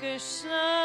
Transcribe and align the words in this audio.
Krishna 0.00 0.77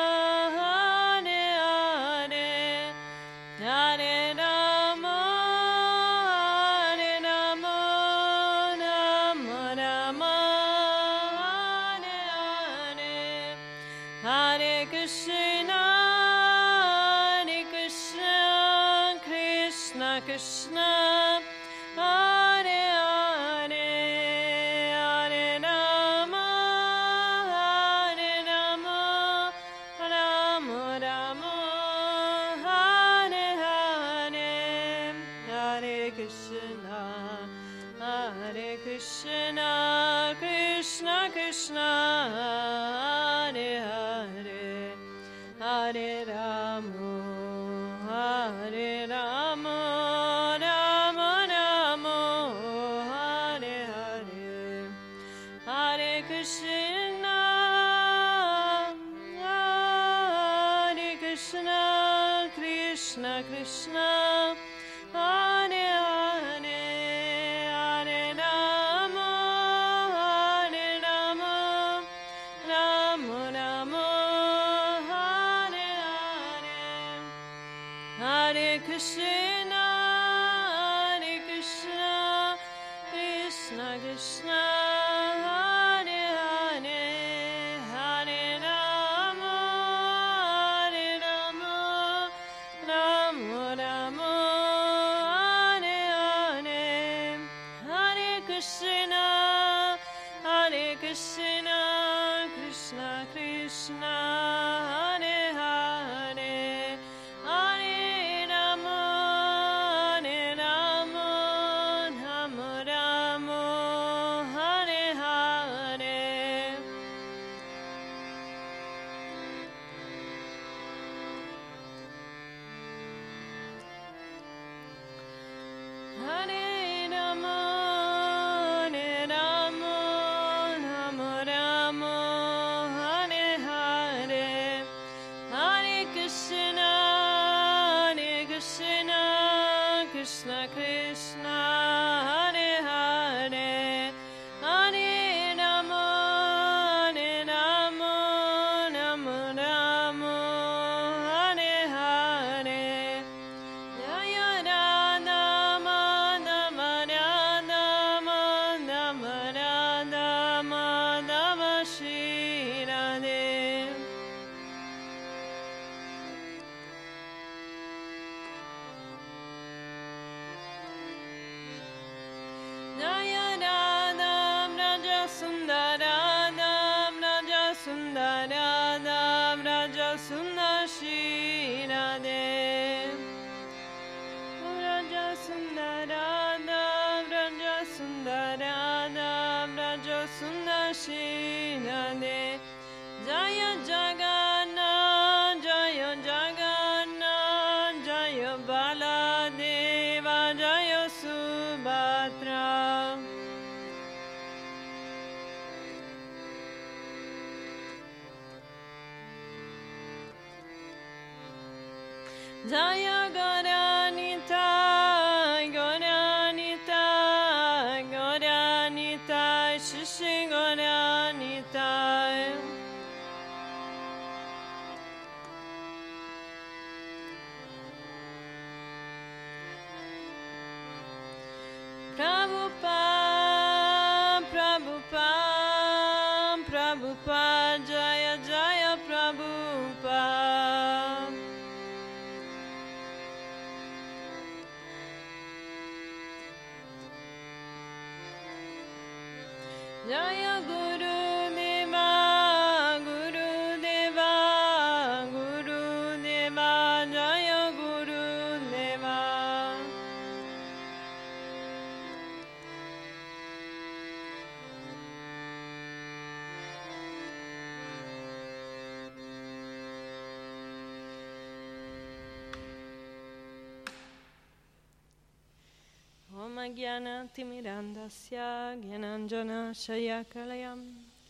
Om 277.04 277.10
Gyanatimirandasya 277.10 278.80
Gyananjana 278.80 279.74
Shayakalayam 279.76 280.80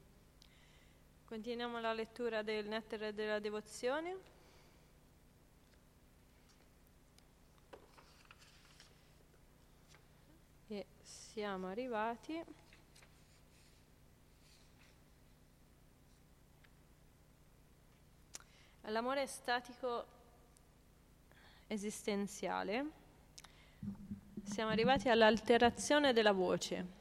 continuiamo 1.25 1.81
la 1.81 1.95
lettura 1.95 2.43
del 2.43 2.67
Nettare 2.69 3.15
della 3.15 3.39
Devozione. 3.39 4.17
E 10.69 10.87
siamo 11.01 11.69
arrivati 11.69 12.39
all'amore 18.83 19.27
statico 19.27 20.05
esistenziale. 21.67 22.91
Siamo 24.45 24.71
arrivati 24.71 25.09
all'alterazione 25.09 26.13
della 26.13 26.33
voce. 26.33 26.94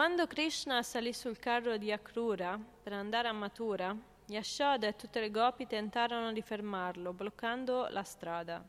Quando 0.00 0.26
Krishna 0.26 0.82
salì 0.82 1.12
sul 1.12 1.38
carro 1.38 1.76
di 1.76 1.92
Akrura 1.92 2.58
per 2.82 2.94
andare 2.94 3.28
a 3.28 3.32
Mathura, 3.32 3.94
Yashoda 4.28 4.86
e 4.86 4.96
tutte 4.96 5.20
le 5.20 5.30
gopi 5.30 5.66
tentarono 5.66 6.32
di 6.32 6.40
fermarlo, 6.40 7.12
bloccando 7.12 7.86
la 7.90 8.02
strada. 8.02 8.66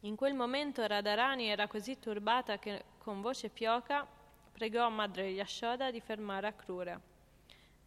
In 0.00 0.14
quel 0.14 0.34
momento 0.34 0.86
Radharani 0.86 1.48
era 1.48 1.66
così 1.66 1.98
turbata 1.98 2.58
che 2.58 2.84
con 2.98 3.22
voce 3.22 3.48
fioca 3.48 4.06
pregò 4.52 4.90
Madre 4.90 5.28
Yashoda 5.28 5.90
di 5.90 6.00
fermare 6.00 6.48
Akrura. 6.48 7.00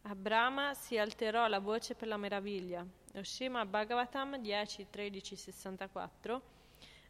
A 0.02 0.16
Brahma 0.16 0.74
si 0.74 0.98
alterò 0.98 1.46
la 1.46 1.60
voce 1.60 1.94
per 1.94 2.08
la 2.08 2.18
meraviglia. 2.18 2.84
Lo 3.12 3.24
Srimad 3.24 3.68
Bhagavatam 3.68 4.42
10.13.64 4.42 6.42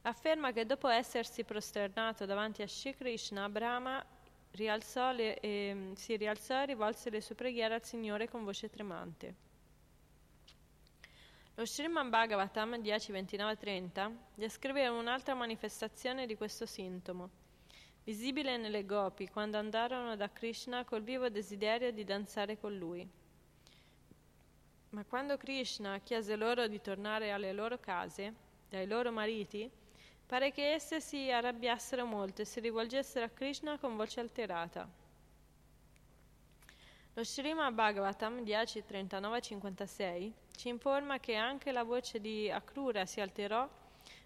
afferma 0.04 0.52
che 0.52 0.66
dopo 0.66 0.88
essersi 0.88 1.44
prosternato 1.44 2.26
davanti 2.26 2.62
a 2.62 2.68
Shri 2.68 2.96
Krishna, 2.96 3.50
Brahma 3.50 4.04
rialzò 4.52 5.12
le, 5.12 5.40
eh, 5.40 5.92
si 5.96 6.16
rialzò 6.16 6.62
e 6.62 6.66
rivolse 6.66 7.10
le 7.10 7.22
sue 7.22 7.36
preghiere 7.36 7.74
al 7.76 7.84
Signore 7.84 8.30
con 8.30 8.44
voce 8.44 8.70
tremante. 8.70 9.48
Lo 11.56 11.66
Srimad 11.66 12.08
Bhagavatam 12.08 12.76
10.29.30 12.76 14.12
descrive 14.34 14.88
un'altra 14.88 15.34
manifestazione 15.34 16.26
di 16.26 16.38
questo 16.38 16.66
sintomo, 16.66 17.30
visibile 18.06 18.56
nelle 18.56 18.86
gopi 18.86 19.28
quando 19.28 19.58
andarono 19.58 20.16
da 20.16 20.30
Krishna 20.30 20.86
col 20.86 21.04
vivo 21.04 21.28
desiderio 21.28 21.92
di 21.92 22.06
danzare 22.06 22.58
con 22.58 22.78
lui. 22.78 23.06
Ma 24.92 25.04
quando 25.04 25.36
Krishna 25.36 26.00
chiese 26.00 26.38
loro 26.38 26.66
di 26.68 26.80
tornare 26.80 27.32
alle 27.32 27.52
loro 27.52 27.78
case, 27.78 28.34
dai 28.70 28.88
loro 28.88 29.12
mariti, 29.12 29.70
pare 30.30 30.52
che 30.52 30.74
esse 30.74 31.02
si 31.02 31.32
arrabbiassero 31.32 32.06
molto 32.06 32.44
e 32.44 32.46
si 32.46 32.60
rivolgessero 32.60 33.26
a 33.26 33.30
Krishna 33.30 33.80
con 33.80 33.96
voce 33.96 34.20
alterata. 34.20 34.88
Lo 37.16 37.24
Srimad 37.24 37.74
Bhagavatam 37.74 38.44
10.39.56 38.44 40.32
ci 40.56 40.68
informa 40.68 41.20
che 41.20 41.34
anche 41.34 41.72
la 41.72 41.82
voce 41.82 42.22
di 42.22 42.48
Akrura 42.48 43.08
si 43.08 43.20
alterò 43.20 43.68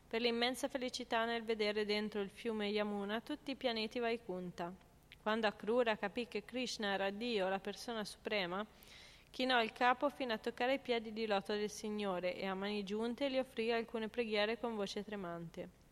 per 0.06 0.20
l'immensa 0.20 0.68
felicità 0.68 1.24
nel 1.24 1.46
vedere 1.46 1.86
dentro 1.86 2.20
il 2.20 2.30
fiume 2.30 2.68
Yamuna 2.68 3.22
tutti 3.22 3.52
i 3.52 3.56
pianeti 3.56 4.00
Vaikunta. 4.00 4.74
Quando 5.22 5.48
Akrura 5.48 5.96
capì 5.96 6.28
che 6.28 6.44
Krishna 6.44 6.92
era 6.96 7.12
Dio, 7.12 7.48
la 7.48 7.60
persona 7.60 8.04
suprema, 8.04 8.66
chinò 9.32 9.64
il 9.64 9.72
capo 9.72 10.10
fino 10.10 10.34
a 10.34 10.38
toccare 10.38 10.74
i 10.74 10.80
piedi 10.80 11.14
di 11.14 11.26
loto 11.26 11.54
del 11.54 11.72
Signore 11.72 12.36
e 12.36 12.46
a 12.46 12.54
mani 12.54 12.84
giunte 12.84 13.32
gli 13.32 13.38
offrì 13.38 13.72
alcune 13.72 14.10
preghiere 14.10 14.60
con 14.60 14.76
voce 14.76 15.02
tremante. 15.02 15.83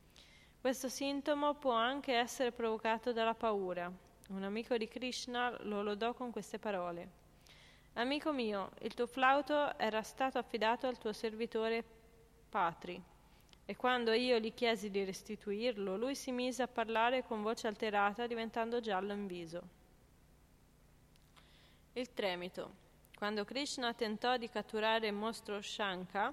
Questo 0.61 0.89
sintomo 0.89 1.55
può 1.55 1.71
anche 1.71 2.13
essere 2.13 2.51
provocato 2.51 3.11
dalla 3.11 3.33
paura. 3.33 3.91
Un 4.29 4.43
amico 4.43 4.77
di 4.77 4.87
Krishna 4.87 5.57
lo 5.63 5.81
lodò 5.81 6.13
con 6.13 6.29
queste 6.29 6.59
parole. 6.59 7.09
Amico 7.93 8.31
mio, 8.31 8.69
il 8.81 8.93
tuo 8.93 9.07
flauto 9.07 9.75
era 9.79 10.03
stato 10.03 10.37
affidato 10.37 10.85
al 10.85 10.99
tuo 10.99 11.13
servitore 11.13 11.83
Patri, 12.47 13.01
e 13.65 13.75
quando 13.75 14.13
io 14.13 14.37
gli 14.37 14.53
chiesi 14.53 14.91
di 14.91 15.03
restituirlo, 15.03 15.97
lui 15.97 16.13
si 16.13 16.31
mise 16.31 16.61
a 16.61 16.67
parlare 16.67 17.23
con 17.23 17.41
voce 17.41 17.65
alterata, 17.65 18.27
diventando 18.27 18.79
giallo 18.81 19.13
in 19.13 19.25
viso. 19.25 19.61
Il 21.93 22.13
tremito. 22.13 22.71
Quando 23.17 23.45
Krishna 23.45 23.95
tentò 23.95 24.37
di 24.37 24.47
catturare 24.47 25.07
il 25.07 25.13
mostro 25.13 25.59
Shanka, 25.59 26.31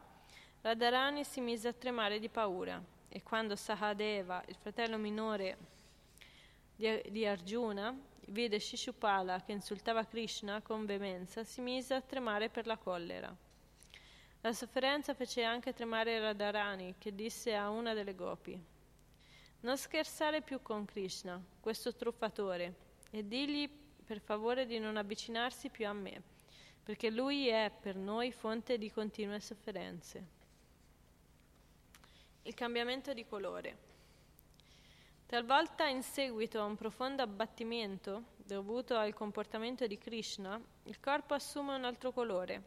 Radharani 0.61 1.25
si 1.25 1.40
mise 1.40 1.68
a 1.68 1.73
tremare 1.73 2.18
di 2.18 2.28
paura 2.28 2.97
e 3.09 3.23
quando 3.23 3.57
Sahadeva, 3.57 4.43
il 4.47 4.57
fratello 4.57 4.99
minore 4.99 5.57
di, 6.75 7.27
Arjuna, 7.27 7.97
vide 8.27 8.61
Shishupala 8.61 9.43
che 9.43 9.53
insultava 9.53 10.05
Krishna 10.05 10.61
con 10.61 10.87
veemenza, 10.87 11.43
si 11.43 11.61
mise 11.61 11.95
a 11.95 12.00
tremare 12.00 12.49
per 12.49 12.67
la 12.67 12.77
collera. 12.77 13.35
La 14.43 14.53
sofferenza 14.53 15.15
fece 15.15 15.43
anche 15.43 15.73
tremare 15.73 16.21
Radharani, 16.21 16.95
che 16.99 17.15
disse 17.15 17.57
a 17.57 17.71
una 17.71 17.95
delle 17.95 18.15
gopi: 18.15 18.61
Non 19.61 19.77
scherzare 19.77 20.43
più 20.43 20.62
con 20.62 20.85
Krishna, 20.85 21.43
questo 21.59 21.95
truffatore, 21.95 22.75
e 23.11 23.27
digli 23.27 23.69
per 24.05 24.21
favore 24.21 24.67
di 24.67 24.79
non 24.79 24.97
avvicinarsi 24.97 25.71
più 25.71 25.88
a 25.88 25.93
me, 25.93 26.23
perché 26.85 27.11
lui 27.11 27.49
è 27.49 27.71
per 27.71 27.97
noi 27.97 28.31
fonte 28.31 28.79
di 28.79 28.93
continue 28.93 29.41
sofferenze. 29.41 30.38
Cambiamento 32.59 33.12
di 33.12 33.25
colore. 33.25 33.77
Talvolta 35.27 35.87
in 35.87 36.03
seguito 36.03 36.59
a 36.59 36.65
un 36.65 36.75
profondo 36.75 37.23
abbattimento 37.23 38.35
dovuto 38.35 38.97
al 38.97 39.15
comportamento 39.15 39.87
di 39.87 39.97
Krishna, 39.97 40.61
il 40.87 40.99
corpo 40.99 41.35
assume 41.35 41.77
un 41.77 41.85
altro 41.85 42.11
colore. 42.11 42.62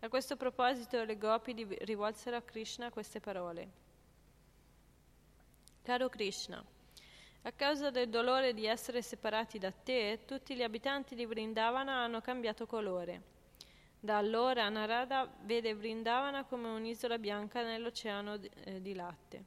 A 0.00 0.08
questo 0.08 0.34
proposito 0.34 1.04
le 1.04 1.16
gopi 1.18 1.54
rivolsero 1.82 2.34
a 2.34 2.42
Krishna 2.42 2.90
queste 2.90 3.20
parole. 3.20 3.70
Caro 5.82 6.08
Krishna, 6.08 6.60
a 7.42 7.52
causa 7.52 7.90
del 7.90 8.08
dolore 8.08 8.52
di 8.52 8.66
essere 8.66 9.02
separati 9.02 9.60
da 9.60 9.70
te, 9.70 10.24
tutti 10.26 10.56
gli 10.56 10.64
abitanti 10.64 11.14
di 11.14 11.26
Vrindavana 11.26 12.02
hanno 12.02 12.20
cambiato 12.20 12.66
colore. 12.66 13.22
Da 14.04 14.16
allora 14.16 14.68
Narada 14.68 15.32
vede 15.42 15.76
Vrindavana 15.76 16.42
come 16.42 16.66
un'isola 16.66 17.18
bianca 17.18 17.62
nell'oceano 17.62 18.36
di, 18.36 18.50
eh, 18.64 18.82
di 18.82 18.94
latte. 18.94 19.44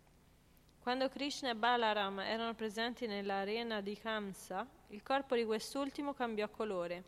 Quando 0.79 1.09
Krishna 1.09 1.49
e 1.49 1.55
Balaram 1.55 2.21
erano 2.21 2.53
presenti 2.53 3.05
nell'arena 3.05 3.81
di 3.81 3.97
Kamsa, 3.97 4.65
il 4.91 5.03
corpo 5.03 5.35
di 5.35 5.43
quest'ultimo 5.43 6.13
cambiò 6.13 6.47
colore. 6.47 7.03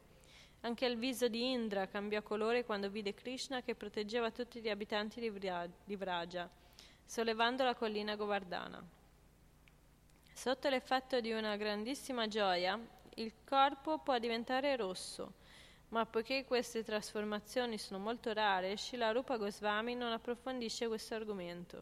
Anche 0.62 0.86
il 0.88 0.98
viso 0.98 1.30
di 1.30 1.50
Indra 1.50 1.88
cambiò 1.88 2.22
colore 2.22 2.66
quando 2.66 2.90
vide 2.90 3.14
Krishna 3.14 3.62
che 3.62 3.76
proteggeva 3.76 4.30
tutti 4.30 4.60
gli 4.60 4.68
abitanti 4.68 5.22
di 5.22 5.96
Vraja, 5.96 6.50
sollevando 7.06 7.64
la 7.64 7.76
collina 7.76 8.18
Govardhana. 8.18 8.86
Sotto 10.34 10.68
l'effetto 10.68 11.22
di 11.22 11.32
una 11.32 11.56
grandissima 11.56 12.28
gioia, 12.28 12.78
il 13.16 13.32
corpo 13.46 14.00
può 14.00 14.20
diventare 14.20 14.76
rosso, 14.76 15.46
ma 15.90 16.06
poiché 16.06 16.44
queste 16.44 16.84
trasformazioni 16.84 17.78
sono 17.78 18.00
molto 18.00 18.34
rare, 18.34 18.76
Shilarupa 18.76 19.38
Goswami 19.38 19.96
non 19.96 20.12
approfondisce 20.12 20.88
questo 20.88 21.16
argomento. 21.16 21.82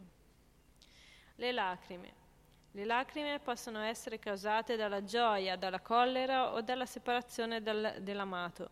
Le 1.34 1.52
lacrime. 1.52 2.24
Le 2.70 2.84
lacrime 2.84 3.40
possono 3.40 3.80
essere 3.80 4.18
causate 4.18 4.76
dalla 4.76 5.02
gioia, 5.02 5.56
dalla 5.56 5.80
collera 5.80 6.52
o 6.52 6.60
dalla 6.60 6.86
separazione 6.86 7.62
dal, 7.62 7.96
dell'amato. 8.00 8.70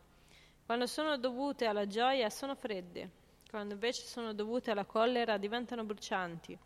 Quando 0.65 0.87
sono 0.87 1.19
dovute 1.19 1.67
alla 1.67 1.87
gioia 1.87 2.31
sono 2.31 2.55
fredde, 2.55 3.11
quando 3.51 3.75
invece 3.75 4.07
sono 4.07 4.33
dovute 4.35 4.71
alla 4.71 4.85
collera 4.85 5.37
diventano 5.37 5.85
brucianti. 5.85 6.59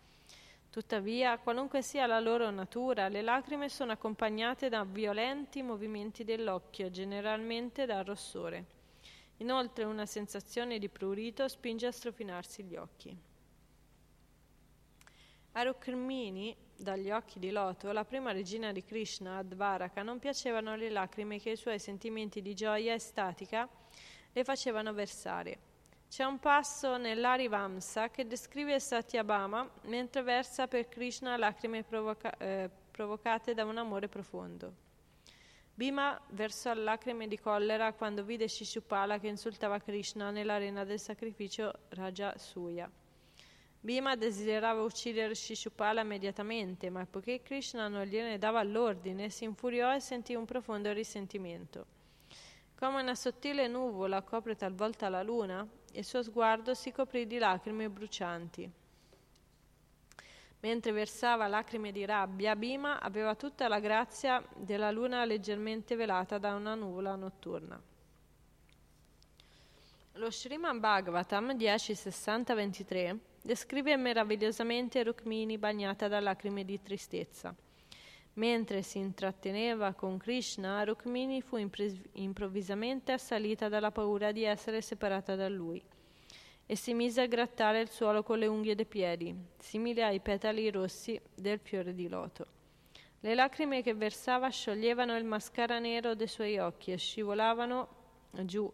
Tuttavia, 0.70 1.38
qualunque 1.38 1.80
sia 1.80 2.06
la 2.06 2.20
loro 2.20 2.50
natura, 2.50 3.08
le 3.08 3.22
lacrime 3.22 3.68
sono 3.68 3.92
accompagnate 3.92 4.68
da 4.68 4.84
violenti 4.84 5.62
movimenti 5.62 6.24
dell'occhio, 6.24 6.90
generalmente 6.90 7.86
dal 7.86 8.04
rossore. 8.04 8.76
Inoltre 9.38 9.84
una 9.84 10.04
sensazione 10.04 10.78
di 10.78 10.88
prurito 10.88 11.48
spinge 11.48 11.86
a 11.86 11.92
strofinarsi 11.92 12.64
gli 12.64 12.76
occhi. 12.76 13.16
A 15.52 15.62
Rukmini, 15.62 16.54
dagli 16.76 17.10
occhi 17.10 17.38
di 17.38 17.50
loto, 17.50 17.90
la 17.90 18.04
prima 18.04 18.30
regina 18.30 18.70
di 18.70 18.84
Krishna, 18.84 19.38
Advaraka, 19.38 20.02
non 20.02 20.18
piacevano 20.18 20.76
le 20.76 20.90
lacrime 20.90 21.40
che 21.40 21.50
i 21.50 21.56
suoi 21.56 21.78
sentimenti 21.78 22.42
di 22.42 22.54
gioia 22.54 22.94
estatica 22.94 23.68
le 24.30 24.44
facevano 24.44 24.92
versare. 24.92 25.67
C'è 26.08 26.24
un 26.24 26.38
passo 26.38 26.96
nell'Arivamsa 26.96 28.08
che 28.08 28.26
descrive 28.26 28.80
Satyabhama 28.80 29.68
mentre 29.82 30.22
versa 30.22 30.66
per 30.66 30.88
Krishna 30.88 31.36
lacrime 31.36 31.84
provoca- 31.84 32.34
eh, 32.38 32.70
provocate 32.90 33.52
da 33.52 33.66
un 33.66 33.76
amore 33.76 34.08
profondo. 34.08 34.72
Bhima 35.74 36.18
versò 36.30 36.72
lacrime 36.72 37.28
di 37.28 37.38
collera 37.38 37.92
quando 37.92 38.24
vide 38.24 38.48
Shishupala 38.48 39.18
che 39.20 39.28
insultava 39.28 39.78
Krishna 39.78 40.30
nell'arena 40.30 40.82
del 40.84 40.98
sacrificio 40.98 41.72
Raja 41.90 42.36
Suya. 42.38 42.90
Bhima 43.78 44.16
desiderava 44.16 44.82
uccidere 44.82 45.34
Shishupala 45.34 46.00
immediatamente, 46.00 46.88
ma 46.90 47.06
poiché 47.06 47.42
Krishna 47.42 47.86
non 47.86 48.04
gliene 48.06 48.38
dava 48.38 48.62
l'ordine, 48.62 49.28
si 49.28 49.44
infuriò 49.44 49.94
e 49.94 50.00
sentì 50.00 50.34
un 50.34 50.46
profondo 50.46 50.90
risentimento. 50.92 51.86
Come 52.74 53.02
una 53.02 53.14
sottile 53.14 53.68
nuvola 53.68 54.22
copre 54.22 54.56
talvolta 54.56 55.08
la 55.08 55.22
luna, 55.22 55.64
il 55.92 56.04
suo 56.04 56.22
sguardo 56.22 56.74
si 56.74 56.92
coprì 56.92 57.26
di 57.26 57.38
lacrime 57.38 57.88
brucianti. 57.88 58.70
Mentre 60.60 60.92
versava 60.92 61.46
lacrime 61.46 61.92
di 61.92 62.04
rabbia, 62.04 62.56
Bhima 62.56 63.00
aveva 63.00 63.34
tutta 63.36 63.68
la 63.68 63.78
grazia 63.78 64.44
della 64.56 64.90
luna 64.90 65.24
leggermente 65.24 65.94
velata 65.94 66.38
da 66.38 66.54
una 66.54 66.74
nuvola 66.74 67.14
notturna. 67.14 67.80
Lo 70.12 70.30
Sriman 70.32 70.80
Bhagavatam 70.80 71.56
10.60-23 71.56 73.16
descrive 73.40 73.96
meravigliosamente 73.96 75.04
Rukmini 75.04 75.58
bagnata 75.58 76.08
da 76.08 76.18
lacrime 76.18 76.64
di 76.64 76.82
tristezza. 76.82 77.54
Mentre 78.38 78.82
si 78.82 78.98
intratteneva 78.98 79.94
con 79.94 80.16
Krishna, 80.16 80.84
Rukmini 80.84 81.42
fu 81.42 81.56
improvvisamente 81.56 83.10
assalita 83.10 83.68
dalla 83.68 83.90
paura 83.90 84.30
di 84.30 84.44
essere 84.44 84.80
separata 84.80 85.34
da 85.34 85.48
lui 85.48 85.82
e 86.64 86.76
si 86.76 86.94
mise 86.94 87.22
a 87.22 87.26
grattare 87.26 87.80
il 87.80 87.88
suolo 87.88 88.22
con 88.22 88.38
le 88.38 88.46
unghie 88.46 88.76
dei 88.76 88.86
piedi, 88.86 89.34
simili 89.58 90.02
ai 90.02 90.20
petali 90.20 90.70
rossi 90.70 91.20
del 91.34 91.58
fiore 91.58 91.94
di 91.94 92.08
loto. 92.08 92.46
Le 93.18 93.34
lacrime 93.34 93.82
che 93.82 93.94
versava 93.94 94.48
scioglievano 94.50 95.16
il 95.16 95.24
mascara 95.24 95.80
nero 95.80 96.14
dei 96.14 96.28
suoi 96.28 96.58
occhi 96.58 96.92
e 96.92 96.96
scivolavano 96.96 97.88
giù, 98.42 98.72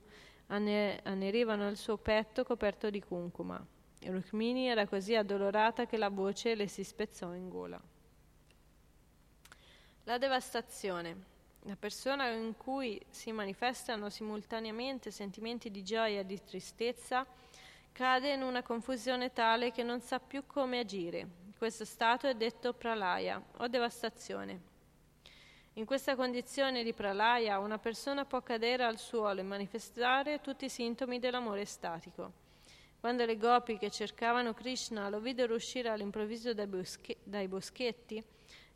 annerivano 0.48 1.70
il 1.70 1.78
suo 1.78 1.96
petto 1.96 2.44
coperto 2.44 2.90
di 2.90 3.00
cuncuma. 3.00 3.66
Rukmini 4.02 4.68
era 4.68 4.86
così 4.86 5.14
addolorata 5.14 5.86
che 5.86 5.96
la 5.96 6.10
voce 6.10 6.54
le 6.54 6.68
si 6.68 6.84
spezzò 6.84 7.32
in 7.32 7.48
gola. 7.48 7.80
La 10.06 10.18
devastazione. 10.18 11.16
La 11.62 11.76
persona 11.76 12.28
in 12.28 12.58
cui 12.58 13.00
si 13.08 13.32
manifestano 13.32 14.10
simultaneamente 14.10 15.10
sentimenti 15.10 15.70
di 15.70 15.82
gioia 15.82 16.20
e 16.20 16.26
di 16.26 16.44
tristezza 16.44 17.26
cade 17.90 18.34
in 18.34 18.42
una 18.42 18.62
confusione 18.62 19.32
tale 19.32 19.72
che 19.72 19.82
non 19.82 20.02
sa 20.02 20.20
più 20.20 20.44
come 20.46 20.80
agire. 20.80 21.26
Questo 21.56 21.86
stato 21.86 22.26
è 22.26 22.34
detto 22.34 22.74
pralaya 22.74 23.42
o 23.56 23.66
devastazione. 23.66 24.60
In 25.74 25.86
questa 25.86 26.16
condizione 26.16 26.82
di 26.82 26.92
pralaya 26.92 27.58
una 27.58 27.78
persona 27.78 28.26
può 28.26 28.42
cadere 28.42 28.84
al 28.84 28.98
suolo 28.98 29.40
e 29.40 29.44
manifestare 29.44 30.42
tutti 30.42 30.66
i 30.66 30.68
sintomi 30.68 31.18
dell'amore 31.18 31.64
statico. 31.64 32.30
Quando 33.00 33.24
le 33.24 33.38
gopi 33.38 33.78
che 33.78 33.90
cercavano 33.90 34.52
Krishna 34.52 35.08
lo 35.08 35.20
videro 35.20 35.54
uscire 35.54 35.88
all'improvviso 35.88 36.52
dai, 36.52 36.66
bosche- 36.66 37.16
dai 37.24 37.48
boschetti, 37.48 38.22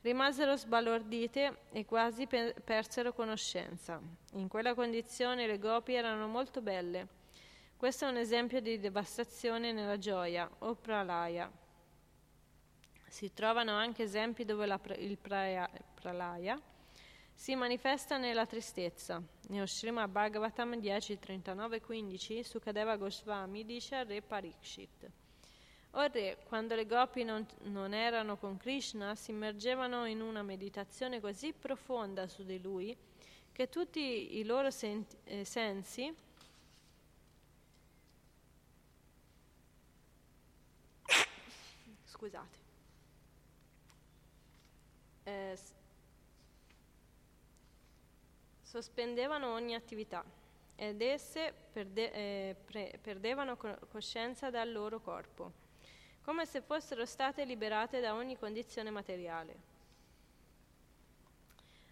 rimasero 0.02 0.56
sbalordite 0.56 1.62
e 1.72 1.84
quasi 1.84 2.26
pe- 2.26 2.54
persero 2.64 3.12
conoscenza. 3.12 4.00
In 4.32 4.48
quella 4.48 4.74
condizione 4.74 5.46
le 5.46 5.58
gopi 5.58 5.94
erano 5.94 6.26
molto 6.26 6.60
belle. 6.60 7.16
Questo 7.76 8.06
è 8.06 8.08
un 8.08 8.16
esempio 8.16 8.60
di 8.60 8.78
devastazione 8.78 9.72
nella 9.72 9.98
gioia, 9.98 10.50
o 10.58 10.74
pralaya. 10.74 11.50
Si 13.06 13.32
trovano 13.32 13.72
anche 13.72 14.02
esempi 14.02 14.44
dove 14.44 14.66
la, 14.66 14.80
il 14.96 15.16
praya, 15.16 15.68
pralaya 15.94 16.60
si 17.38 17.54
manifesta 17.54 18.16
nella 18.18 18.46
tristezza. 18.46 19.22
Nel 19.50 19.68
Srimad 19.68 20.10
Bhagavatam 20.10 20.74
10, 20.74 21.20
39, 21.20 21.80
15 21.80 22.42
Sukadeva 22.42 22.96
Goswami 22.96 23.64
dice 23.64 23.94
al 23.94 24.06
re 24.06 24.20
Parikshit 24.22 25.08
O 25.92 26.10
quando 26.44 26.74
le 26.74 26.86
gopi 26.86 27.24
non, 27.24 27.46
non 27.64 27.94
erano 27.94 28.36
con 28.36 28.56
Krishna, 28.56 29.14
si 29.14 29.30
immergevano 29.30 30.04
in 30.06 30.20
una 30.20 30.42
meditazione 30.42 31.20
così 31.20 31.52
profonda 31.52 32.26
su 32.26 32.44
di 32.44 32.60
lui 32.60 32.96
che 33.52 33.68
tutti 33.68 34.38
i 34.38 34.44
loro 34.44 34.70
senti, 34.70 35.16
eh, 35.24 35.44
sensi 35.44 36.14
scusate 42.04 42.58
eh, 45.24 45.58
sospendevano 48.62 49.52
ogni 49.52 49.74
attività 49.74 50.24
ed 50.76 51.02
esse 51.02 51.52
perde, 51.72 52.12
eh, 52.12 52.56
pre, 52.64 52.98
perdevano 53.02 53.56
coscienza 53.56 54.50
dal 54.50 54.70
loro 54.70 55.00
corpo, 55.00 55.52
come 56.28 56.44
se 56.44 56.60
fossero 56.60 57.06
state 57.06 57.44
liberate 57.44 58.00
da 58.00 58.14
ogni 58.14 58.36
condizione 58.36 58.90
materiale. 58.90 59.56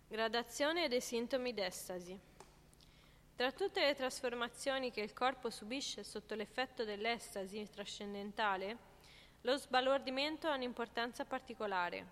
Gradazione 0.09 0.89
dei 0.89 1.01
sintomi 1.01 1.55
d'estasi. 1.55 2.21
Tra 3.35 3.51
tutte 3.53 3.81
le 3.81 3.95
trasformazioni 3.95 4.91
che 4.91 5.01
il 5.01 5.15
corpo 5.15 5.49
subisce 5.49 6.05
sotto 6.05 6.35
l'effetto 6.35 6.85
dell'estasi 6.85 7.67
trascendentale, 7.71 8.77
lo 9.41 9.57
sbalordimento 9.57 10.49
ha 10.49 10.55
un'importanza 10.55 11.25
particolare. 11.25 12.07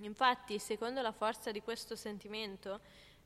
Infatti, 0.00 0.58
secondo 0.58 1.00
la 1.00 1.12
forza 1.12 1.50
di 1.50 1.62
questo 1.62 1.96
sentimento, 1.96 2.78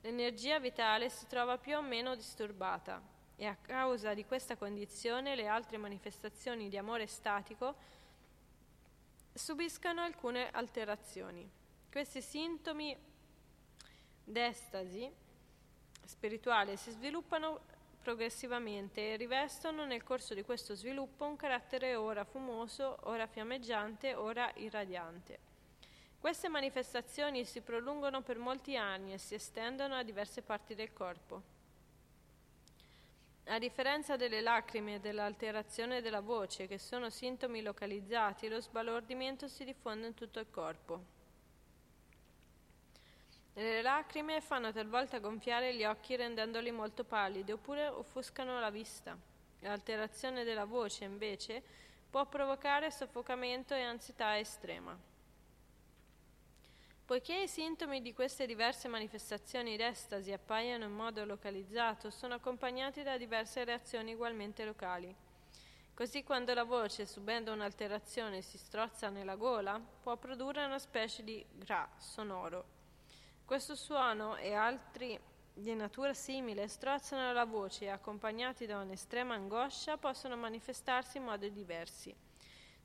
l'energia 0.03 0.61
vitale 0.61 1.09
si 1.11 1.27
trova 1.27 1.59
più 1.59 1.77
o 1.77 1.83
meno 1.83 2.15
disturbata 2.15 3.14
e 3.37 3.47
a 3.47 3.57
causa 3.57 4.15
di 4.15 4.25
questa 4.25 4.57
condizione 4.57 5.35
le 5.35 5.47
altre 5.47 5.77
manifestazioni 5.77 6.69
di 6.69 6.77
amore 6.77 7.07
statico 7.07 7.75
subiscono 9.33 10.01
alcune 10.01 10.51
alterazioni. 10.51 11.49
Questi 11.91 12.23
sintomi 12.23 12.97
d'estasi 14.23 15.11
spirituale 16.05 16.77
si 16.77 16.91
sviluppano 16.91 17.73
progressivamente 18.03 19.13
e 19.13 19.17
rivestono 19.17 19.85
nel 19.87 20.05
corso 20.05 20.35
di 20.35 20.43
questo 20.43 20.75
sviluppo 20.75 21.25
un 21.25 21.37
carattere 21.37 21.95
ora 21.95 22.25
fumoso, 22.25 22.99
ora 23.05 23.27
fiammeggiante, 23.27 24.15
ora 24.15 24.51
irradiante. 24.57 25.53
Queste 26.21 26.49
manifestazioni 26.49 27.45
si 27.45 27.61
prolungono 27.61 28.23
per 28.23 28.39
molti 28.39 28.77
anni 28.77 29.13
e 29.13 29.19
si 29.19 29.35
estendono 29.35 29.95
a 29.95 30.03
diverse 30.03 30.43
parti 30.43 30.75
del 30.75 30.93
corpo. 30.93 31.54
A 33.47 33.59
differenza 33.59 34.17
delle 34.17 34.41
lacrime 34.41 34.95
e 34.95 35.01
dell'alterazione 35.01 36.01
della 36.01 36.21
voce, 36.21 36.67
che 36.67 36.79
sono 36.79 37.11
sintomi 37.11 37.61
localizzati, 37.61 38.49
lo 38.49 38.59
sbalordimento 38.61 39.49
si 39.49 39.65
diffonde 39.65 40.07
in 40.07 40.15
tutto 40.15 40.41
il 40.41 40.51
corpo. 40.51 41.05
Le 43.53 43.83
lacrime 43.83 44.41
fanno 44.41 44.73
talvolta 44.73 45.19
gonfiare 45.19 45.75
gli 45.77 45.85
occhi 45.85 46.17
rendendoli 46.17 46.73
molto 46.73 47.05
pallidi 47.05 47.53
oppure 47.53 47.87
offuscano 47.87 48.59
la 48.59 48.71
vista. 48.71 49.17
L'alterazione 49.61 50.43
della 50.43 50.65
voce, 50.65 51.05
invece, 51.05 51.63
può 52.11 52.27
provocare 52.27 52.91
soffocamento 52.91 53.75
e 53.75 53.83
ansietà 53.83 54.39
estrema. 54.39 54.99
Poiché 57.05 57.43
i 57.43 57.49
sintomi 57.49 58.01
di 58.01 58.13
queste 58.13 58.47
diverse 58.47 58.89
manifestazioni 58.89 59.77
d'estasi 59.77 60.33
appaiono 60.33 60.85
in 60.85 60.93
modo 60.93 61.25
localizzato, 61.25 62.11
sono 62.11 62.35
accompagnati 62.35 63.03
da 63.03 63.19
diverse 63.19 63.65
reazioni 63.65 64.15
ugualmente 64.15 64.65
locali. 64.65 65.15
Così 65.93 66.23
quando 66.23 66.55
la 66.55 66.65
voce, 66.65 67.07
subendo 67.07 67.53
un'alterazione, 67.53 68.43
si 68.43 68.59
strozza 68.59 69.11
nella 69.11 69.37
gola, 69.37 69.79
può 69.79 70.17
produrre 70.17 70.65
una 70.65 70.79
specie 70.79 71.23
di 71.23 71.45
gra 71.53 71.89
sonoro 71.99 72.75
questo 73.45 73.75
suono 73.75 74.37
e 74.37 74.55
altri 74.55 75.21
di 75.53 75.75
natura 75.75 76.15
simile 76.15 76.67
strozzano 76.67 77.31
la 77.35 77.45
voce 77.45 77.85
e 77.85 77.89
accompagnati 77.89 78.65
da 78.65 78.81
un'estrema 78.81 79.35
angoscia 79.35 79.99
possono 79.99 80.35
manifestarsi 80.35 81.19
in 81.19 81.25
modi 81.25 81.53
diversi. 81.53 82.15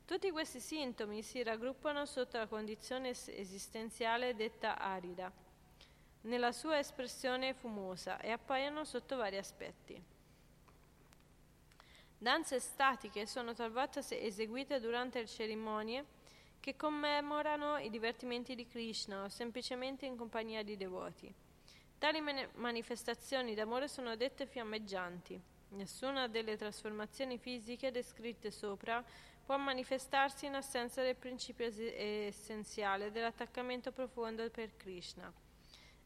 Tutti 0.09 0.31
questi 0.31 0.59
sintomi 0.59 1.21
si 1.21 1.43
raggruppano 1.43 2.03
sotto 2.07 2.39
la 2.39 2.47
condizione 2.47 3.09
esistenziale 3.09 4.33
detta 4.33 4.79
arida, 4.79 5.31
nella 6.21 6.51
sua 6.51 6.79
espressione 6.79 7.53
fumosa 7.53 8.19
e 8.19 8.31
appaiono 8.31 8.85
sotto 8.85 9.17
vari 9.17 9.37
aspetti. 9.37 10.03
Danze 12.17 12.59
statiche 12.59 13.27
sono 13.27 13.53
talvolta 13.53 13.99
eseguite 13.99 14.79
durante 14.79 15.19
le 15.19 15.27
cerimonie 15.27 16.05
che 16.59 16.75
commemorano 16.75 17.77
i 17.77 17.91
divertimenti 17.91 18.55
di 18.55 18.65
Krishna 18.65 19.25
o 19.25 19.29
semplicemente 19.29 20.07
in 20.07 20.17
compagnia 20.17 20.63
di 20.63 20.75
devoti. 20.75 21.31
Tali 21.99 22.19
manifestazioni 22.55 23.53
d'amore 23.53 23.87
sono 23.87 24.15
dette 24.15 24.47
fiammeggianti. 24.47 25.39
Nessuna 25.71 26.27
delle 26.27 26.57
trasformazioni 26.57 27.37
fisiche 27.37 27.91
descritte 27.91 28.49
sopra 28.49 29.05
può 29.49 29.57
manifestarsi 29.57 30.45
in 30.45 30.53
assenza 30.53 31.01
del 31.01 31.15
principio 31.15 31.65
essenziale 31.65 33.09
dell'attaccamento 33.09 33.91
profondo 33.91 34.47
per 34.51 34.77
Krishna. 34.77 35.33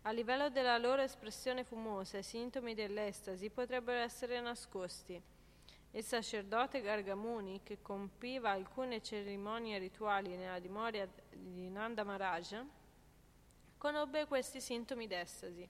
A 0.04 0.12
livello 0.12 0.50
della 0.50 0.78
loro 0.78 1.02
espressione 1.02 1.66
fumosa, 1.66 2.20
i 2.20 2.24
sintomi 2.24 2.74
dell'estasi 2.74 3.50
potrebbero 3.50 4.00
essere 4.00 4.40
nascosti. 4.40 5.22
Il 5.92 6.04
sacerdote 6.06 6.80
Gargamuni, 6.80 7.60
che 7.64 7.82
compiva 7.82 8.52
alcune 8.52 9.02
cerimonie 9.02 9.78
rituali 9.78 10.38
nella 10.38 10.60
dimora 10.60 11.06
di 11.30 11.68
Nanda 11.68 12.06
Maharaj, 12.06 12.64
conobbe 13.78 14.26
questi 14.26 14.62
sintomi 14.62 15.06
d'estasi. 15.06 15.68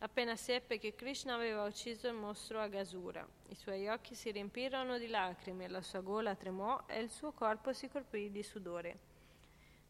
Appena 0.00 0.36
seppe 0.36 0.78
che 0.78 0.94
Krishna 0.94 1.34
aveva 1.34 1.64
ucciso 1.64 2.06
il 2.06 2.14
mostro 2.14 2.60
Agasura, 2.60 3.26
i 3.48 3.54
suoi 3.56 3.88
occhi 3.88 4.14
si 4.14 4.30
riempirono 4.30 4.96
di 4.96 5.08
lacrime, 5.08 5.66
la 5.66 5.82
sua 5.82 6.00
gola 6.00 6.36
tremò 6.36 6.84
e 6.86 7.00
il 7.00 7.10
suo 7.10 7.32
corpo 7.32 7.72
si 7.72 7.88
colpì 7.88 8.30
di 8.30 8.44
sudore. 8.44 8.98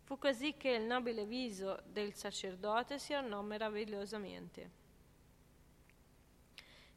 Fu 0.04 0.16
così 0.16 0.54
che 0.56 0.70
il 0.70 0.84
nobile 0.84 1.26
viso 1.26 1.82
del 1.84 2.14
sacerdote 2.14 2.98
si 2.98 3.12
ornò 3.12 3.42
meravigliosamente. 3.42 4.70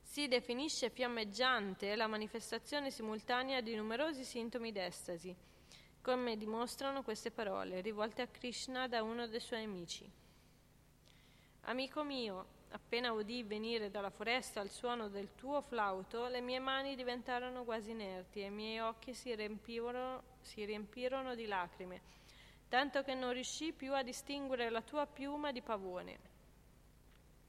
Si 0.02 0.30
definisce 0.30 0.89
fiammeggiante 0.89 1.97
la 1.97 2.08
manifestazione 2.08 2.91
simultanea 2.91 3.60
di 3.60 3.76
numerosi 3.76 4.24
sintomi 4.24 4.71
d'estasi, 4.71 5.36
come 6.02 6.38
dimostrano 6.38 7.04
queste 7.04 7.30
parole, 7.30 7.82
rivolte 7.82 8.21
a 8.21 8.28
Krishna 8.28 8.88
da 8.88 9.04
uno 9.04 9.28
dei 9.28 9.41
suoi 9.41 9.65
amici. 9.65 10.10
Amico 11.63 12.04
mio, 12.04 12.60
appena 12.71 13.12
udì 13.12 13.43
venire 13.43 13.89
dalla 13.89 14.10
foresta 14.10 14.62
il 14.62 14.69
suono 14.69 15.10
del 15.10 15.36
tuo 15.36 15.62
flauto, 15.62 16.27
le 16.27 16.41
mie 16.41 16.60
mani 16.60 16.95
diventarono 16.95 17.63
quasi 17.63 17.91
inerti 17.91 18.41
e 18.41 18.45
i 18.45 18.51
miei 18.51 18.79
occhi 18.79 19.13
si 19.13 19.34
riempirono, 19.36 20.23
si 20.41 20.63
riempirono 20.63 21.36
di 21.36 21.45
lacrime, 21.45 22.01
tanto 22.69 23.03
che 23.03 23.13
non 23.13 23.34
riuscii 23.34 23.73
più 23.73 23.93
a 23.93 24.03
distinguere 24.03 24.69
la 24.69 24.81
tua 24.81 25.05
piuma 25.05 25.51
di 25.51 25.62
pavone. 25.62 26.29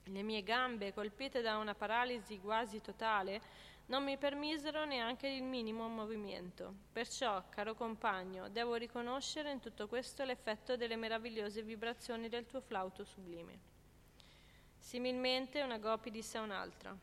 Le 0.07 0.23
mie 0.23 0.43
gambe, 0.43 0.93
colpite 0.93 1.43
da 1.43 1.59
una 1.59 1.75
paralisi 1.75 2.41
quasi 2.41 2.81
totale, 2.81 3.41
non 3.87 4.03
mi 4.03 4.17
permisero 4.17 4.85
neanche 4.85 5.29
il 5.29 5.43
minimo 5.43 5.87
movimento. 5.87 6.75
Perciò, 6.93 7.45
caro 7.49 7.75
compagno, 7.75 8.49
devo 8.49 8.75
riconoscere 8.75 9.53
in 9.53 9.61
tutto 9.61 9.87
questo 9.87 10.25
l'effetto 10.25 10.77
delle 10.77 10.97
meravigliose 10.97 11.63
vibrazioni 11.63 12.29
del 12.29 12.47
tuo 12.47 12.61
flauto 12.61 13.05
sublime. 13.05 13.72
Similmente 14.83 15.63
una 15.63 15.79
gopi 15.79 16.11
disse 16.11 16.37
a 16.37 16.43
un'altra. 16.43 16.95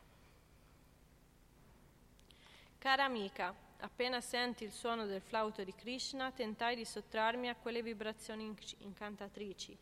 Cara 2.78 3.04
amica, 3.04 3.52
appena 3.78 4.20
senti 4.20 4.64
il 4.64 4.70
suono 4.70 5.06
del 5.06 5.22
flauto 5.22 5.64
di 5.64 5.74
Krishna, 5.74 6.30
tentai 6.30 6.76
di 6.76 6.84
sottrarmi 6.84 7.48
a 7.48 7.56
quelle 7.56 7.82
vibrazioni 7.82 8.54
incantatrici 8.78 9.76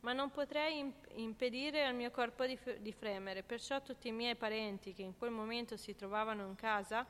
ma 0.00 0.12
non 0.12 0.30
potrei 0.30 0.78
imp- 0.80 1.08
impedire 1.14 1.86
al 1.86 1.94
mio 1.94 2.10
corpo 2.10 2.44
di, 2.44 2.56
f- 2.56 2.76
di 2.76 2.92
fremere, 2.92 3.42
perciò 3.42 3.80
tutti 3.80 4.08
i 4.08 4.12
miei 4.12 4.36
parenti 4.36 4.92
che 4.92 5.00
in 5.00 5.16
quel 5.16 5.30
momento 5.30 5.78
si 5.78 5.94
trovavano 5.94 6.44
in 6.46 6.54
casa 6.56 7.06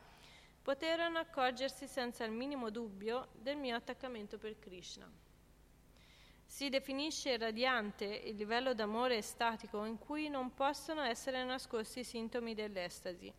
poterono 0.62 1.18
accorgersi 1.18 1.88
senza 1.88 2.24
il 2.24 2.30
minimo 2.30 2.70
dubbio 2.70 3.30
del 3.32 3.56
mio 3.56 3.74
attaccamento 3.74 4.38
per 4.38 4.60
Krishna. 4.60 5.23
Si 6.54 6.68
definisce 6.68 7.36
radiante 7.36 8.04
il 8.04 8.36
livello 8.36 8.74
d'amore 8.74 9.16
estatico 9.16 9.84
in 9.86 9.98
cui 9.98 10.28
non 10.28 10.54
possono 10.54 11.02
essere 11.02 11.42
nascosti 11.42 11.98
i 11.98 12.04
sintomi 12.04 12.54
dell'estasi, 12.54 13.34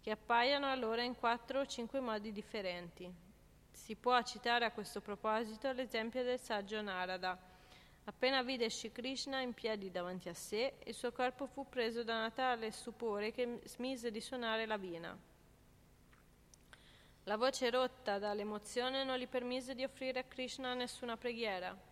che 0.00 0.10
appaiono 0.10 0.68
allora 0.68 1.04
in 1.04 1.14
quattro 1.14 1.60
o 1.60 1.66
cinque 1.66 2.00
modi 2.00 2.32
differenti. 2.32 3.08
Si 3.70 3.94
può 3.94 4.20
citare 4.22 4.64
a 4.64 4.72
questo 4.72 5.00
proposito 5.00 5.70
l'esempio 5.70 6.24
del 6.24 6.40
saggio 6.40 6.82
Narada, 6.82 7.38
Appena 8.06 8.42
vide 8.42 8.68
Shri 8.68 8.90
Krishna 8.90 9.38
in 9.38 9.54
piedi 9.54 9.92
davanti 9.92 10.28
a 10.28 10.34
sé, 10.34 10.78
il 10.86 10.94
suo 10.94 11.12
corpo 11.12 11.46
fu 11.46 11.68
preso 11.68 12.02
da 12.02 12.16
una 12.16 12.32
tale 12.32 12.72
stupore 12.72 13.30
che 13.30 13.60
smise 13.66 14.10
di 14.10 14.20
suonare 14.20 14.66
la 14.66 14.76
vina. 14.76 15.16
La 17.24 17.36
voce 17.36 17.70
rotta 17.70 18.18
dall'emozione 18.18 19.04
non 19.04 19.18
gli 19.18 19.28
permise 19.28 19.76
di 19.76 19.84
offrire 19.84 20.18
a 20.18 20.24
Krishna 20.24 20.74
nessuna 20.74 21.16
preghiera 21.16 21.89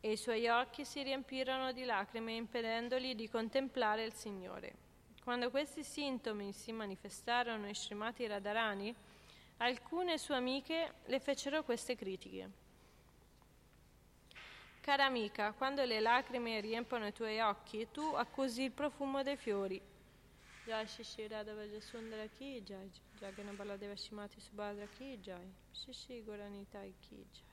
e 0.00 0.12
i 0.12 0.16
suoi 0.16 0.48
occhi 0.48 0.84
si 0.84 1.02
riempirono 1.02 1.72
di 1.72 1.84
lacrime 1.84 2.32
impedendogli 2.32 3.14
di 3.14 3.28
contemplare 3.28 4.04
il 4.04 4.12
Signore. 4.12 4.86
Quando 5.22 5.50
questi 5.50 5.82
sintomi 5.82 6.52
si 6.52 6.72
manifestarono 6.72 7.66
in 7.66 7.74
Srimati 7.74 8.26
Radharani, 8.26 8.94
alcune 9.58 10.18
sue 10.18 10.36
amiche 10.36 10.94
le 11.06 11.20
fecero 11.20 11.64
queste 11.64 11.96
critiche. 11.96 12.66
Cara 14.80 15.04
amica, 15.04 15.52
quando 15.52 15.84
le 15.84 16.00
lacrime 16.00 16.60
riempono 16.60 17.08
i 17.08 17.12
tuoi 17.12 17.40
occhi, 17.40 17.88
tu 17.92 18.00
accusi 18.14 18.62
il 18.62 18.70
profumo 18.70 19.22
dei 19.22 19.36
fiori. 19.36 19.78
Jai. 27.30 27.47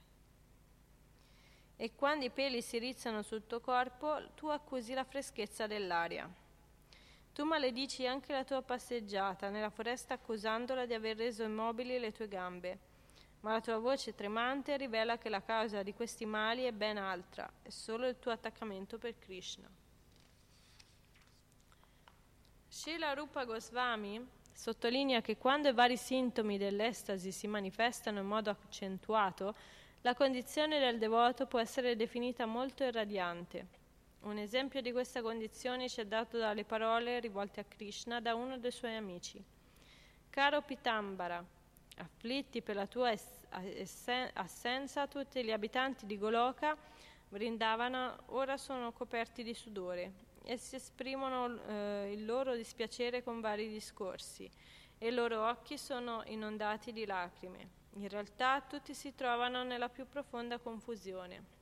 E 1.78 1.94
quando 1.96 2.26
i 2.26 2.30
peli 2.30 2.62
si 2.62 2.78
rizzano 2.78 3.22
sul 3.22 3.46
tuo 3.46 3.60
corpo, 3.60 4.30
tu 4.36 4.48
accusi 4.48 4.94
la 4.94 5.04
freschezza 5.04 5.68
dell'aria. 5.68 6.30
Tu 7.34 7.44
maledici 7.44 8.08
anche 8.08 8.32
la 8.32 8.46
tua 8.46 8.62
passeggiata 8.62 9.50
nella 9.50 9.70
foresta 9.70 10.14
accusandola 10.14 10.86
di 10.86 10.94
aver 10.94 11.18
reso 11.18 11.44
immobili 11.44 12.00
le 12.00 12.14
tue 12.14 12.30
gambe. 12.30 12.80
Ma 13.42 13.52
la 13.52 13.62
tua 13.62 13.78
voce 13.78 14.16
tremante 14.16 14.78
rivela 14.78 15.18
che 15.18 15.28
la 15.30 15.42
causa 15.42 15.84
di 15.84 15.94
questi 15.94 16.26
mali 16.26 16.64
è 16.64 16.72
ben 16.72 16.98
altra, 16.98 17.52
è 17.62 17.70
solo 17.70 18.08
il 18.08 18.18
tuo 18.20 18.32
attaccamento 18.32 18.98
per 18.98 19.20
Krishna. 19.20 19.70
Srila 22.70 23.14
Rupa 23.14 23.44
Goswami 23.44 24.26
sottolinea 24.52 25.22
che 25.22 25.38
quando 25.38 25.68
i 25.68 25.74
vari 25.74 25.98
sintomi 25.98 26.58
dell'estasi 26.58 27.32
si 27.32 27.48
manifestano 27.48 28.20
in 28.22 28.26
modo 28.26 28.50
accentuato, 28.50 29.56
la 30.06 30.14
condizione 30.14 30.78
del 30.78 31.00
devoto 31.00 31.48
può 31.48 31.58
essere 31.58 31.96
definita 31.96 32.46
molto 32.46 32.84
irradiante. 32.84 33.66
Un 34.22 34.38
esempio 34.38 34.80
di 34.80 34.92
questa 34.92 35.24
condizione 35.24 35.90
ci 35.90 36.00
è 36.00 36.06
dato 36.06 36.38
dalle 36.38 36.64
parole 36.64 37.20
rivolte 37.20 37.62
a 37.62 37.66
Krishna 37.68 38.22
da 38.22 38.36
uno 38.36 38.60
dei 38.60 38.70
suoi 38.70 38.96
amici. 38.96 39.44
Caro 40.30 40.62
Pitambara, 40.62 41.44
afflitti 41.98 42.62
per 42.62 42.76
la 42.76 42.86
tua 42.86 43.16
assenza, 44.34 45.08
tutti 45.08 45.44
gli 45.44 45.52
abitanti 45.52 46.06
di 46.06 46.20
Goloka, 46.20 46.78
Vrindavana, 47.30 48.16
ora 48.28 48.58
sono 48.58 48.92
coperti 48.92 49.42
di 49.42 49.56
sudore 49.56 50.12
e 50.44 50.56
si 50.58 50.76
esprimono 50.76 51.60
eh, 51.66 52.12
il 52.14 52.26
loro 52.26 52.56
dispiacere 52.56 53.24
con 53.24 53.42
vari 53.42 53.70
discorsi 53.70 54.48
e 55.00 55.08
i 55.08 55.12
loro 55.12 55.50
occhi 55.50 55.80
sono 55.80 56.22
inondati 56.28 56.94
di 56.94 57.08
lacrime. 57.08 57.85
In 57.96 58.08
realtà 58.10 58.62
tutti 58.62 58.94
si 58.94 59.14
trovano 59.14 59.64
nella 59.64 59.90
più 59.90 60.08
profonda 60.08 60.58
confusione 60.58 61.56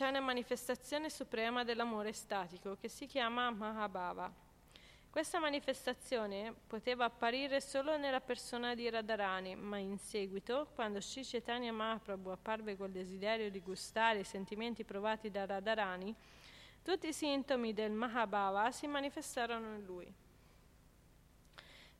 c'è 0.00 0.08
una 0.08 0.20
manifestazione 0.20 1.10
suprema 1.10 1.62
dell'amore 1.62 2.14
statico 2.14 2.74
che 2.80 2.88
si 2.88 3.04
chiama 3.04 3.50
Mahabhava. 3.50 4.32
Questa 5.10 5.38
manifestazione 5.38 6.54
poteva 6.66 7.04
apparire 7.04 7.60
solo 7.60 7.98
nella 7.98 8.22
persona 8.22 8.74
di 8.74 8.88
Radharani, 8.88 9.56
ma 9.56 9.76
in 9.76 9.98
seguito, 9.98 10.68
quando 10.74 11.02
Sri 11.02 11.22
Chaitanya 11.22 11.70
Mahaprabhu 11.72 12.30
apparve 12.30 12.78
col 12.78 12.90
desiderio 12.90 13.50
di 13.50 13.60
gustare 13.60 14.20
i 14.20 14.24
sentimenti 14.24 14.84
provati 14.84 15.30
da 15.30 15.44
Radharani, 15.44 16.14
tutti 16.82 17.08
i 17.08 17.12
sintomi 17.12 17.74
del 17.74 17.92
Mahabhava 17.92 18.70
si 18.70 18.86
manifestarono 18.86 19.74
in 19.74 19.84
lui. 19.84 20.10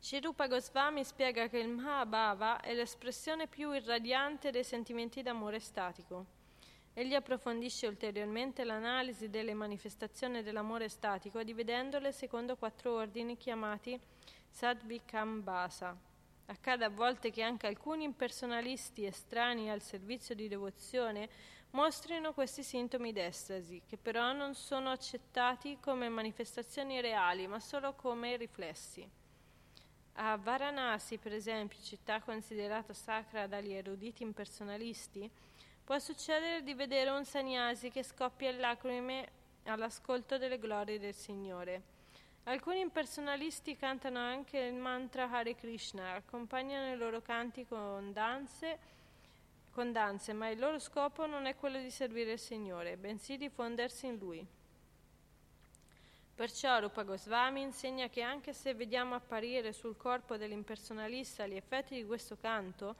Shirupa 0.03 0.47
Goswami 0.47 1.03
spiega 1.03 1.47
che 1.47 1.59
il 1.59 1.67
Mahabhava 1.67 2.59
è 2.59 2.73
l'espressione 2.73 3.45
più 3.45 3.71
irradiante 3.71 4.49
dei 4.49 4.63
sentimenti 4.63 5.21
d'amore 5.21 5.59
statico. 5.59 6.25
Egli 6.95 7.13
approfondisce 7.13 7.85
ulteriormente 7.85 8.63
l'analisi 8.63 9.29
delle 9.29 9.53
manifestazioni 9.53 10.41
dell'amore 10.41 10.89
statico 10.89 11.43
dividendole 11.43 12.11
secondo 12.11 12.55
quattro 12.55 12.95
ordini 12.95 13.37
chiamati 13.37 13.97
Sadvikambasa. 14.49 15.95
Accade 16.47 16.83
a 16.83 16.89
volte 16.89 17.29
che 17.29 17.43
anche 17.43 17.67
alcuni 17.67 18.03
impersonalisti 18.03 19.05
estranei 19.05 19.69
al 19.69 19.83
servizio 19.83 20.33
di 20.33 20.47
devozione 20.47 21.29
mostrino 21.69 22.33
questi 22.33 22.63
sintomi 22.63 23.13
d'estasi, 23.13 23.83
che 23.85 23.97
però 23.97 24.31
non 24.33 24.55
sono 24.55 24.89
accettati 24.89 25.77
come 25.79 26.09
manifestazioni 26.09 26.99
reali, 27.01 27.45
ma 27.45 27.59
solo 27.59 27.93
come 27.93 28.35
riflessi. 28.35 29.19
A 30.15 30.37
Varanasi, 30.37 31.17
per 31.17 31.33
esempio, 31.33 31.77
città 31.81 32.21
considerata 32.21 32.93
sacra 32.93 33.47
dagli 33.47 33.73
eruditi 33.73 34.23
impersonalisti, 34.23 35.29
Può 35.91 35.99
succedere 35.99 36.63
di 36.63 36.73
vedere 36.73 37.09
un 37.09 37.25
sannyasi 37.25 37.89
che 37.89 38.01
scoppia 38.01 38.49
in 38.49 38.59
lacrime 38.59 39.27
all'ascolto 39.65 40.37
delle 40.37 40.57
glorie 40.57 40.99
del 40.99 41.13
Signore. 41.13 41.81
Alcuni 42.43 42.79
impersonalisti 42.79 43.75
cantano 43.75 44.19
anche 44.19 44.57
il 44.57 44.75
mantra 44.75 45.29
Hare 45.29 45.53
Krishna, 45.53 46.13
accompagnano 46.13 46.93
i 46.93 46.97
loro 46.97 47.21
canti 47.21 47.65
con 47.65 48.13
danze, 48.13 48.79
con 49.71 49.91
danze, 49.91 50.31
ma 50.31 50.47
il 50.47 50.59
loro 50.59 50.79
scopo 50.79 51.25
non 51.25 51.45
è 51.45 51.57
quello 51.57 51.79
di 51.79 51.91
servire 51.91 52.31
il 52.31 52.39
Signore, 52.39 52.95
bensì 52.95 53.35
di 53.35 53.49
fondersi 53.49 54.05
in 54.05 54.17
Lui. 54.17 54.47
Perciò 56.35 56.79
Rupa 56.79 57.03
Goswami 57.03 57.61
insegna 57.61 58.09
che 58.09 58.21
anche 58.21 58.53
se 58.53 58.73
vediamo 58.73 59.15
apparire 59.15 59.73
sul 59.73 59.95
corpo 59.95 60.37
dell'impersonalista 60.37 61.45
gli 61.45 61.55
effetti 61.55 61.95
di 61.95 62.05
questo 62.05 62.37
canto, 62.37 62.95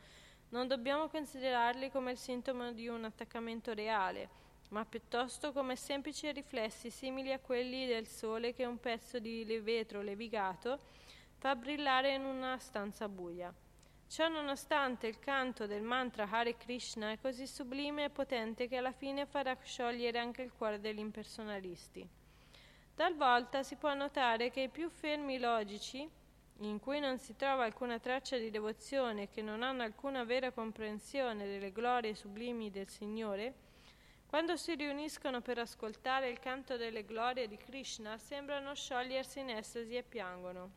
non 0.50 0.67
dobbiamo 0.67 1.08
considerarli 1.08 1.89
come 1.89 2.12
il 2.12 2.17
sintomo 2.17 2.72
di 2.72 2.88
un 2.88 3.06
attaccamento 3.06 3.74
reale, 3.74 4.30
ma 4.70 4.86
piuttosto 4.86 5.52
come 5.54 5.76
semplici 5.76 6.32
riflessi 6.32 6.89
simili 6.89 7.32
a 7.32 7.39
quelli 7.39 7.88
del 7.88 8.06
sole 8.06 8.54
che 8.54 8.65
un 8.65 8.80
pezzo 8.80 9.17
di 9.17 9.44
vetro 9.63 10.02
levigato 10.02 10.80
fa 11.38 11.56
brillare 11.56 12.13
in 12.13 12.24
una 12.24 12.58
stanza 12.60 13.10
buia. 13.10 13.52
Ciò 14.08 14.28
nonostante 14.28 15.08
il 15.08 15.20
canto 15.20 15.65
del 15.67 15.82
mantra 15.82 16.28
Hare 16.30 16.58
Krishna 16.58 17.12
è 17.12 17.20
così 17.20 17.48
sublime 17.48 18.04
e 18.04 18.10
potente 18.10 18.67
che 18.67 18.76
alla 18.78 18.91
fine 18.91 19.26
farà 19.26 19.58
sciogliere 19.63 20.20
anche 20.20 20.41
il 20.41 20.52
cuore 20.52 20.82
degli 20.82 21.00
impersonalisti. 21.00 22.20
Talvolta 22.96 23.64
si 23.64 23.76
può 23.76 23.94
notare 23.94 24.52
che 24.52 24.62
i 24.62 24.70
più 24.70 24.90
fermi 24.90 25.40
logici 25.40 26.08
in 26.60 26.80
cui 26.80 27.00
non 27.00 27.18
si 27.18 27.36
trova 27.36 27.64
alcuna 27.64 27.98
traccia 28.00 28.38
di 28.38 28.52
devozione 28.52 29.24
e 29.24 29.30
che 29.30 29.42
non 29.42 29.64
hanno 29.64 29.82
alcuna 29.82 30.24
vera 30.24 30.52
comprensione 30.52 31.46
delle 31.46 31.72
glorie 31.72 32.14
sublimi 32.14 32.70
del 32.70 32.88
Signore, 32.88 33.54
quando 34.28 34.56
si 34.56 34.76
riuniscono 34.76 35.42
per 35.42 35.58
ascoltare 35.58 36.30
il 36.30 36.40
canto 36.40 36.78
delle 36.78 37.04
glorie 37.04 37.48
di 37.48 37.58
Krishna, 37.58 38.18
sembrano 38.18 38.74
sciogliersi 38.76 39.40
in 39.40 39.50
estasi 39.50 39.96
e 39.96 40.04
piangono. 40.04 40.70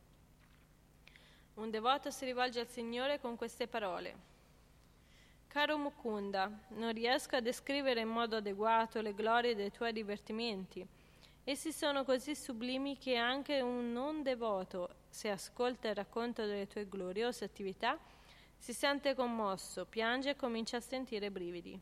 Un 1.55 1.71
devoto 1.71 2.11
si 2.11 2.25
rivolge 2.25 2.61
al 2.61 2.69
Signore 2.69 3.21
con 3.21 3.37
queste 3.37 3.69
parole. 3.69 4.33
Caro 5.47 5.79
Mukunda, 5.79 6.51
non 6.71 6.93
riesco 6.93 7.37
a 7.37 7.41
descrivere 7.41 8.01
in 8.01 8.09
modo 8.09 8.37
adeguato 8.37 9.01
le 9.01 9.15
glorie 9.15 9.55
dei 9.55 9.71
tuoi 9.71 9.93
divertimenti. 9.93 10.85
Essi 11.47 11.73
sono 11.73 12.05
così 12.05 12.35
sublimi 12.35 12.97
che 12.97 13.17
anche 13.17 13.61
un 13.61 13.93
non 13.93 14.23
devoto 14.23 15.03
se 15.11 15.29
ascolta 15.29 15.89
il 15.89 15.95
racconto 15.95 16.47
delle 16.47 16.67
tue 16.67 16.89
gloriose 16.89 17.45
attività, 17.45 17.99
si 18.57 18.73
sente 18.73 19.15
commosso, 19.15 19.85
piange 19.85 20.31
e 20.31 20.37
comincia 20.37 20.79
a 20.79 20.81
sentire 20.81 21.31
brividi. 21.31 21.79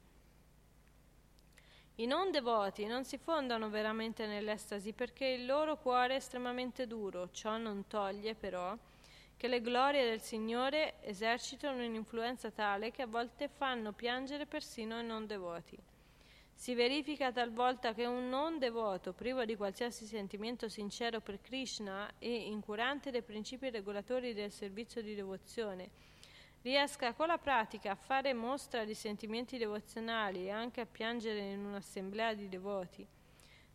I 1.97 2.07
non 2.07 2.33
devoti 2.33 2.87
non 2.87 3.05
si 3.05 3.19
fondano 3.19 3.71
veramente 3.71 4.27
nell'estasi 4.27 4.93
perché 4.93 5.27
il 5.27 5.47
loro 5.47 5.77
cuore 5.77 6.15
è 6.15 6.17
estremamente 6.17 6.89
duro, 6.89 7.31
ciò 7.31 7.57
non 7.57 7.87
toglie 7.87 8.35
però 8.35 8.77
che 9.37 9.47
le 9.47 9.61
glorie 9.61 10.05
del 10.05 10.21
Signore 10.21 10.95
esercitano 11.03 11.85
un'influenza 11.85 12.51
tale 12.51 12.91
che 12.91 13.03
a 13.03 13.07
volte 13.07 13.49
fanno 13.49 13.93
piangere 13.93 14.47
persino 14.47 14.99
i 14.99 15.05
non 15.05 15.27
devoti. 15.27 15.79
Si 16.63 16.75
verifica 16.75 17.33
talvolta 17.33 17.93
che 17.93 18.07
un 18.07 18.29
non 18.29 18.61
devoto, 18.61 19.13
privo 19.13 19.45
di 19.45 19.57
qualsiasi 19.57 20.07
sentimento 20.07 20.69
sincero 20.69 21.21
per 21.21 21.41
Krishna 21.41 22.09
e 22.21 22.33
incurante 22.33 23.11
dei 23.11 23.23
principi 23.23 23.69
regolatori 23.69 24.33
del 24.33 24.53
servizio 24.53 25.03
di 25.03 25.17
devozione, 25.17 25.91
riesca 26.63 27.15
con 27.15 27.27
la 27.27 27.39
pratica 27.39 27.91
a 27.91 27.95
fare 27.97 28.33
mostra 28.33 28.85
di 28.85 28.95
sentimenti 28.95 29.59
devozionali 29.59 30.45
e 30.45 30.51
anche 30.51 30.81
a 30.81 30.87
piangere 30.87 31.51
in 31.51 31.65
un'assemblea 31.65 32.33
di 32.35 32.49
devoti. 32.49 33.05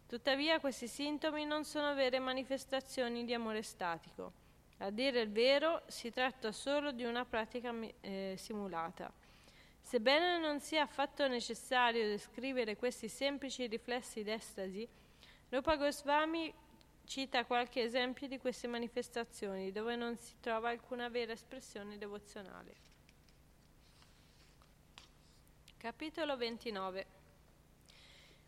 Tuttavia 0.08 0.62
questi 0.62 0.88
sintomi 0.88 1.44
non 1.44 1.66
sono 1.66 1.94
vere 1.94 2.20
manifestazioni 2.20 3.26
di 3.26 3.34
amore 3.34 3.64
statico. 3.64 4.32
A 4.78 4.92
dire 4.92 5.20
il 5.20 5.30
vero, 5.30 5.82
si 5.88 6.10
tratta 6.10 6.54
solo 6.54 6.94
di 6.94 7.04
una 7.04 7.26
pratica 7.26 7.76
eh, 8.00 8.36
simulata. 8.38 9.12
Sebbene 9.88 10.38
non 10.38 10.60
sia 10.60 10.82
affatto 10.82 11.30
necessario 11.30 12.10
descrivere 12.10 12.76
questi 12.76 13.08
semplici 13.08 13.68
riflessi 13.68 14.22
d'estasi, 14.22 14.86
Rupa 15.48 15.78
Goswami 15.78 16.54
cita 17.06 17.46
qualche 17.46 17.84
esempio 17.84 18.28
di 18.28 18.38
queste 18.38 18.68
manifestazioni 18.68 19.72
dove 19.72 19.96
non 19.96 20.18
si 20.18 20.34
trova 20.42 20.72
alcuna 20.72 21.08
vera 21.08 21.32
espressione 21.32 21.98
devozionale. 21.98 22.76
Capitolo 25.78 26.36
29 26.36 27.06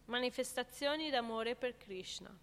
Manifestazioni 0.08 1.10
d'amore 1.10 1.56
per 1.56 1.78
Krishna 1.78 2.38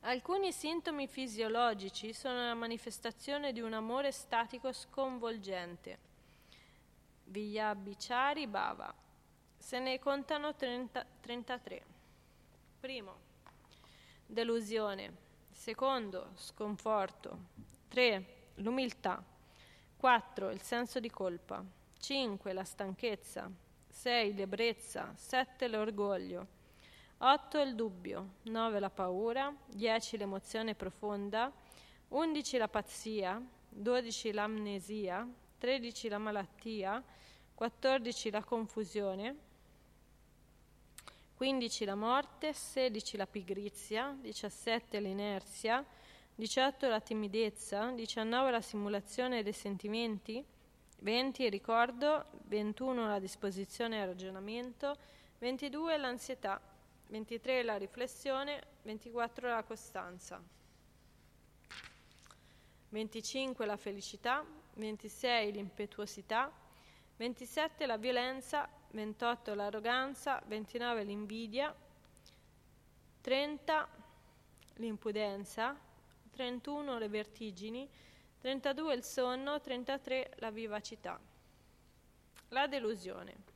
Alcuni 0.00 0.52
sintomi 0.52 1.08
fisiologici 1.08 2.12
sono 2.12 2.46
la 2.46 2.54
manifestazione 2.54 3.52
di 3.52 3.60
un 3.60 3.72
amore 3.72 4.12
statico 4.12 4.72
sconvolgente. 4.72 5.98
Viyabhichari 7.24 8.46
Bhava. 8.46 8.94
Se 9.56 9.78
ne 9.80 9.98
contano 9.98 10.54
30, 10.54 11.06
33. 11.20 11.84
Primo, 12.78 13.16
delusione. 14.24 15.24
Secondo, 15.50 16.30
sconforto. 16.36 17.38
3. 17.88 18.50
L'umiltà. 18.56 19.22
4. 19.96 20.50
Il 20.50 20.62
senso 20.62 21.00
di 21.00 21.10
colpa. 21.10 21.64
5 21.98 22.52
la 22.52 22.62
stanchezza, 22.62 23.50
6 23.88 24.34
l'ebbrezza, 24.34 25.12
7 25.16 25.66
l'orgoglio, 25.66 26.46
8 27.18 27.60
il 27.60 27.74
dubbio, 27.74 28.34
9 28.42 28.78
la 28.78 28.90
paura, 28.90 29.54
10 29.68 30.18
l'emozione 30.18 30.74
profonda, 30.74 31.50
11 32.08 32.58
la 32.58 32.68
pazzia, 32.68 33.42
12 33.70 34.32
l'amnesia, 34.32 35.26
13 35.58 36.08
la 36.08 36.18
malattia, 36.18 37.02
14 37.54 38.30
la 38.30 38.44
confusione, 38.44 39.36
15 41.36 41.84
la 41.86 41.94
morte, 41.94 42.52
16 42.52 43.16
la 43.16 43.26
pigrizia, 43.26 44.14
17 44.20 45.00
l'inerzia, 45.00 45.82
18 46.34 46.88
la 46.88 47.00
timidezza, 47.00 47.92
19 47.92 48.50
la 48.50 48.60
simulazione 48.60 49.42
dei 49.42 49.54
sentimenti, 49.54 50.44
20 50.98 51.44
il 51.44 51.50
ricordo, 51.50 52.26
21 52.44 53.06
la 53.06 53.18
disposizione 53.18 54.02
al 54.02 54.08
ragionamento, 54.08 54.96
22 55.38 55.96
l'ansietà, 55.96 56.60
23 57.08 57.62
la 57.62 57.76
riflessione, 57.76 58.62
24 58.82 59.48
la 59.48 59.62
costanza, 59.62 60.42
25 62.88 63.66
la 63.66 63.76
felicità, 63.76 64.44
26 64.74 65.52
l'impetuosità, 65.52 66.52
27 67.16 67.86
la 67.86 67.96
violenza, 67.96 68.68
28 68.90 69.54
l'arroganza, 69.54 70.42
29 70.46 71.04
l'invidia, 71.04 71.74
30 73.20 73.88
l'impudenza, 74.74 75.78
31 76.30 76.98
le 76.98 77.08
vertigini, 77.08 77.88
32 78.38 78.94
il 78.94 79.02
sonno, 79.02 79.60
33 79.60 80.32
la 80.36 80.50
vivacità. 80.50 81.18
La 82.50 82.66
delusione. 82.66 83.55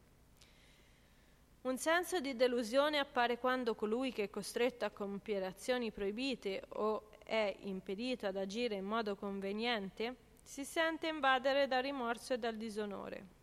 Un 1.62 1.77
senso 1.77 2.20
di 2.20 2.37
delusione 2.37 2.99
appare 2.99 3.38
quando 3.38 3.75
colui 3.75 4.12
che 4.12 4.25
è 4.25 4.31
costretto 4.31 4.87
a 4.87 4.90
compiere 4.90 5.44
azioni 5.44 5.90
proibite 5.90 6.62
o 6.68 7.11
è 7.23 7.55
impedito 7.61 8.27
ad 8.27 8.37
agire 8.37 8.77
in 8.77 8.87
modo 8.87 9.14
conveniente 9.14 10.29
si 10.42 10.64
sente 10.64 11.07
invadere 11.07 11.68
dal 11.68 11.83
rimorso 11.83 12.33
e 12.33 12.38
dal 12.38 12.57
disonore. 12.57 13.38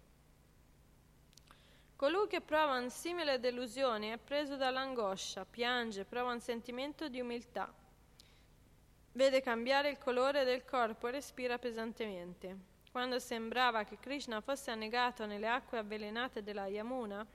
Colui 1.96 2.28
che 2.28 2.42
prova 2.42 2.80
un 2.80 2.90
simile 2.90 3.40
delusione 3.40 4.14
è 4.14 4.18
preso 4.18 4.56
dall'angoscia, 4.56 5.46
piange, 5.46 6.04
prova 6.04 6.32
un 6.32 6.42
sentimento 6.42 7.10
di 7.10 7.20
umiltà, 7.20 7.72
vede 9.12 9.42
cambiare 9.42 9.90
il 9.90 10.00
colore 10.00 10.44
del 10.44 10.66
corpo 10.66 11.08
e 11.08 11.12
respira 11.12 11.60
pesantemente. 11.60 12.58
Quando 12.92 13.20
sembrava 13.20 13.84
che 13.84 14.00
Krishna 14.00 14.42
fosse 14.42 14.72
annegato 14.72 15.28
nelle 15.28 15.48
acque 15.48 15.78
avvelenate 15.78 16.42
della 16.42 16.66
Yamuna, 16.66 17.26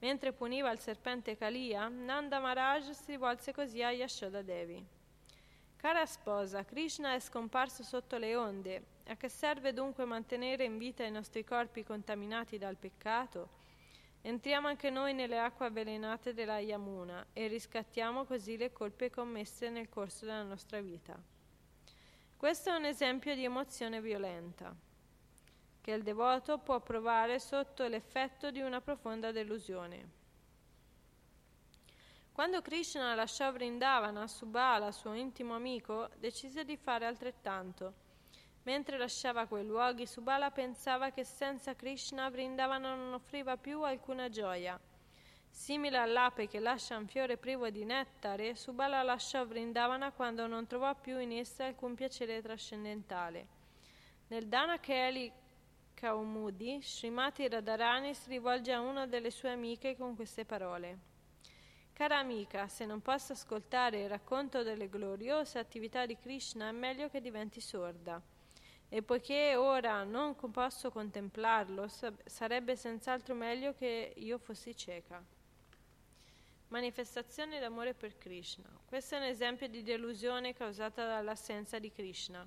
mentre 0.00 0.32
puniva 0.32 0.70
il 0.70 0.78
serpente 0.78 1.36
Kalia, 1.36 1.88
Nanda 1.88 2.38
Maharaj 2.38 2.90
si 2.90 3.12
rivolse 3.12 3.52
così 3.52 3.82
a 3.82 3.90
Yashoda 3.90 4.42
Devi. 4.42 4.84
Cara 5.76 6.06
sposa, 6.06 6.64
Krishna 6.64 7.14
è 7.14 7.20
scomparso 7.20 7.82
sotto 7.82 8.16
le 8.16 8.36
onde. 8.36 8.82
A 9.06 9.16
che 9.16 9.28
serve 9.28 9.72
dunque 9.72 10.04
mantenere 10.04 10.64
in 10.64 10.76
vita 10.76 11.04
i 11.04 11.10
nostri 11.10 11.44
corpi 11.44 11.84
contaminati 11.84 12.58
dal 12.58 12.76
peccato? 12.76 13.56
Entriamo 14.20 14.66
anche 14.66 14.90
noi 14.90 15.14
nelle 15.14 15.38
acque 15.38 15.66
avvelenate 15.66 16.34
della 16.34 16.58
Yamuna 16.58 17.26
e 17.32 17.46
riscattiamo 17.46 18.24
così 18.24 18.56
le 18.56 18.72
colpe 18.72 19.10
commesse 19.10 19.70
nel 19.70 19.88
corso 19.88 20.24
della 20.24 20.42
nostra 20.42 20.80
vita. 20.80 21.16
Questo 22.36 22.70
è 22.70 22.76
un 22.76 22.84
esempio 22.84 23.34
di 23.34 23.44
emozione 23.44 24.00
violenta 24.00 24.74
che 25.88 25.94
il 25.94 26.02
devoto 26.02 26.58
può 26.58 26.80
provare 26.80 27.38
sotto 27.38 27.86
l'effetto 27.86 28.50
di 28.50 28.60
una 28.60 28.82
profonda 28.82 29.32
delusione. 29.32 30.10
Quando 32.30 32.60
Krishna 32.60 33.14
lasciò 33.14 33.50
Vrindavana, 33.50 34.26
Subala, 34.26 34.92
suo 34.92 35.14
intimo 35.14 35.54
amico, 35.54 36.10
decise 36.18 36.66
di 36.66 36.76
fare 36.76 37.06
altrettanto 37.06 37.94
Mentre 38.64 38.98
lasciava 38.98 39.46
quei 39.46 39.64
luoghi, 39.64 40.06
Subala 40.06 40.50
pensava 40.50 41.10
che 41.10 41.24
senza 41.24 41.74
Krishna 41.74 42.28
Vrindavana 42.28 42.94
non 42.94 43.14
offriva 43.14 43.56
più 43.56 43.80
alcuna 43.80 44.28
gioia. 44.28 44.78
Simile 45.48 45.96
all'ape 45.96 46.48
che 46.48 46.60
lascia 46.60 46.98
un 46.98 47.06
fiore 47.06 47.38
privo 47.38 47.70
di 47.70 47.86
nettare, 47.86 48.54
Subala 48.56 49.02
lasciò 49.02 49.46
Vrindavana 49.46 50.12
quando 50.12 50.46
non 50.46 50.66
trovò 50.66 50.94
più 50.96 51.18
in 51.18 51.32
essa 51.32 51.64
alcun 51.64 51.94
piacere 51.94 52.42
trascendentale. 52.42 53.56
Nel 54.26 54.46
Dana 54.46 54.78
Keli 54.78 55.32
Kaumudi, 55.98 56.80
Srimati 56.80 57.48
Radharani 57.48 58.14
si 58.14 58.30
rivolge 58.30 58.70
a 58.72 58.78
una 58.78 59.08
delle 59.08 59.32
sue 59.32 59.50
amiche 59.50 59.96
con 59.96 60.14
queste 60.14 60.44
parole. 60.44 60.98
Cara 61.92 62.18
amica, 62.18 62.68
se 62.68 62.86
non 62.86 63.02
posso 63.02 63.32
ascoltare 63.32 64.02
il 64.02 64.08
racconto 64.08 64.62
delle 64.62 64.88
gloriose 64.88 65.58
attività 65.58 66.06
di 66.06 66.16
Krishna, 66.16 66.68
è 66.68 66.72
meglio 66.72 67.08
che 67.08 67.20
diventi 67.20 67.60
sorda. 67.60 68.22
E 68.88 69.02
poiché 69.02 69.56
ora 69.56 70.04
non 70.04 70.36
posso 70.36 70.92
contemplarlo, 70.92 71.88
sarebbe 72.26 72.76
senz'altro 72.76 73.34
meglio 73.34 73.74
che 73.74 74.12
io 74.18 74.38
fossi 74.38 74.76
cieca. 74.76 75.20
Manifestazione 76.68 77.58
d'amore 77.58 77.94
per 77.94 78.16
Krishna. 78.18 78.70
Questo 78.86 79.16
è 79.16 79.18
un 79.18 79.24
esempio 79.24 79.66
di 79.66 79.82
delusione 79.82 80.54
causata 80.54 81.04
dall'assenza 81.04 81.80
di 81.80 81.90
Krishna. 81.90 82.46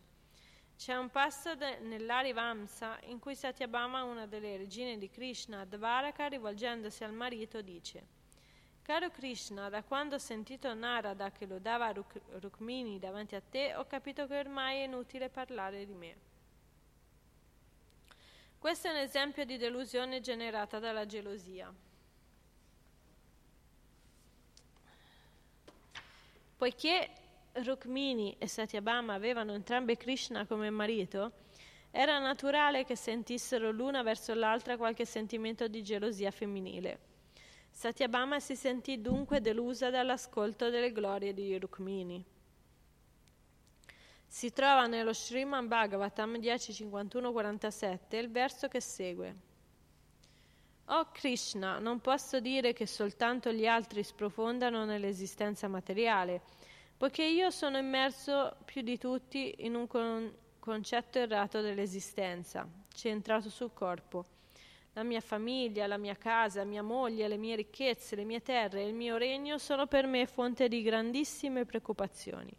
C'è 0.82 0.96
un 0.96 1.12
passo 1.12 1.54
de- 1.54 1.78
nell'Arivamsa 1.78 2.98
in 3.04 3.20
cui 3.20 3.36
Satyabhama, 3.36 4.02
una 4.02 4.26
delle 4.26 4.58
regine 4.58 4.98
di 4.98 5.12
Krishna, 5.12 5.64
Dvaraka, 5.64 6.26
rivolgendosi 6.26 7.04
al 7.04 7.14
marito, 7.14 7.62
dice 7.62 8.08
Caro 8.82 9.12
Krishna, 9.12 9.70
da 9.70 9.84
quando 9.84 10.16
ho 10.16 10.18
sentito 10.18 10.74
Narada 10.74 11.30
che 11.30 11.46
lodava 11.46 11.92
Ruk- 11.92 12.20
Rukmini 12.40 12.98
davanti 12.98 13.36
a 13.36 13.42
te, 13.42 13.76
ho 13.76 13.86
capito 13.86 14.26
che 14.26 14.40
ormai 14.40 14.80
è 14.80 14.86
inutile 14.86 15.30
parlare 15.30 15.86
di 15.86 15.94
me. 15.94 16.16
Questo 18.58 18.88
è 18.88 18.90
un 18.90 18.98
esempio 18.98 19.46
di 19.46 19.58
delusione 19.58 20.20
generata 20.20 20.80
dalla 20.80 21.06
gelosia. 21.06 21.72
Poiché 26.58 27.21
Rukmini 27.54 28.36
e 28.38 28.48
Satyabhama 28.48 29.14
avevano 29.14 29.54
entrambi 29.54 29.98
Krishna 29.98 30.46
come 30.46 30.70
marito, 30.70 31.34
era 31.92 32.18
naturale 32.20 32.86
che 32.86 32.96
sentissero 32.96 33.72
l'una 33.72 34.02
verso 34.04 34.34
l'altra 34.34 34.78
qualche 34.78 35.06
sentimento 35.06 35.68
di 35.68 35.84
gelosia 35.84 36.32
femminile. 36.32 37.00
Satyabhama 37.70 38.40
si 38.40 38.56
sentì 38.56 39.02
dunque 39.02 39.42
delusa 39.42 39.90
dall'ascolto 39.90 40.70
delle 40.70 40.92
glorie 40.92 41.34
di 41.34 41.58
Rukmini. 41.58 42.24
Si 44.26 44.54
trova 44.54 44.88
nello 44.88 45.14
Sriman 45.14 45.68
Bhagavatam 45.68 46.38
10.51-47 46.38 48.16
il 48.16 48.32
verso 48.32 48.70
che 48.70 48.80
segue. 48.80 49.36
Oh 50.86 51.10
Krishna, 51.12 51.80
non 51.80 52.00
posso 52.00 52.40
dire 52.40 52.72
che 52.72 52.86
soltanto 52.86 53.52
gli 53.52 53.66
altri 53.66 54.04
sprofondano 54.04 54.86
nell'esistenza 54.86 55.68
materiale, 55.68 56.42
poiché 57.02 57.24
io 57.24 57.50
sono 57.50 57.80
immerso 57.80 58.58
più 58.64 58.84
di 58.84 59.00
tutti 59.00 59.56
in 59.66 59.74
un 59.74 59.88
con- 59.88 60.32
concetto 60.60 61.18
errato 61.18 61.60
dell'esistenza, 61.60 62.70
centrato 62.94 63.50
sul 63.50 63.74
corpo. 63.74 64.24
La 64.94 65.02
mia 65.02 65.20
famiglia, 65.20 65.88
la 65.88 65.98
mia 65.98 66.16
casa, 66.16 66.64
mia 66.64 66.84
moglie, 66.84 67.28
le 67.28 67.38
mie 67.38 67.56
ricchezze, 67.56 68.16
le 68.16 68.24
mie 68.24 68.44
terre 68.44 68.84
e 68.84 68.88
il 68.88 68.94
mio 68.94 69.18
regno 69.18 69.58
sono 69.58 69.88
per 69.88 70.06
me 70.06 70.28
fonte 70.28 70.68
di 70.68 70.84
grandissime 70.84 71.66
preoccupazioni. 71.66 72.54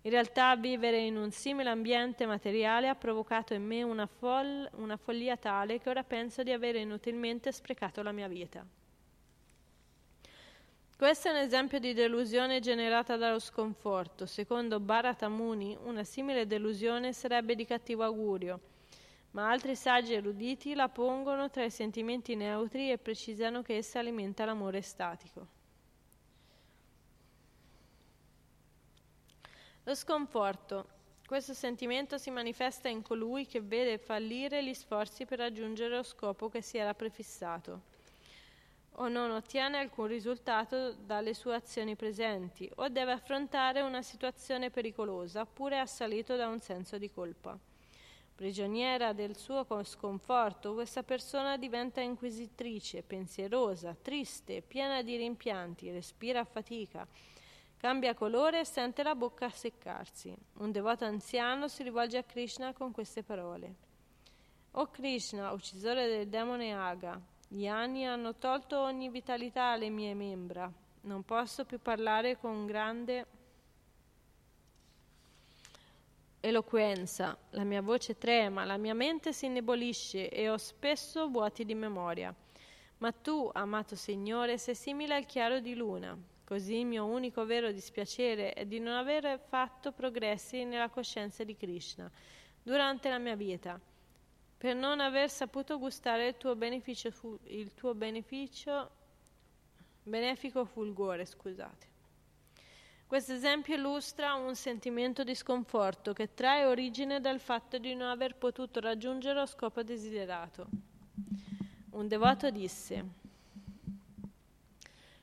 In 0.00 0.10
realtà 0.10 0.56
vivere 0.56 1.00
in 1.00 1.18
un 1.18 1.30
simile 1.30 1.68
ambiente 1.68 2.24
materiale 2.24 2.88
ha 2.88 2.94
provocato 2.94 3.52
in 3.52 3.62
me 3.62 3.82
una, 3.82 4.06
fol- 4.06 4.70
una 4.76 4.96
follia 4.96 5.36
tale 5.36 5.80
che 5.80 5.90
ora 5.90 6.02
penso 6.02 6.42
di 6.42 6.50
avere 6.50 6.78
inutilmente 6.78 7.52
sprecato 7.52 8.02
la 8.02 8.12
mia 8.12 8.26
vita. 8.26 8.66
Questo 10.96 11.28
è 11.28 11.30
un 11.30 11.36
esempio 11.36 11.78
di 11.78 11.92
delusione 11.92 12.58
generata 12.58 13.18
dallo 13.18 13.38
sconforto. 13.38 14.24
Secondo 14.24 14.80
Bharata 14.80 15.28
Muni, 15.28 15.76
una 15.82 16.04
simile 16.04 16.46
delusione 16.46 17.12
sarebbe 17.12 17.54
di 17.54 17.66
cattivo 17.66 18.02
augurio, 18.02 18.58
ma 19.32 19.50
altri 19.50 19.76
saggi 19.76 20.14
eruditi 20.14 20.74
la 20.74 20.88
pongono 20.88 21.50
tra 21.50 21.64
i 21.64 21.70
sentimenti 21.70 22.34
neutri 22.34 22.90
e 22.90 22.96
precisano 22.96 23.60
che 23.60 23.76
essa 23.76 23.98
alimenta 23.98 24.46
l'amore 24.46 24.80
statico. 24.80 25.46
Lo 29.82 29.94
sconforto. 29.94 30.88
Questo 31.26 31.52
sentimento 31.52 32.16
si 32.16 32.30
manifesta 32.30 32.88
in 32.88 33.02
colui 33.02 33.44
che 33.44 33.60
vede 33.60 33.98
fallire 33.98 34.64
gli 34.64 34.72
sforzi 34.72 35.26
per 35.26 35.40
raggiungere 35.40 35.96
lo 35.96 36.02
scopo 36.02 36.48
che 36.48 36.62
si 36.62 36.78
era 36.78 36.94
prefissato, 36.94 37.82
o 38.98 39.08
non 39.08 39.30
ottiene 39.30 39.78
alcun 39.78 40.06
risultato 40.06 40.92
dalle 40.92 41.34
sue 41.34 41.54
azioni 41.54 41.96
presenti, 41.96 42.70
o 42.76 42.88
deve 42.88 43.12
affrontare 43.12 43.80
una 43.80 44.02
situazione 44.02 44.70
pericolosa, 44.70 45.42
oppure 45.42 45.76
è 45.76 45.80
assalito 45.80 46.36
da 46.36 46.48
un 46.48 46.60
senso 46.60 46.96
di 46.96 47.10
colpa. 47.10 47.58
Prigioniera 48.34 49.12
del 49.12 49.36
suo 49.36 49.66
sconforto, 49.82 50.74
questa 50.74 51.02
persona 51.02 51.56
diventa 51.56 52.00
inquisitrice, 52.00 53.02
pensierosa, 53.02 53.96
triste, 54.00 54.60
piena 54.60 55.02
di 55.02 55.16
rimpianti, 55.16 55.90
respira 55.90 56.40
a 56.40 56.44
fatica, 56.44 57.06
cambia 57.78 58.14
colore 58.14 58.60
e 58.60 58.64
sente 58.64 59.02
la 59.02 59.14
bocca 59.14 59.48
seccarsi. 59.48 60.36
Un 60.58 60.70
devoto 60.70 61.04
anziano 61.04 61.68
si 61.68 61.82
rivolge 61.82 62.18
a 62.18 62.24
Krishna 62.24 62.72
con 62.72 62.92
queste 62.92 63.22
parole. 63.22 63.74
O 64.72 64.88
Krishna, 64.88 65.52
uccisore 65.52 66.06
del 66.06 66.28
demone 66.28 66.74
Aga, 66.74 67.18
gli 67.48 67.66
anni 67.66 68.04
hanno 68.04 68.34
tolto 68.34 68.80
ogni 68.80 69.08
vitalità 69.08 69.70
alle 69.70 69.88
mie 69.88 70.14
membra. 70.14 70.70
Non 71.02 71.24
posso 71.24 71.64
più 71.64 71.78
parlare 71.78 72.36
con 72.36 72.66
grande 72.66 73.26
eloquenza, 76.40 77.36
la 77.50 77.64
mia 77.64 77.82
voce 77.82 78.18
trema, 78.18 78.64
la 78.64 78.76
mia 78.76 78.94
mente 78.94 79.32
si 79.32 79.46
indebolisce 79.46 80.28
e 80.28 80.48
ho 80.48 80.56
spesso 80.56 81.28
vuoti 81.28 81.64
di 81.64 81.74
memoria. 81.74 82.34
Ma 82.98 83.12
tu, 83.12 83.50
amato 83.52 83.94
Signore, 83.94 84.58
sei 84.58 84.74
simile 84.74 85.14
al 85.14 85.26
chiaro 85.26 85.60
di 85.60 85.74
luna. 85.74 86.16
Così 86.44 86.76
il 86.76 86.86
mio 86.86 87.04
unico 87.04 87.44
vero 87.44 87.72
dispiacere 87.72 88.52
è 88.52 88.64
di 88.66 88.78
non 88.78 88.94
aver 88.94 89.40
fatto 89.48 89.92
progressi 89.92 90.64
nella 90.64 90.88
coscienza 90.88 91.42
di 91.42 91.56
Krishna 91.56 92.10
durante 92.62 93.08
la 93.08 93.18
mia 93.18 93.34
vita, 93.34 93.80
per 94.56 94.74
non 94.74 95.00
aver 95.00 95.30
saputo 95.30 95.78
gustare 95.78 96.28
il 96.28 96.36
tuo 96.36 96.54
beneficio, 96.56 97.38
il 97.44 97.74
tuo 97.74 97.94
beneficio 97.94 98.90
benefico 100.02 100.64
fulgore, 100.64 101.24
scusate. 101.26 101.94
Questo 103.06 103.34
esempio 103.34 103.76
illustra 103.76 104.34
un 104.34 104.56
sentimento 104.56 105.22
di 105.22 105.34
sconforto 105.34 106.12
che 106.12 106.34
trae 106.34 106.64
origine 106.64 107.20
dal 107.20 107.38
fatto 107.38 107.78
di 107.78 107.94
non 107.94 108.08
aver 108.08 108.34
potuto 108.34 108.80
raggiungere 108.80 109.38
lo 109.38 109.46
scopo 109.46 109.82
desiderato. 109.82 110.66
Un 111.90 112.08
devoto 112.08 112.50
disse, 112.50 113.04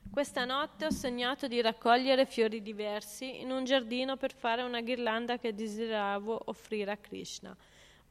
questa 0.10 0.46
notte 0.46 0.86
ho 0.86 0.92
sognato 0.92 1.48
di 1.48 1.60
raccogliere 1.60 2.26
fiori 2.26 2.62
diversi 2.62 3.42
in 3.42 3.52
un 3.52 3.66
giardino 3.66 4.16
per 4.16 4.34
fare 4.34 4.62
una 4.62 4.80
ghirlanda 4.80 5.38
che 5.38 5.54
desideravo 5.54 6.44
offrire 6.46 6.92
a 6.92 6.98
Krishna. 6.98 7.56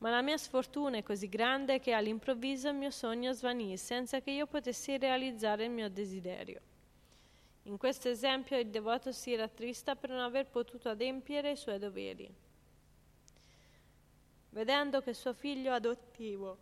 Ma 0.03 0.11
la 0.11 0.21
mia 0.21 0.37
sfortuna 0.37 0.97
è 0.97 1.03
così 1.05 1.29
grande 1.29 1.79
che 1.79 1.93
all'improvviso 1.93 2.69
il 2.69 2.75
mio 2.75 2.91
sogno 2.91 3.33
svanì 3.33 3.77
senza 3.77 4.21
che 4.21 4.33
io 4.33 4.49
potessi 4.49 4.99
realizzare 4.99 5.67
il 5.67 5.71
mio 5.71 5.89
desiderio. 5.89 6.61
In 7.65 7.77
questo 7.77 8.09
esempio 8.09 8.59
il 8.59 8.67
devoto 8.67 9.13
si 9.13 9.37
rattrista 9.37 9.95
per 9.95 10.11
non 10.11 10.19
aver 10.19 10.49
potuto 10.49 10.89
adempiere 10.89 11.53
i 11.53 11.57
suoi 11.57 11.79
doveri. 11.79 12.29
Vedendo 14.49 15.01
che 15.03 15.15
suo 15.15 15.33
figlio 15.33 15.73
adottivo 15.73 16.59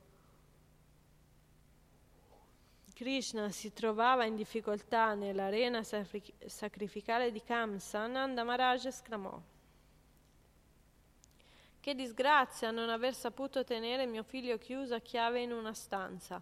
Krishna 2.92 3.48
si 3.48 3.72
trovava 3.72 4.26
in 4.26 4.36
difficoltà 4.36 5.14
nell'arena 5.14 5.82
sacrificale 5.82 7.32
di 7.32 7.42
Kamsa, 7.42 8.06
Nanda 8.06 8.44
Maharaj 8.44 8.84
esclamò 8.84 9.40
Che 11.90 11.96
disgrazia 11.96 12.70
non 12.70 12.88
aver 12.88 13.12
saputo 13.12 13.64
tenere 13.64 14.06
mio 14.06 14.22
figlio 14.22 14.58
chiuso 14.58 14.94
a 14.94 15.00
chiave 15.00 15.42
in 15.42 15.50
una 15.50 15.74
stanza. 15.74 16.40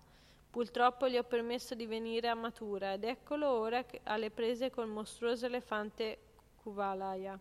Purtroppo 0.51 1.09
gli 1.09 1.17
ho 1.17 1.23
permesso 1.25 1.75
di 1.75 1.87
venire 1.87 2.29
a 2.29 2.35
Matura 2.35 2.93
ed 2.93 3.05
eccolo 3.05 3.49
ora 3.49 3.83
alle 4.03 4.31
prese 4.31 4.69
col 4.69 4.89
mostruoso 4.89 5.47
elefante 5.47 6.19
Kuvalaya. 6.57 7.39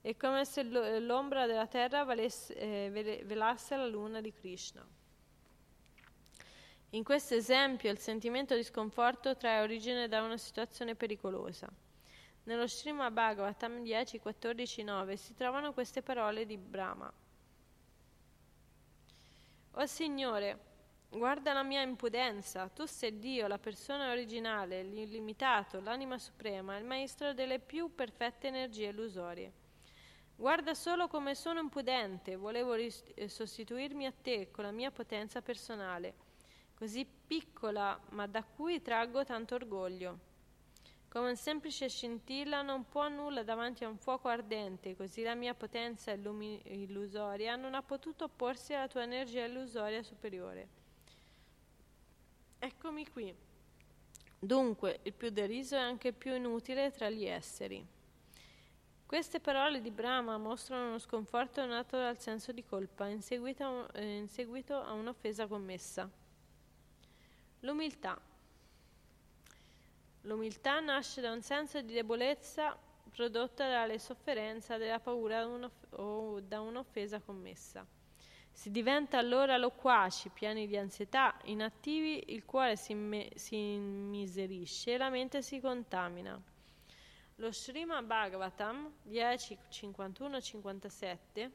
È 0.00 0.16
come 0.16 0.44
se 0.44 0.62
l'ombra 1.00 1.46
della 1.46 1.66
terra 1.66 2.04
valesse, 2.04 2.54
eh, 2.54 3.22
velasse 3.24 3.74
la 3.74 3.88
luna 3.88 4.20
di 4.20 4.32
Krishna. 4.32 4.86
In 6.90 7.02
questo 7.02 7.34
esempio 7.34 7.90
il 7.90 7.98
sentimento 7.98 8.54
di 8.54 8.62
sconforto 8.62 9.36
trae 9.36 9.62
origine 9.62 10.06
da 10.06 10.22
una 10.22 10.36
situazione 10.36 10.94
pericolosa. 10.94 11.68
Nello 12.46 12.66
Srimad 12.66 13.12
Bhagavatam 13.12 13.82
10, 13.82 14.18
14, 14.18 14.82
9 14.82 15.16
si 15.16 15.34
trovano 15.34 15.72
queste 15.72 16.02
parole 16.02 16.46
di 16.46 16.56
Brahma. 16.56 17.12
O 19.72 19.86
Signore, 19.86 20.74
Guarda 21.08 21.52
la 21.52 21.62
mia 21.62 21.82
impudenza, 21.82 22.68
tu 22.68 22.84
sei 22.84 23.18
Dio, 23.18 23.46
la 23.46 23.58
persona 23.58 24.10
originale, 24.10 24.82
l'illimitato, 24.82 25.80
l'anima 25.80 26.18
suprema, 26.18 26.76
il 26.76 26.84
maestro 26.84 27.32
delle 27.32 27.58
più 27.58 27.94
perfette 27.94 28.48
energie 28.48 28.88
illusorie. 28.88 29.52
Guarda 30.34 30.74
solo 30.74 31.08
come 31.08 31.34
sono 31.34 31.60
impudente, 31.60 32.36
volevo 32.36 32.74
ris- 32.74 33.02
eh, 33.14 33.28
sostituirmi 33.28 34.04
a 34.04 34.12
te 34.12 34.50
con 34.50 34.64
la 34.64 34.72
mia 34.72 34.90
potenza 34.90 35.40
personale, 35.40 36.14
così 36.74 37.06
piccola 37.06 37.98
ma 38.10 38.26
da 38.26 38.42
cui 38.42 38.82
traggo 38.82 39.24
tanto 39.24 39.54
orgoglio. 39.54 40.25
Come 41.16 41.30
un 41.30 41.36
semplice 41.36 41.88
scintilla 41.88 42.60
non 42.60 42.88
può 42.88 43.08
nulla 43.08 43.42
davanti 43.42 43.84
a 43.84 43.88
un 43.88 43.96
fuoco 43.96 44.28
ardente, 44.28 44.94
così 44.94 45.22
la 45.22 45.34
mia 45.34 45.54
potenza 45.54 46.10
illumi- 46.10 46.60
illusoria 46.64 47.56
non 47.56 47.72
ha 47.72 47.82
potuto 47.82 48.24
opporsi 48.24 48.74
alla 48.74 48.86
tua 48.86 49.04
energia 49.04 49.46
illusoria 49.46 50.02
superiore. 50.02 50.68
Eccomi 52.58 53.08
qui. 53.08 53.34
Dunque, 54.38 55.00
il 55.04 55.14
più 55.14 55.30
deriso 55.30 55.76
è 55.76 55.78
anche 55.78 56.08
il 56.08 56.14
più 56.14 56.34
inutile 56.34 56.90
tra 56.90 57.08
gli 57.08 57.24
esseri. 57.24 57.82
Queste 59.06 59.40
parole 59.40 59.80
di 59.80 59.90
Brahma 59.90 60.36
mostrano 60.36 60.88
uno 60.88 60.98
sconforto 60.98 61.64
nato 61.64 61.96
dal 61.96 62.20
senso 62.20 62.52
di 62.52 62.62
colpa 62.62 63.06
in 63.06 63.22
seguito 63.22 63.64
a, 63.64 63.88
eh, 63.94 64.18
in 64.18 64.28
seguito 64.28 64.74
a 64.74 64.92
un'offesa 64.92 65.46
commessa. 65.46 66.10
L'umiltà. 67.60 68.34
L'umiltà 70.26 70.80
nasce 70.80 71.20
da 71.20 71.30
un 71.30 71.40
senso 71.40 71.80
di 71.80 71.92
debolezza 71.92 72.76
prodotta 73.10 73.68
dalle 73.68 74.00
sofferenze, 74.00 74.76
dalla 74.76 74.98
paura 74.98 75.46
o 75.90 76.40
da 76.40 76.60
un'offesa 76.60 77.20
commessa. 77.20 77.86
Si 78.50 78.72
diventa 78.72 79.18
allora 79.18 79.56
loquaci, 79.56 80.30
pieni 80.30 80.66
di 80.66 80.76
ansietà, 80.76 81.38
inattivi, 81.44 82.32
il 82.32 82.44
cuore 82.44 82.74
si, 82.74 82.92
me- 82.94 83.30
immiserisce 83.50 84.94
e 84.94 84.96
la 84.96 85.10
mente 85.10 85.42
si 85.42 85.60
contamina. 85.60 86.42
Lo 87.36 87.52
Srimad 87.52 88.04
Bhagavatam 88.04 88.94
10.51-57 89.08 91.50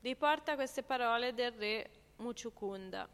riporta 0.00 0.54
queste 0.54 0.82
parole 0.82 1.34
del 1.34 1.52
re 1.52 1.90
Muchukunda. 2.16 3.06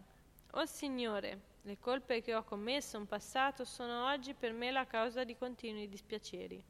O 0.53 0.64
Signore, 0.66 1.54
le 1.67 1.79
colpe 1.79 2.21
che 2.21 2.35
ho 2.35 2.45
commesso 2.45 2.99
in 2.99 3.07
passato 3.07 3.65
sono 3.65 4.07
oggi 4.07 4.35
per 4.35 4.53
me 4.53 4.71
la 4.71 4.87
causa 4.87 5.25
di 5.25 5.35
continui 5.35 5.89
dispiaceri. 5.89 6.62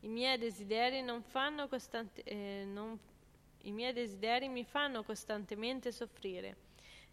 I 0.00 0.08
miei 0.08 0.36
desideri 0.36 1.00
non 1.00 1.22
fanno 1.22 1.66
costante, 1.66 2.22
eh, 2.22 2.64
non 2.66 2.98
i 3.62 3.72
miei 3.72 3.94
desideri 3.94 4.48
mi 4.48 4.64
fanno 4.64 5.02
costantemente 5.02 5.92
soffrire, 5.92 6.56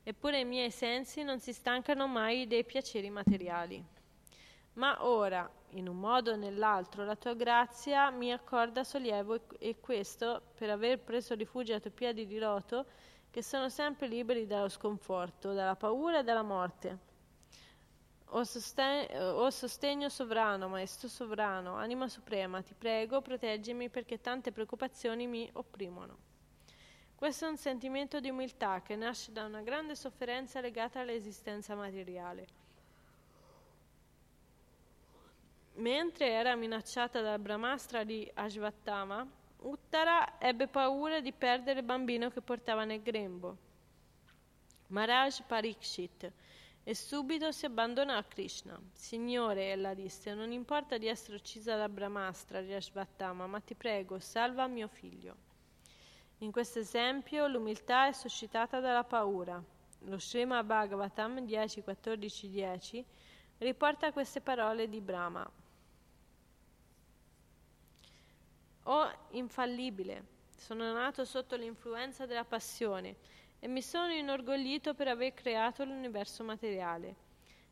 eppure 0.04 0.42
i 0.42 0.46
miei 0.46 0.72
sensi 0.72 1.24
non 1.24 1.40
si 1.40 1.54
stancano 1.54 2.06
mai 2.08 2.48
dei 2.48 2.66
piaceri 2.66 3.10
materiali. 3.10 3.82
Ma 4.74 5.06
ora, 5.06 5.50
in 5.72 5.88
un 5.88 6.00
modo 6.00 6.32
o 6.32 6.36
nell'altro, 6.36 7.06
la 7.06 7.16
tua 7.16 7.34
grazia 7.34 8.10
mi 8.10 8.34
accorda 8.34 8.84
sollievo 8.84 9.40
e 9.58 9.80
questo 9.80 10.42
per 10.56 10.70
aver 10.70 11.00
preso 11.00 11.34
rifugio 11.34 11.74
ai 11.74 11.80
tuoi 11.80 11.94
piedi 11.94 12.26
di 12.26 12.40
loto, 12.40 12.86
che 13.32 13.44
sono 13.44 13.70
sempre 13.70 14.08
liberi 14.08 14.46
dallo 14.46 14.70
sconforto, 14.70 15.54
dalla 15.54 15.76
paura 15.76 16.20
e 16.20 16.24
dalla 16.24 16.42
morte. 16.42 17.08
O, 18.32 18.44
sostegno, 18.44 19.32
o 19.32 19.50
sostegno 19.50 20.10
sovrano, 20.10 20.68
maestro 20.68 21.08
sovrano, 21.08 21.76
anima 21.76 22.08
suprema, 22.08 22.62
ti 22.62 22.76
prego, 22.78 23.22
proteggimi 23.22 23.90
perché 23.90 24.22
tante 24.22 24.52
preoccupazioni 24.52 25.26
mi 25.26 25.50
opprimono. 25.54 26.28
Questo 27.16 27.46
è 27.46 27.50
un 27.50 27.58
sentimento 27.58 28.20
di 28.20 28.30
umiltà 28.30 28.82
che 28.82 28.96
nasce 28.96 29.32
da 29.32 29.46
una 29.46 29.62
grande 29.62 29.96
sofferenza 29.96 30.62
legata 30.62 31.02
all'esistenza 31.02 31.76
materiale. 31.76 32.48
Mentre 35.74 36.30
era 36.30 36.56
minacciata 36.56 37.22
dal 37.22 37.40
Brahmastra 37.40 38.04
di 38.04 38.30
Ashvattama, 38.34 39.28
Uttara 39.62 40.40
ebbe 40.40 40.68
paura 40.68 41.20
di 41.20 41.34
perdere 41.34 41.80
il 41.80 41.86
bambino 41.86 42.30
che 42.30 42.42
portava 42.42 42.86
nel 42.86 43.02
grembo. 43.02 43.58
Maharaj 44.88 45.42
Parikshit 45.46 46.32
e 46.84 46.96
subito 46.96 47.52
si 47.52 47.66
abbandonò 47.66 48.16
a 48.16 48.24
Krishna. 48.24 48.80
Signore, 48.94 49.72
ella 49.72 49.94
disse, 49.94 50.34
non 50.34 50.52
importa 50.52 50.98
di 50.98 51.08
essere 51.08 51.36
uccisa 51.36 51.76
da 51.76 51.90
Brahmastra 51.90 52.62
di 52.62 52.74
Ashvattama, 52.74 53.48
ma 53.48 53.60
ti 53.60 53.76
prego, 53.76 54.18
salva 54.20 54.66
mio 54.68 54.88
figlio. 54.88 55.36
In 56.40 56.52
questo 56.52 56.80
esempio 56.80 57.48
l'umiltà 57.48 58.08
è 58.08 58.14
suscitata 58.14 58.80
dalla 58.80 59.04
paura. 59.04 59.62
Lo 60.04 60.18
Srimad 60.18 60.66
Bhagavatam 60.66 61.46
10.14.10 61.46 63.04
riporta 63.58 64.14
queste 64.14 64.40
parole 64.40 64.88
di 64.88 65.02
Brahma. 65.02 65.59
O 68.84 69.12
infallibile, 69.32 70.38
Sono 70.60 70.92
nato 70.92 71.24
sotto 71.24 71.56
l'influenza 71.56 72.26
della 72.26 72.44
passione 72.44 73.16
e 73.60 73.68
mi 73.68 73.82
sono 73.82 74.12
inorgoglito 74.12 74.94
per 74.94 75.08
aver 75.08 75.34
creato 75.34 75.86
l'universo 75.86 76.44
materiale. 76.44 77.16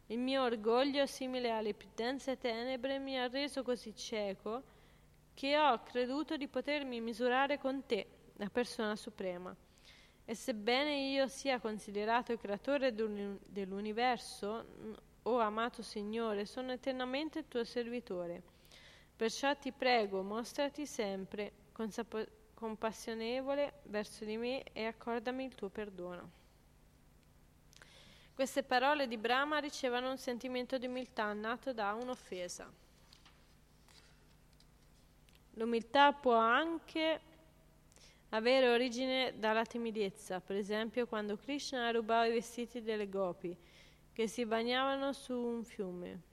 Il 0.07 0.19
mio 0.19 0.43
orgoglio, 0.43 1.05
simile 1.05 1.51
alle 1.51 1.73
più 1.73 1.89
dense 1.93 2.37
tenebre, 2.37 2.97
mi 2.97 3.19
ha 3.19 3.27
reso 3.27 3.61
così 3.61 3.93
cieco 3.93 4.63
che 5.33 5.57
ho 5.57 5.83
creduto 5.83 6.37
di 6.37 6.47
potermi 6.47 7.01
misurare 7.01 7.57
con 7.57 7.85
te, 7.85 8.07
la 8.37 8.49
persona 8.49 8.95
suprema. 8.95 9.55
E 10.23 10.33
sebbene 10.33 10.95
io 11.09 11.27
sia 11.27 11.59
considerato 11.59 12.31
il 12.31 12.39
creatore 12.39 12.93
dell'universo, 12.93 14.65
o 15.23 15.31
oh 15.31 15.39
amato 15.39 15.81
Signore, 15.81 16.45
sono 16.45 16.71
eternamente 16.71 17.39
il 17.39 17.47
tuo 17.47 17.63
servitore. 17.65 18.55
Perciò 19.17 19.55
ti 19.57 19.71
prego, 19.71 20.21
mostrati 20.21 20.85
sempre 20.85 21.51
consapo- 21.71 22.27
compassionevole 22.53 23.81
verso 23.85 24.23
di 24.25 24.37
me 24.37 24.63
e 24.73 24.85
accordami 24.85 25.43
il 25.43 25.55
tuo 25.55 25.69
perdono. 25.69 26.29
Queste 28.35 28.61
parole 28.61 29.07
di 29.07 29.17
Brahma 29.17 29.57
ricevono 29.57 30.11
un 30.11 30.19
sentimento 30.19 30.77
di 30.77 30.85
umiltà 30.85 31.33
nato 31.33 31.73
da 31.73 31.93
un'offesa. 31.93 32.71
L'umiltà 35.55 36.13
può 36.13 36.35
anche 36.35 37.19
avere 38.29 38.69
origine 38.69 39.33
dalla 39.39 39.65
timidezza, 39.65 40.39
per 40.39 40.57
esempio 40.57 41.07
quando 41.07 41.37
Krishna 41.37 41.89
rubava 41.89 42.27
i 42.27 42.33
vestiti 42.33 42.83
delle 42.83 43.09
gopi 43.09 43.57
che 44.13 44.27
si 44.27 44.45
bagnavano 44.45 45.13
su 45.13 45.33
un 45.33 45.63
fiume. 45.63 46.26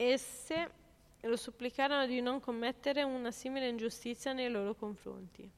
Esse 0.00 0.70
lo 1.22 1.36
supplicarono 1.36 2.06
di 2.06 2.20
non 2.20 2.38
commettere 2.38 3.02
una 3.02 3.32
simile 3.32 3.66
ingiustizia 3.66 4.32
nei 4.32 4.48
loro 4.48 4.76
confronti. 4.76 5.50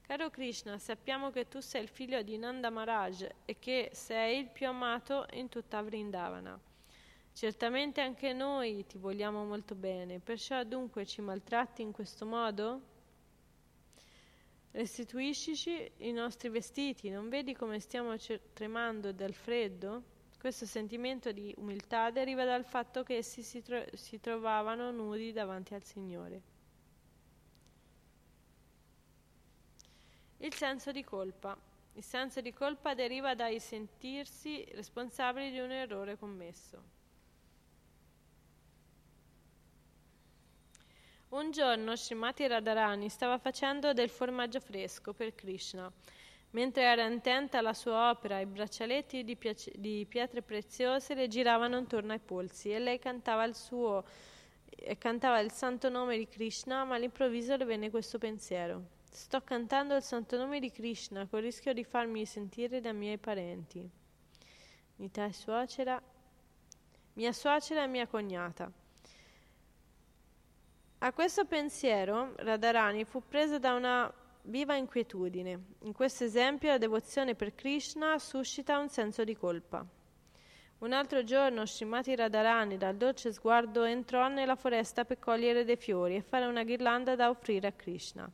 Caro 0.00 0.28
Krishna, 0.28 0.76
sappiamo 0.76 1.30
che 1.30 1.46
tu 1.46 1.60
sei 1.60 1.82
il 1.82 1.88
figlio 1.88 2.20
di 2.22 2.36
Nanda 2.36 2.68
Maharaj 2.70 3.28
e 3.44 3.58
che 3.60 3.90
sei 3.92 4.40
il 4.40 4.48
più 4.48 4.66
amato 4.66 5.28
in 5.34 5.48
tutta 5.48 5.80
Vrindavana. 5.82 6.58
Certamente 7.32 8.00
anche 8.00 8.32
noi 8.32 8.84
ti 8.88 8.98
vogliamo 8.98 9.44
molto 9.44 9.76
bene, 9.76 10.18
perciò 10.18 10.64
dunque 10.64 11.06
ci 11.06 11.20
maltratti 11.20 11.80
in 11.80 11.92
questo 11.92 12.26
modo? 12.26 12.80
Restituiscici 14.72 15.92
i 15.98 16.10
nostri 16.10 16.48
vestiti, 16.48 17.08
non 17.08 17.28
vedi 17.28 17.54
come 17.54 17.78
stiamo 17.78 18.16
tremando 18.52 19.12
dal 19.12 19.32
freddo? 19.32 20.13
Questo 20.44 20.66
sentimento 20.66 21.32
di 21.32 21.54
umiltà 21.56 22.10
deriva 22.10 22.44
dal 22.44 22.66
fatto 22.66 23.02
che 23.02 23.16
essi 23.16 23.42
si, 23.42 23.62
tro- 23.62 23.86
si 23.94 24.20
trovavano 24.20 24.90
nudi 24.90 25.32
davanti 25.32 25.72
al 25.72 25.82
Signore. 25.82 26.42
Il 30.36 30.52
senso 30.52 30.92
di 30.92 31.02
colpa. 31.02 31.56
Il 31.94 32.04
senso 32.04 32.42
di 32.42 32.52
colpa 32.52 32.92
deriva 32.92 33.34
dai 33.34 33.58
sentirsi 33.58 34.62
responsabili 34.72 35.50
di 35.50 35.60
un 35.60 35.70
errore 35.70 36.18
commesso. 36.18 36.82
Un 41.30 41.52
giorno 41.52 41.96
Srimati 41.96 42.46
Radharani 42.46 43.08
stava 43.08 43.38
facendo 43.38 43.94
del 43.94 44.10
formaggio 44.10 44.60
fresco 44.60 45.14
per 45.14 45.34
Krishna. 45.34 45.90
Mentre 46.54 46.84
era 46.84 47.04
intenta 47.06 47.58
alla 47.58 47.74
sua 47.74 48.10
opera, 48.10 48.38
i 48.38 48.46
braccialetti 48.46 49.24
di, 49.24 49.34
piace- 49.34 49.72
di 49.74 50.06
pietre 50.08 50.40
preziose 50.40 51.14
le 51.14 51.26
giravano 51.26 51.78
intorno 51.78 52.12
ai 52.12 52.20
polsi 52.20 52.70
e 52.70 52.78
lei 52.78 52.98
cantava 53.00 53.44
il 53.44 53.56
suo 53.56 54.04
cantava 54.98 55.40
il 55.40 55.50
santo 55.50 55.88
nome 55.88 56.16
di 56.18 56.28
Krishna, 56.28 56.84
ma 56.84 56.96
all'improvviso 56.96 57.56
le 57.56 57.64
venne 57.64 57.90
questo 57.90 58.18
pensiero. 58.18 58.82
Sto 59.10 59.42
cantando 59.42 59.94
il 59.96 60.02
santo 60.02 60.36
nome 60.36 60.60
di 60.60 60.70
Krishna 60.70 61.26
con 61.26 61.38
il 61.38 61.46
rischio 61.46 61.72
di 61.72 61.84
farmi 61.84 62.26
sentire 62.26 62.80
dai 62.80 62.94
miei 62.94 63.18
parenti. 63.18 63.88
Nitai 64.96 65.32
suocera, 65.32 66.00
mia 67.14 67.32
suocera 67.32 67.84
e 67.84 67.86
mia 67.86 68.06
cognata. 68.06 68.70
A 70.98 71.12
questo 71.12 71.44
pensiero 71.46 72.34
Radharani 72.36 73.04
fu 73.04 73.22
presa 73.26 73.58
da 73.58 73.74
una 73.74 74.12
viva 74.46 74.74
inquietudine. 74.74 75.58
In 75.80 75.92
questo 75.92 76.24
esempio 76.24 76.68
la 76.68 76.78
devozione 76.78 77.34
per 77.34 77.54
Krishna 77.54 78.18
suscita 78.18 78.78
un 78.78 78.88
senso 78.88 79.24
di 79.24 79.36
colpa. 79.36 79.86
Un 80.78 80.92
altro 80.92 81.24
giorno 81.24 81.64
Srimati 81.64 82.14
Radharani 82.14 82.76
dal 82.76 82.96
dolce 82.96 83.32
sguardo 83.32 83.84
entrò 83.84 84.28
nella 84.28 84.56
foresta 84.56 85.04
per 85.04 85.18
cogliere 85.18 85.64
dei 85.64 85.76
fiori 85.76 86.16
e 86.16 86.20
fare 86.20 86.44
una 86.44 86.62
ghirlanda 86.62 87.16
da 87.16 87.30
offrire 87.30 87.68
a 87.68 87.72
Krishna. 87.72 88.30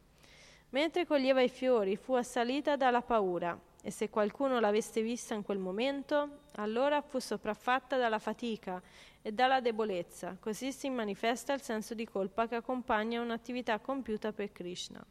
Mentre 0.71 1.07
coglieva 1.07 1.43
i 1.43 1.49
fiori 1.49 1.97
fu 1.97 2.15
assalita 2.15 2.77
dalla 2.77 3.03
paura 3.03 3.59
e 3.83 3.91
se 3.91 4.11
qualcuno 4.11 4.59
l'avesse 4.59 5.03
vista 5.03 5.35
in 5.35 5.43
quel 5.43 5.59
momento, 5.59 6.39
allora 6.57 7.01
fu 7.03 7.19
sopraffatta 7.19 7.97
dalla 7.97 8.19
fatica 8.19 8.83
e 9.23 9.33
dalla 9.33 9.61
debolezza. 9.61 10.37
Così 10.41 10.73
si 10.73 10.91
manifesta 10.91 11.53
il 11.53 11.63
senso 11.63 11.95
di 11.95 12.07
colpa 12.07 12.49
che 12.49 12.57
accompagna 12.57 13.21
un'attività 13.21 13.79
compiuta 13.79 14.33
per 14.33 14.51
Krishna. 14.51 15.05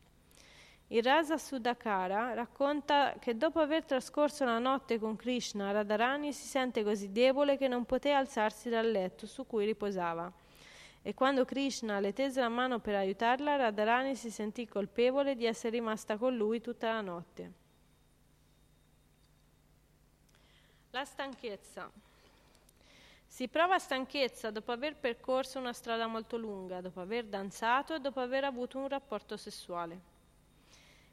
Il 0.92 1.04
Rasa 1.04 1.38
Sudakara 1.38 2.34
racconta 2.34 3.16
che 3.20 3.38
dopo 3.38 3.60
aver 3.60 3.84
trascorso 3.84 4.44
la 4.46 4.60
notte 4.60 5.00
con 5.00 5.16
Krishna, 5.16 5.72
Radharani 5.72 6.34
si 6.34 6.48
sente 6.48 6.84
così 6.84 7.12
debole 7.12 7.58
che 7.58 7.68
non 7.68 7.86
poté 7.86 8.12
alzarsi 8.12 8.70
dal 8.70 8.90
letto 8.90 9.28
su 9.28 9.46
cui 9.46 9.66
riposava 9.66 10.32
e 11.02 11.14
quando 11.14 11.46
Krishna 11.46 12.00
le 12.00 12.14
tese 12.14 12.42
la 12.42 12.50
mano 12.50 12.80
per 12.80 12.96
aiutarla, 12.96 13.56
Radharani 13.56 14.16
si 14.16 14.30
sentì 14.30 14.68
colpevole 14.68 15.36
di 15.36 15.46
essere 15.46 15.78
rimasta 15.78 16.18
con 16.18 16.36
lui 16.36 16.60
tutta 16.60 16.92
la 16.92 17.02
notte. 17.02 17.54
La 20.92 21.06
stanchezza. 21.06 21.90
Si 23.26 23.48
prova 23.48 23.80
stanchezza 23.80 24.52
dopo 24.52 24.72
aver 24.72 24.98
percorso 24.98 25.60
una 25.60 25.72
strada 25.72 26.08
molto 26.08 26.36
lunga, 26.36 26.82
dopo 26.82 27.00
aver 27.00 27.26
danzato 27.26 27.96
e 27.96 28.00
dopo 28.00 28.20
aver 28.20 28.44
avuto 28.44 28.80
un 28.80 28.88
rapporto 28.88 29.38
sessuale. 29.38 30.18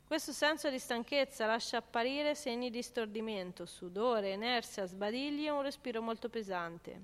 Questo 0.07 0.31
senso 0.31 0.71
di 0.71 0.79
stanchezza 0.79 1.47
lascia 1.47 1.79
apparire 1.79 2.37
segni 2.37 2.71
di 2.71 2.81
stordimento, 2.81 3.67
sudore, 3.67 4.35
inerzia, 4.35 4.87
sbadigli 4.87 5.47
e 5.47 5.51
un 5.51 5.63
respiro 5.63 6.01
molto 6.01 6.29
pesante. 6.29 7.01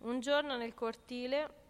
Un 0.00 0.20
giorno 0.20 0.58
nel 0.58 0.74
cortile 0.74 1.62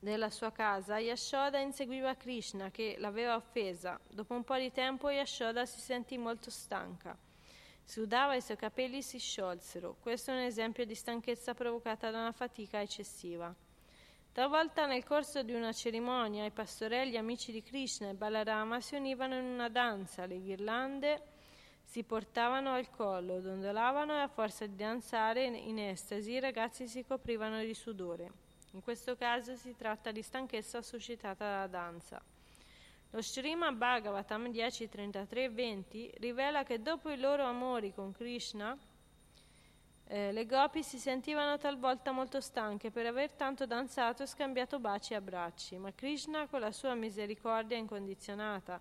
della 0.00 0.30
sua 0.30 0.50
casa, 0.50 0.98
Yashoda 0.98 1.60
inseguiva 1.60 2.16
Krishna 2.16 2.72
che 2.72 2.96
l'aveva 2.98 3.36
offesa. 3.36 4.00
Dopo 4.08 4.34
un 4.34 4.42
po' 4.42 4.56
di 4.56 4.72
tempo 4.72 5.10
Yashoda 5.10 5.64
si 5.64 5.78
sentì 5.78 6.18
molto 6.18 6.50
stanca. 6.50 7.16
Sudava 7.84 8.34
e 8.34 8.38
i 8.38 8.42
suoi 8.42 8.56
capelli 8.56 9.00
si 9.00 9.20
sciolsero. 9.20 9.94
Questo 10.00 10.32
è 10.32 10.34
un 10.34 10.40
esempio 10.40 10.84
di 10.84 10.96
stanchezza 10.96 11.54
provocata 11.54 12.10
da 12.10 12.18
una 12.18 12.32
fatica 12.32 12.80
eccessiva. 12.80 13.54
Talvolta 14.36 14.84
nel 14.84 15.02
corso 15.02 15.42
di 15.42 15.54
una 15.54 15.72
cerimonia 15.72 16.44
i 16.44 16.50
pastorelli 16.50 17.16
amici 17.16 17.52
di 17.52 17.62
Krishna 17.62 18.10
e 18.10 18.12
Balarama 18.12 18.82
si 18.82 18.94
univano 18.94 19.34
in 19.34 19.46
una 19.46 19.70
danza, 19.70 20.26
le 20.26 20.42
ghirlande 20.42 21.22
si 21.82 22.02
portavano 22.02 22.74
al 22.74 22.90
collo, 22.90 23.40
dondolavano 23.40 24.12
e 24.12 24.20
a 24.20 24.28
forza 24.28 24.66
di 24.66 24.76
danzare 24.76 25.46
in 25.46 25.78
estasi 25.78 26.32
i 26.32 26.40
ragazzi 26.40 26.86
si 26.86 27.02
coprivano 27.02 27.60
di 27.60 27.72
sudore. 27.72 28.30
In 28.72 28.82
questo 28.82 29.16
caso 29.16 29.56
si 29.56 29.74
tratta 29.74 30.12
di 30.12 30.20
stanchezza 30.20 30.82
suscitata 30.82 31.42
dalla 31.42 31.66
danza. 31.66 32.22
Lo 33.12 33.22
Srimad 33.22 33.74
Bhagavatam 33.74 34.50
10.33-20 34.50 36.10
rivela 36.18 36.62
che 36.62 36.82
dopo 36.82 37.08
i 37.08 37.18
loro 37.18 37.44
amori 37.44 37.94
con 37.94 38.12
Krishna, 38.12 38.76
eh, 40.08 40.30
le 40.30 40.46
gopi 40.46 40.84
si 40.84 40.98
sentivano 40.98 41.58
talvolta 41.58 42.12
molto 42.12 42.40
stanche 42.40 42.92
per 42.92 43.06
aver 43.06 43.30
tanto 43.30 43.66
danzato 43.66 44.22
e 44.22 44.26
scambiato 44.26 44.78
baci 44.78 45.14
e 45.14 45.16
abbracci, 45.16 45.78
ma 45.78 45.92
Krishna 45.92 46.46
con 46.46 46.60
la 46.60 46.70
sua 46.70 46.94
misericordia 46.94 47.76
incondizionata 47.76 48.80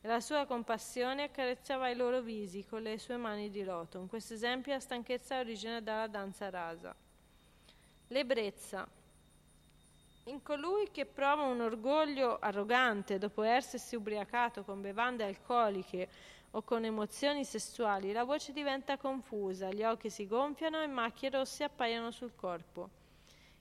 e 0.00 0.08
la 0.08 0.20
sua 0.20 0.46
compassione 0.46 1.24
accarezzava 1.24 1.90
i 1.90 1.94
loro 1.94 2.22
visi 2.22 2.64
con 2.64 2.80
le 2.80 2.98
sue 2.98 3.18
mani 3.18 3.50
di 3.50 3.64
loto. 3.64 3.98
In 3.98 4.08
questo 4.08 4.32
esempio 4.32 4.72
la 4.72 4.80
stanchezza 4.80 5.38
origina 5.38 5.80
dalla 5.80 6.06
danza 6.06 6.48
rasa. 6.48 6.94
L'ebbrezza. 8.08 8.88
In 10.24 10.42
colui 10.42 10.90
che 10.90 11.04
prova 11.04 11.42
un 11.42 11.60
orgoglio 11.60 12.38
arrogante 12.38 13.18
dopo 13.18 13.42
essersi 13.42 13.94
ubriacato 13.94 14.64
con 14.64 14.80
bevande 14.80 15.24
alcoliche 15.24 16.08
o 16.56 16.62
con 16.62 16.86
emozioni 16.86 17.44
sessuali, 17.44 18.12
la 18.12 18.24
voce 18.24 18.50
diventa 18.50 18.96
confusa, 18.96 19.70
gli 19.70 19.82
occhi 19.82 20.08
si 20.08 20.26
gonfiano 20.26 20.82
e 20.82 20.86
macchie 20.86 21.28
rosse 21.28 21.64
appaiono 21.64 22.10
sul 22.10 22.34
corpo. 22.34 22.88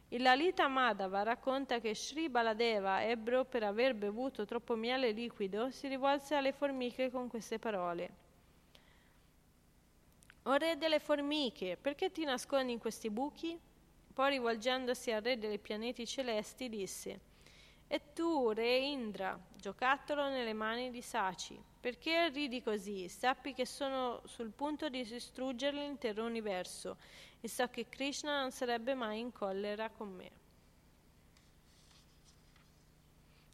Il 0.10 0.22
Lalita 0.22 0.70
Madhava 0.70 1.22
racconta 1.24 1.80
che 1.80 1.94
Sri 1.94 2.30
Baladeva, 2.30 3.04
ebbro 3.04 3.44
per 3.44 3.64
aver 3.64 3.96
bevuto 3.96 4.46
troppo 4.46 4.76
miele 4.76 5.12
liquido, 5.12 5.72
si 5.72 5.90
rivolse 5.90 6.36
alle 6.36 6.54
formiche 6.54 7.12
con 7.12 7.28
queste 7.28 7.60
parole. 7.60 8.10
O 10.44 10.54
re 10.54 10.78
delle 10.78 11.00
formiche, 11.00 11.76
perché 11.76 12.12
ti 12.12 12.24
nascondi 12.24 12.72
in 12.72 12.80
questi 12.80 13.10
buchi? 13.10 13.60
Poi 14.14 14.30
rivolgendosi 14.30 15.12
al 15.12 15.22
re 15.22 15.38
dei 15.38 15.60
pianeti 15.60 16.08
celesti 16.08 16.70
disse, 16.70 17.20
E 17.88 18.02
tu, 18.14 18.52
re 18.52 18.78
Indra, 18.78 19.40
giocattolo 19.56 20.28
nelle 20.28 20.54
mani 20.54 20.90
di 20.90 21.02
Saci, 21.02 21.62
perché 21.80 22.30
ridi 22.30 22.64
così? 22.64 23.08
Sappi 23.08 23.54
che 23.54 23.66
sono 23.66 24.22
sul 24.26 24.50
punto 24.50 24.90
di 24.90 25.04
distruggere 25.04 25.78
l'intero 25.78 26.26
universo 26.26 26.98
e 27.40 27.48
so 27.48 27.68
che 27.70 27.88
Krishna 27.88 28.42
non 28.42 28.52
sarebbe 28.52 28.96
mai 28.96 29.20
in 29.20 29.32
collera 29.32 29.90
con 29.90 30.12
me. 30.12 30.32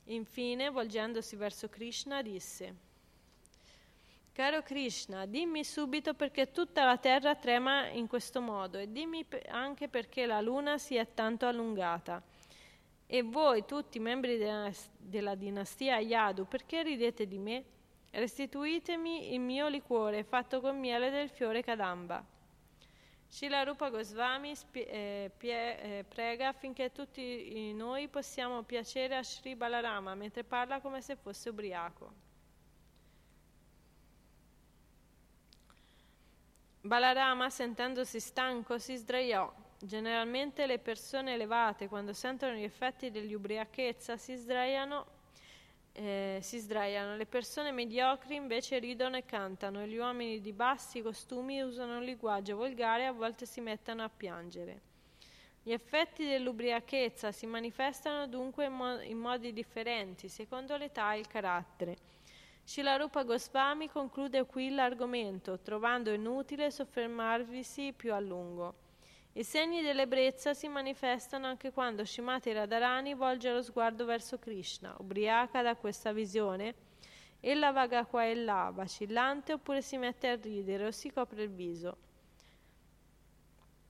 Infine, 0.05 0.69
volgendosi 0.69 1.35
verso 1.35 1.67
Krishna, 1.67 2.21
disse, 2.21 2.75
Caro 4.31 4.61
Krishna, 4.61 5.25
dimmi 5.25 5.65
subito 5.65 6.13
perché 6.13 6.51
tutta 6.51 6.85
la 6.85 6.97
terra 6.97 7.35
trema 7.35 7.87
in 7.87 8.07
questo 8.07 8.39
modo 8.39 8.77
e 8.77 8.89
dimmi 8.89 9.25
anche 9.49 9.89
perché 9.89 10.25
la 10.25 10.39
luna 10.39 10.77
si 10.77 10.95
è 10.95 11.13
tanto 11.13 11.47
allungata. 11.47 12.23
E 13.13 13.23
voi, 13.23 13.65
tutti 13.65 13.99
membri 13.99 14.37
della, 14.37 15.35
dinastia 15.35 15.99
Yadu, 15.99 16.47
perché 16.47 16.81
ridete 16.81 17.27
di 17.27 17.37
me? 17.39 17.65
Restituitemi 18.11 19.33
il 19.33 19.41
mio 19.41 19.67
liquore 19.67 20.23
fatto 20.23 20.61
con 20.61 20.79
miele 20.79 21.09
del 21.09 21.27
fiore 21.27 21.61
Kadamba. 21.61 22.25
Shila 23.27 23.63
Rupa 23.63 23.89
Goswami 23.89 24.53
eh, 24.71 25.29
eh, 25.39 26.05
prega 26.07 26.47
affinché 26.47 26.93
tutti 26.93 27.73
noi 27.73 28.07
possiamo 28.07 28.63
piacere 28.63 29.17
a 29.17 29.23
Sri 29.23 29.57
Balarama 29.57 30.15
mentre 30.15 30.45
parla 30.45 30.79
come 30.79 31.01
se 31.01 31.17
fosse 31.17 31.49
ubriaco. 31.49 32.13
Balarama, 36.79 37.49
sentendosi 37.49 38.21
stanco, 38.21 38.79
si 38.79 38.95
sdraiò. 38.95 39.60
Generalmente 39.83 40.67
le 40.67 40.77
persone 40.77 41.33
elevate, 41.33 41.87
quando 41.87 42.13
sentono 42.13 42.53
gli 42.53 42.63
effetti 42.63 43.09
dell'ubriachezza, 43.09 44.15
si 44.15 44.35
sdraiano, 44.35 45.05
eh, 45.93 46.37
si 46.41 46.59
sdraiano. 46.59 47.15
Le 47.15 47.25
persone 47.25 47.71
mediocri 47.71 48.35
invece 48.35 48.77
ridono 48.77 49.17
e 49.17 49.25
cantano. 49.25 49.81
E 49.81 49.87
gli 49.87 49.97
uomini 49.97 50.39
di 50.39 50.53
bassi 50.53 51.01
costumi 51.01 51.61
usano 51.61 51.97
un 51.97 52.03
linguaggio 52.03 52.55
volgare 52.55 53.03
e 53.03 53.05
a 53.05 53.11
volte 53.11 53.47
si 53.47 53.59
mettono 53.59 54.03
a 54.03 54.09
piangere. 54.09 54.81
Gli 55.63 55.71
effetti 55.71 56.27
dell'ubriachezza 56.27 57.31
si 57.31 57.47
manifestano 57.47 58.27
dunque 58.27 58.65
in, 58.65 58.73
mo- 58.73 59.01
in 59.01 59.17
modi 59.17 59.51
differenti, 59.51 60.29
secondo 60.29 60.77
l'età 60.77 61.13
e 61.13 61.19
il 61.19 61.27
carattere. 61.27 61.97
Shilarupa 62.63 63.23
Goswami 63.23 63.89
conclude 63.89 64.45
qui 64.45 64.69
l'argomento, 64.69 65.59
trovando 65.59 66.11
inutile 66.11 66.69
soffermarvisi 66.69 67.93
più 67.93 68.13
a 68.13 68.19
lungo. 68.19 68.89
I 69.33 69.45
segni 69.45 69.81
dell'ebbrezza 69.81 70.53
si 70.53 70.67
manifestano 70.67 71.47
anche 71.47 71.71
quando 71.71 72.03
Shimati 72.03 72.51
Radharani 72.51 73.13
volge 73.13 73.49
lo 73.49 73.61
sguardo 73.61 74.03
verso 74.03 74.37
Krishna, 74.37 74.93
ubriaca 74.97 75.61
da 75.61 75.77
questa 75.77 76.11
visione. 76.11 76.75
Ella 77.39 77.71
vaga 77.71 78.05
qua 78.05 78.25
e 78.25 78.35
là, 78.35 78.71
vacillante, 78.73 79.53
oppure 79.53 79.81
si 79.81 79.95
mette 79.97 80.27
a 80.27 80.35
ridere 80.35 80.87
o 80.87 80.91
si 80.91 81.13
copre 81.13 81.43
il 81.43 81.49
viso. 81.49 81.97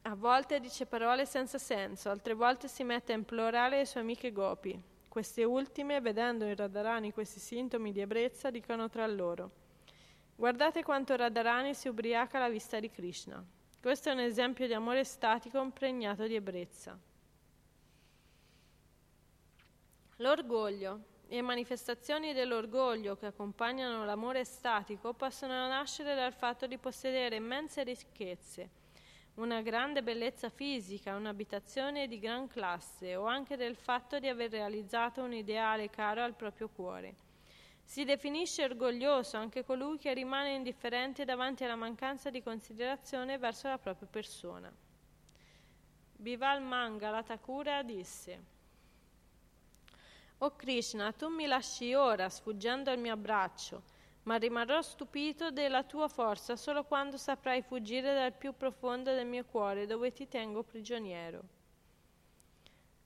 A 0.03 0.13
volte 0.13 0.59
dice 0.59 0.85
parole 0.85 1.25
senza 1.25 1.57
senso, 1.57 2.11
altre 2.11 2.35
volte 2.35 2.67
si 2.67 2.83
mette 2.83 3.11
a 3.11 3.15
implorare 3.15 3.77
le 3.77 3.85
sue 3.85 3.99
amiche 3.99 4.31
gopi. 4.31 4.79
Queste 5.07 5.43
ultime, 5.43 6.01
vedendo 6.01 6.45
in 6.45 6.55
Radharani 6.55 7.11
questi 7.11 7.39
sintomi 7.39 7.91
di 7.91 7.99
ebbrezza, 7.99 8.51
dicono 8.51 8.89
tra 8.89 9.07
loro: 9.07 9.51
Guardate 10.35 10.83
quanto 10.83 11.15
Radharani 11.15 11.73
si 11.73 11.87
ubriaca 11.87 12.37
alla 12.37 12.49
vista 12.49 12.79
di 12.79 12.91
Krishna. 12.91 13.43
Questo 13.81 14.09
è 14.09 14.11
un 14.11 14.19
esempio 14.19 14.67
di 14.67 14.73
amore 14.73 15.03
statico 15.03 15.59
impregnato 15.59 16.27
di 16.27 16.35
ebbrezza. 16.35 16.95
L'orgoglio 20.17 20.99
e 21.27 21.41
manifestazioni 21.41 22.31
dell'orgoglio 22.31 23.15
che 23.15 23.25
accompagnano 23.25 24.05
l'amore 24.05 24.45
statico 24.45 25.13
possono 25.13 25.67
nascere 25.67 26.13
dal 26.13 26.31
fatto 26.31 26.67
di 26.67 26.77
possedere 26.77 27.37
immense 27.37 27.81
ricchezze 27.81 28.69
una 29.35 29.61
grande 29.61 30.03
bellezza 30.03 30.49
fisica, 30.49 31.15
un'abitazione 31.15 32.07
di 32.07 32.19
gran 32.19 32.47
classe 32.47 33.15
o 33.15 33.25
anche 33.25 33.57
del 33.57 33.75
fatto 33.75 34.19
di 34.19 34.27
aver 34.27 34.51
realizzato 34.51 35.23
un 35.23 35.33
ideale 35.33 35.89
caro 35.89 36.21
al 36.21 36.35
proprio 36.35 36.69
cuore. 36.69 37.30
Si 37.91 38.05
definisce 38.05 38.63
orgoglioso 38.63 39.35
anche 39.35 39.65
colui 39.65 39.97
che 39.97 40.13
rimane 40.13 40.53
indifferente 40.53 41.25
davanti 41.25 41.65
alla 41.65 41.75
mancanza 41.75 42.29
di 42.29 42.41
considerazione 42.41 43.37
verso 43.37 43.67
la 43.67 43.77
propria 43.77 44.07
persona. 44.09 44.71
Bival 46.13 46.61
Mangala 46.61 47.21
Thakura 47.21 47.83
disse 47.83 48.43
O 50.37 50.55
Krishna, 50.55 51.11
tu 51.11 51.27
mi 51.27 51.45
lasci 51.47 51.93
ora 51.93 52.29
sfuggendo 52.29 52.91
al 52.91 52.97
mio 52.97 53.11
abbraccio, 53.11 53.83
ma 54.23 54.37
rimarrò 54.37 54.81
stupito 54.81 55.51
della 55.51 55.83
tua 55.83 56.07
forza 56.07 56.55
solo 56.55 56.85
quando 56.85 57.17
saprai 57.17 57.61
fuggire 57.61 58.13
dal 58.13 58.31
più 58.31 58.55
profondo 58.55 59.13
del 59.13 59.27
mio 59.27 59.43
cuore 59.43 59.85
dove 59.85 60.13
ti 60.13 60.29
tengo 60.29 60.63
prigioniero. 60.63 61.59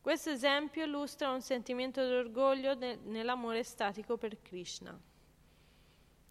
Questo 0.05 0.29
esempio 0.29 0.85
illustra 0.85 1.31
un 1.31 1.41
sentimento 1.41 2.07
d'orgoglio 2.07 2.75
ne- 2.75 2.99
nell'amore 3.05 3.63
statico 3.63 4.17
per 4.17 4.39
Krishna. 4.39 4.95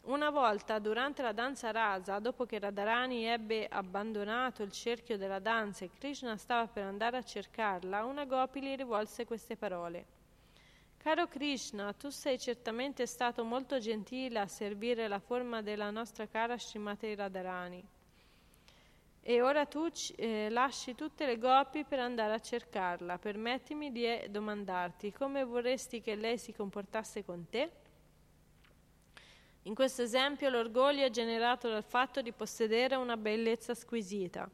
Una 0.02 0.30
volta, 0.30 0.78
durante 0.78 1.22
la 1.22 1.32
danza 1.32 1.72
rasa, 1.72 2.20
dopo 2.20 2.46
che 2.46 2.60
Radharani 2.60 3.24
ebbe 3.24 3.66
abbandonato 3.66 4.62
il 4.62 4.70
cerchio 4.70 5.18
della 5.18 5.40
danza 5.40 5.84
e 5.84 5.90
Krishna 5.90 6.36
stava 6.36 6.68
per 6.68 6.84
andare 6.84 7.16
a 7.16 7.24
cercarla, 7.24 8.04
una 8.04 8.24
gopi 8.26 8.62
gli 8.62 8.76
rivolse 8.76 9.24
queste 9.24 9.56
parole. 9.56 10.06
Caro 10.96 11.26
Krishna, 11.26 11.92
tu 11.94 12.10
sei 12.10 12.38
certamente 12.38 13.06
stato 13.06 13.42
molto 13.42 13.80
gentile 13.80 14.38
a 14.38 14.46
servire 14.46 15.08
la 15.08 15.18
forma 15.18 15.62
della 15.62 15.90
nostra 15.90 16.28
cara 16.28 16.56
Srimati 16.56 17.12
Radharani. 17.12 17.84
E 19.26 19.40
ora 19.40 19.64
tu 19.64 19.88
eh, 20.16 20.50
lasci 20.50 20.94
tutte 20.94 21.24
le 21.24 21.38
gopi 21.38 21.84
per 21.84 21.98
andare 21.98 22.34
a 22.34 22.38
cercarla. 22.38 23.16
Permettimi 23.16 23.90
di 23.90 24.04
eh, 24.04 24.26
domandarti 24.28 25.12
come 25.12 25.44
vorresti 25.44 26.02
che 26.02 26.14
lei 26.14 26.36
si 26.36 26.52
comportasse 26.52 27.24
con 27.24 27.48
te? 27.48 27.70
In 29.62 29.74
questo 29.74 30.02
esempio 30.02 30.50
l'orgoglio 30.50 31.06
è 31.06 31.08
generato 31.08 31.70
dal 31.70 31.84
fatto 31.84 32.20
di 32.20 32.32
possedere 32.32 32.96
una 32.96 33.16
bellezza 33.16 33.72
squisita. 33.74 34.46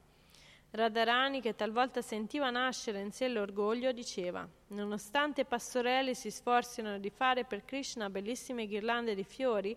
Radharani, 0.71 1.41
che 1.41 1.57
talvolta 1.57 2.01
sentiva 2.01 2.49
nascere 2.51 3.01
in 3.01 3.11
sé 3.11 3.27
l'orgoglio, 3.27 3.91
diceva: 3.91 4.49
Nonostante 4.69 5.41
i 5.41 5.47
pastorelli 5.47 6.15
si 6.15 6.31
sforzino 6.31 7.01
di 7.01 7.11
fare 7.11 7.43
per 7.43 7.65
Krishna 7.65 8.09
bellissime 8.09 8.69
ghirlande 8.69 9.17
di 9.17 9.25
fiori, 9.25 9.77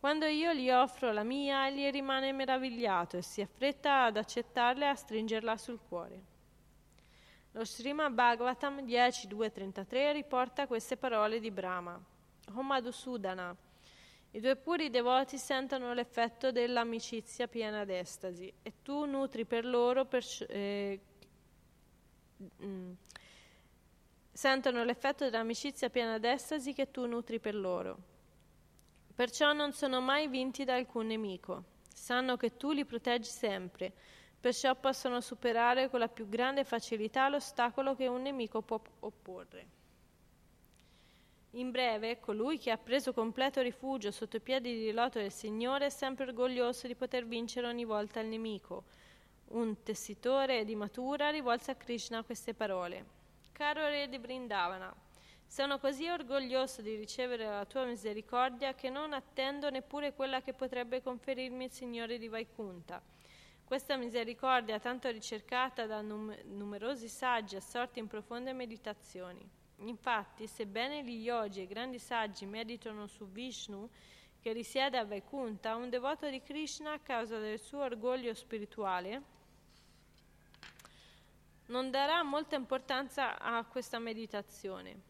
quando 0.00 0.24
io 0.24 0.52
gli 0.54 0.70
offro 0.70 1.12
la 1.12 1.22
mia, 1.22 1.68
egli 1.68 1.88
rimane 1.90 2.32
meravigliato 2.32 3.18
e 3.18 3.22
si 3.22 3.42
affretta 3.42 4.04
ad 4.04 4.16
accettarla 4.16 4.86
e 4.86 4.88
a 4.88 4.94
stringerla 4.94 5.56
sul 5.56 5.78
cuore. 5.86 6.24
Lo 7.52 7.64
Srimad 7.64 8.12
Bhagavatam 8.12 8.84
10.2.33 8.84 10.12
riporta 10.12 10.66
queste 10.66 10.96
parole 10.96 11.38
di 11.38 11.50
Brahma. 11.50 12.00
Homadusudana 12.54 13.54
i 14.32 14.40
due 14.40 14.54
puri 14.54 14.90
devoti 14.90 15.38
sentono 15.38 15.92
l'effetto 15.92 16.52
dell'amicizia 16.52 17.48
piena 17.48 17.84
d'estasi 17.84 18.52
e 18.62 18.74
tu 18.80 19.04
nutri 19.04 19.44
per 19.44 19.64
loro 19.64 20.04
per, 20.04 20.24
eh, 20.48 21.00
mm, 22.62 22.92
sentono 24.32 24.84
l'effetto 24.84 25.28
dell'amicizia 25.28 25.90
piena 25.90 26.18
d'estasi 26.18 26.72
che 26.72 26.92
tu 26.92 27.06
nutri 27.06 27.40
per 27.40 27.56
loro. 27.56 28.09
Perciò 29.20 29.52
non 29.52 29.74
sono 29.74 30.00
mai 30.00 30.28
vinti 30.28 30.64
da 30.64 30.76
alcun 30.76 31.08
nemico. 31.08 31.64
Sanno 31.92 32.38
che 32.38 32.56
tu 32.56 32.72
li 32.72 32.86
proteggi 32.86 33.28
sempre, 33.28 33.92
perciò 34.40 34.74
possono 34.74 35.20
superare 35.20 35.90
con 35.90 35.98
la 35.98 36.08
più 36.08 36.26
grande 36.26 36.64
facilità 36.64 37.28
l'ostacolo 37.28 37.94
che 37.94 38.06
un 38.06 38.22
nemico 38.22 38.62
può 38.62 38.80
opporre. 39.00 39.66
In 41.50 41.70
breve, 41.70 42.18
colui 42.18 42.56
che 42.56 42.70
ha 42.70 42.78
preso 42.78 43.12
completo 43.12 43.60
rifugio 43.60 44.10
sotto 44.10 44.36
i 44.36 44.40
piedi 44.40 44.72
di 44.78 44.90
loto 44.90 45.18
del 45.18 45.32
Signore 45.32 45.84
è 45.84 45.90
sempre 45.90 46.24
orgoglioso 46.24 46.86
di 46.86 46.94
poter 46.94 47.26
vincere 47.26 47.66
ogni 47.66 47.84
volta 47.84 48.20
il 48.20 48.28
nemico. 48.28 48.84
Un 49.48 49.82
tessitore 49.82 50.64
di 50.64 50.74
matura 50.74 51.28
rivolse 51.28 51.72
a 51.72 51.76
Krishna 51.76 52.22
queste 52.22 52.54
parole. 52.54 53.04
Caro 53.52 53.86
re 53.86 54.08
di 54.08 54.18
Brindavana, 54.18 54.90
sono 55.50 55.80
così 55.80 56.06
orgoglioso 56.06 56.80
di 56.80 56.94
ricevere 56.94 57.44
la 57.44 57.64
tua 57.64 57.84
misericordia 57.84 58.72
che 58.76 58.88
non 58.88 59.12
attendo 59.12 59.68
neppure 59.68 60.14
quella 60.14 60.42
che 60.42 60.52
potrebbe 60.52 61.02
conferirmi 61.02 61.64
il 61.64 61.72
Signore 61.72 62.18
di 62.18 62.28
Vaikunta. 62.28 63.02
Questa 63.64 63.96
misericordia 63.96 64.78
tanto 64.78 65.10
ricercata 65.10 65.86
da 65.86 66.02
num- 66.02 66.40
numerosi 66.44 67.08
saggi 67.08 67.56
assorti 67.56 67.98
in 67.98 68.06
profonde 68.06 68.52
meditazioni. 68.52 69.44
Infatti, 69.78 70.46
sebbene 70.46 71.02
gli 71.02 71.20
yogi 71.20 71.62
e 71.62 71.66
grandi 71.66 71.98
saggi 71.98 72.46
meditano 72.46 73.08
su 73.08 73.28
Vishnu, 73.28 73.90
che 74.40 74.52
risiede 74.52 74.98
a 74.98 75.04
Vaikunta, 75.04 75.74
un 75.74 75.90
devoto 75.90 76.30
di 76.30 76.40
Krishna, 76.40 76.92
a 76.92 77.00
causa 77.00 77.38
del 77.38 77.58
suo 77.58 77.80
orgoglio 77.80 78.34
spirituale, 78.34 79.22
non 81.66 81.90
darà 81.90 82.22
molta 82.22 82.54
importanza 82.54 83.36
a 83.36 83.64
questa 83.64 83.98
meditazione. 83.98 85.09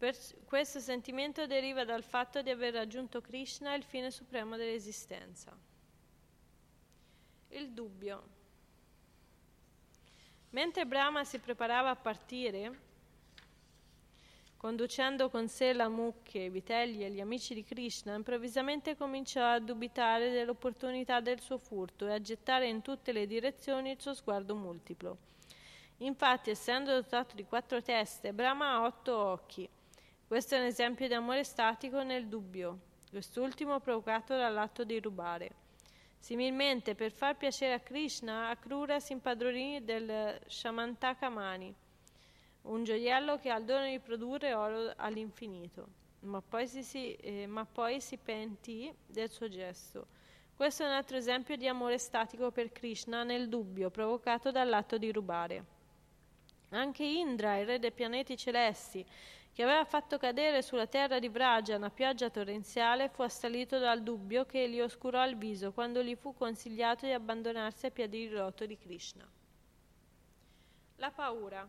Per 0.00 0.16
questo 0.46 0.80
sentimento 0.80 1.46
deriva 1.46 1.84
dal 1.84 2.02
fatto 2.02 2.40
di 2.40 2.48
aver 2.48 2.72
raggiunto 2.72 3.20
Krishna, 3.20 3.74
il 3.74 3.84
fine 3.84 4.10
supremo 4.10 4.56
dell'esistenza. 4.56 5.54
Il 7.48 7.70
dubbio. 7.72 8.22
Mentre 10.52 10.86
Brahma 10.86 11.22
si 11.24 11.38
preparava 11.38 11.90
a 11.90 11.96
partire, 11.96 12.78
conducendo 14.56 15.28
con 15.28 15.48
sé 15.48 15.74
la 15.74 15.90
mucche, 15.90 16.38
i 16.38 16.48
vitelli 16.48 17.04
e 17.04 17.10
gli 17.10 17.20
amici 17.20 17.52
di 17.52 17.62
Krishna, 17.62 18.14
improvvisamente 18.14 18.96
cominciò 18.96 19.44
a 19.44 19.58
dubitare 19.58 20.30
dell'opportunità 20.30 21.20
del 21.20 21.40
suo 21.40 21.58
furto 21.58 22.06
e 22.06 22.14
a 22.14 22.22
gettare 22.22 22.66
in 22.68 22.80
tutte 22.80 23.12
le 23.12 23.26
direzioni 23.26 23.90
il 23.90 24.00
suo 24.00 24.14
sguardo 24.14 24.54
multiplo. 24.54 25.18
Infatti, 25.98 26.48
essendo 26.48 26.94
dotato 26.94 27.34
di 27.34 27.44
quattro 27.44 27.82
teste, 27.82 28.32
Brahma 28.32 28.76
ha 28.76 28.84
otto 28.84 29.14
occhi. 29.14 29.68
Questo 30.30 30.54
è 30.54 30.60
un 30.60 30.66
esempio 30.66 31.08
di 31.08 31.14
amore 31.14 31.42
statico 31.42 32.04
nel 32.04 32.28
dubbio, 32.28 32.78
quest'ultimo 33.10 33.80
provocato 33.80 34.36
dall'atto 34.36 34.84
di 34.84 35.00
rubare. 35.00 35.50
Similmente, 36.20 36.94
per 36.94 37.10
far 37.10 37.36
piacere 37.36 37.72
a 37.72 37.80
Krishna, 37.80 38.48
Akrura 38.48 39.00
si 39.00 39.12
impadronì 39.12 39.82
del 39.82 40.40
Shamantaka 40.46 41.28
Mani, 41.30 41.74
un 42.62 42.84
gioiello 42.84 43.38
che 43.38 43.50
ha 43.50 43.56
il 43.56 43.64
dono 43.64 43.86
di 43.86 43.98
produrre 43.98 44.54
oro 44.54 44.92
all'infinito, 44.98 45.88
ma 46.20 46.40
poi 46.40 46.68
si, 46.68 47.12
eh, 47.16 47.48
ma 47.48 47.64
poi 47.64 48.00
si 48.00 48.16
pentì 48.16 48.94
del 49.04 49.30
suo 49.30 49.48
gesto. 49.48 50.06
Questo 50.54 50.84
è 50.84 50.86
un 50.86 50.92
altro 50.92 51.16
esempio 51.16 51.56
di 51.56 51.66
amore 51.66 51.98
statico 51.98 52.52
per 52.52 52.70
Krishna 52.70 53.24
nel 53.24 53.48
dubbio 53.48 53.90
provocato 53.90 54.52
dall'atto 54.52 54.96
di 54.96 55.10
rubare. 55.10 55.78
Anche 56.68 57.02
Indra, 57.02 57.58
il 57.58 57.66
re 57.66 57.80
dei 57.80 57.90
pianeti 57.90 58.36
celesti, 58.36 59.04
che 59.52 59.62
aveva 59.62 59.84
fatto 59.84 60.16
cadere 60.16 60.62
sulla 60.62 60.86
terra 60.86 61.18
di 61.18 61.28
Vraja 61.28 61.76
una 61.76 61.90
pioggia 61.90 62.30
torrenziale, 62.30 63.08
fu 63.08 63.22
assalito 63.22 63.78
dal 63.78 64.02
dubbio 64.02 64.46
che 64.46 64.68
gli 64.68 64.80
oscurò 64.80 65.26
il 65.26 65.36
viso 65.36 65.72
quando 65.72 66.02
gli 66.02 66.14
fu 66.14 66.34
consigliato 66.34 67.06
di 67.06 67.12
abbandonarsi 67.12 67.86
ai 67.86 67.92
piedi 67.92 68.28
di 68.28 68.34
loto 68.34 68.64
di 68.64 68.78
Krishna. 68.78 69.28
La 70.96 71.10
paura. 71.10 71.68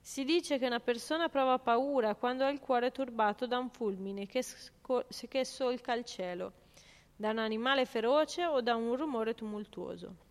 Si 0.00 0.24
dice 0.24 0.58
che 0.58 0.66
una 0.66 0.80
persona 0.80 1.30
prova 1.30 1.58
paura 1.58 2.14
quando 2.14 2.44
ha 2.44 2.50
il 2.50 2.60
cuore 2.60 2.92
turbato 2.92 3.46
da 3.46 3.58
un 3.58 3.70
fulmine 3.70 4.26
che, 4.26 4.42
sco- 4.42 5.06
che 5.28 5.44
solca 5.46 5.94
il 5.94 6.04
cielo, 6.04 6.52
da 7.16 7.30
un 7.30 7.38
animale 7.38 7.86
feroce 7.86 8.44
o 8.44 8.60
da 8.60 8.74
un 8.76 8.94
rumore 8.96 9.34
tumultuoso. 9.34 10.23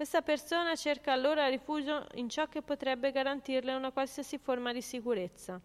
Questa 0.00 0.22
persona 0.22 0.76
cerca 0.76 1.12
allora 1.12 1.46
rifugio 1.48 2.06
in 2.14 2.30
ciò 2.30 2.48
che 2.48 2.62
potrebbe 2.62 3.12
garantirle 3.12 3.74
una 3.74 3.90
qualsiasi 3.90 4.38
forma 4.38 4.72
di 4.72 4.80
sicurezza. 4.80 5.60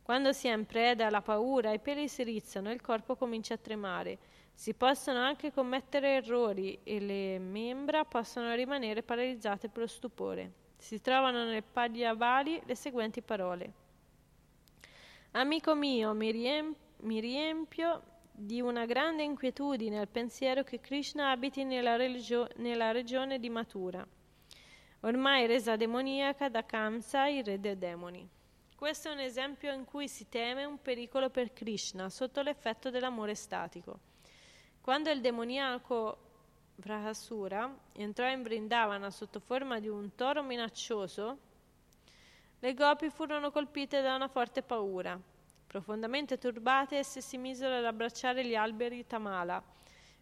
Quando 0.00 0.32
si 0.32 0.48
è 0.48 0.54
in 0.54 0.64
preda 0.64 1.08
alla 1.08 1.20
paura, 1.20 1.74
i 1.74 1.78
peli 1.78 2.08
si 2.08 2.22
rizzano 2.22 2.70
e 2.70 2.72
il 2.72 2.80
corpo 2.80 3.16
comincia 3.16 3.52
a 3.52 3.58
tremare. 3.58 4.16
Si 4.54 4.72
possono 4.72 5.18
anche 5.18 5.52
commettere 5.52 6.14
errori 6.14 6.78
e 6.84 7.00
le 7.00 7.38
membra 7.38 8.06
possono 8.06 8.54
rimanere 8.54 9.02
paralizzate 9.02 9.68
per 9.68 9.82
lo 9.82 9.88
stupore. 9.88 10.52
Si 10.78 11.02
trovano 11.02 11.44
nel 11.44 11.62
Padyavali 11.62 12.62
le 12.64 12.74
seguenti 12.74 13.20
parole. 13.20 13.72
Amico 15.32 15.74
mio, 15.74 16.14
mi, 16.14 16.30
riemp- 16.30 16.78
mi 17.00 17.20
riempio 17.20 18.02
di 18.38 18.60
una 18.60 18.84
grande 18.84 19.22
inquietudine 19.22 19.98
al 19.98 20.08
pensiero 20.08 20.62
che 20.62 20.78
Krishna 20.78 21.30
abiti 21.30 21.64
nella, 21.64 21.96
religio- 21.96 22.48
nella 22.56 22.90
regione 22.90 23.38
di 23.38 23.48
Mathura, 23.48 24.06
ormai 25.00 25.46
resa 25.46 25.76
demoniaca 25.76 26.50
da 26.50 26.62
Kamsa, 26.62 27.28
il 27.28 27.42
re 27.42 27.58
dei 27.58 27.78
demoni. 27.78 28.28
Questo 28.76 29.08
è 29.08 29.12
un 29.12 29.20
esempio 29.20 29.72
in 29.72 29.86
cui 29.86 30.06
si 30.06 30.28
teme 30.28 30.66
un 30.66 30.82
pericolo 30.82 31.30
per 31.30 31.54
Krishna 31.54 32.10
sotto 32.10 32.42
l'effetto 32.42 32.90
dell'amore 32.90 33.34
statico. 33.34 33.98
Quando 34.82 35.10
il 35.10 35.22
demoniaco 35.22 36.18
Vrahasura 36.76 37.74
entrò 37.94 38.28
in 38.28 38.42
Vrindavana 38.42 39.10
sotto 39.10 39.40
forma 39.40 39.80
di 39.80 39.88
un 39.88 40.14
toro 40.14 40.42
minaccioso, 40.42 41.38
le 42.58 42.74
gopi 42.74 43.08
furono 43.08 43.50
colpite 43.50 44.02
da 44.02 44.14
una 44.14 44.28
forte 44.28 44.62
paura. 44.62 45.18
Profondamente 45.66 46.38
turbate, 46.38 46.96
esse 46.96 47.20
si 47.20 47.36
misero 47.36 47.74
ad 47.74 47.84
abbracciare 47.84 48.46
gli 48.46 48.54
alberi 48.54 49.06
Tamala. 49.06 49.62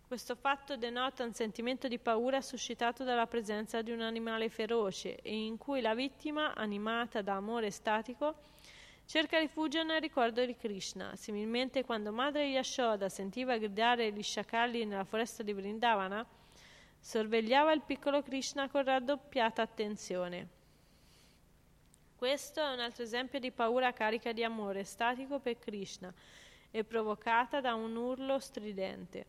Questo 0.07 0.35
fatto 0.35 0.77
denota 0.77 1.23
un 1.23 1.33
sentimento 1.33 1.87
di 1.87 1.99
paura 1.99 2.41
suscitato 2.41 3.05
dalla 3.05 3.27
presenza 3.27 3.83
di 3.83 3.91
un 3.91 4.01
animale 4.01 4.49
feroce 4.49 5.17
e 5.21 5.35
in 5.35 5.59
cui 5.59 5.81
la 5.81 5.95
vittima, 5.95 6.55
animata 6.55 7.21
da 7.21 7.35
amore 7.35 7.71
statico, 7.71 8.37
cerca 9.07 9.39
rifugio 9.39 9.83
nel 9.83 10.01
ricordo 10.01 10.45
di 10.45 10.57
Krishna. 10.57 11.15
Similmente, 11.15 11.85
quando 11.85 12.11
madre 12.11 12.47
Yashoda 12.47 13.09
sentiva 13.09 13.57
gridare 13.59 14.13
gli 14.13 14.23
sciacalli 14.23 14.85
nella 14.85 15.05
foresta 15.05 15.43
di 15.43 15.53
Vrindavana, 15.53 16.25
sorvegliava 16.99 17.73
il 17.73 17.83
piccolo 17.83 18.23
Krishna 18.23 18.69
con 18.69 18.83
raddoppiata 18.83 19.63
attenzione. 19.63 20.64
Questo 22.25 22.63
è 22.63 22.73
un 22.73 22.81
altro 22.81 23.03
esempio 23.03 23.39
di 23.39 23.51
paura 23.51 23.93
carica 23.93 24.33
di 24.33 24.43
amore 24.43 24.85
statico 24.85 25.41
per 25.41 25.59
Krishna 25.59 26.11
e 26.71 26.83
provocata 26.83 27.61
da 27.61 27.75
un 27.75 27.95
urlo 27.95 28.39
stridente. 28.39 29.27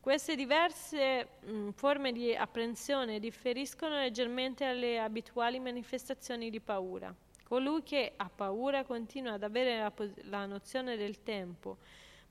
Queste 0.00 0.34
diverse 0.34 1.28
mh, 1.40 1.52
mm, 1.52 1.68
forme 1.72 2.12
di 2.12 2.34
apprensione 2.34 3.20
differiscono 3.20 3.96
leggermente 3.96 4.64
dalle 4.64 4.98
abituali 4.98 5.60
manifestazioni 5.60 6.48
di 6.48 6.58
paura. 6.58 7.14
Colui 7.44 7.82
che 7.82 8.14
ha 8.16 8.30
paura 8.34 8.84
continua 8.84 9.34
ad 9.34 9.42
avere 9.42 9.76
la, 9.76 9.92
la 10.30 10.46
nozione 10.46 10.96
del 10.96 11.22
tempo, 11.22 11.76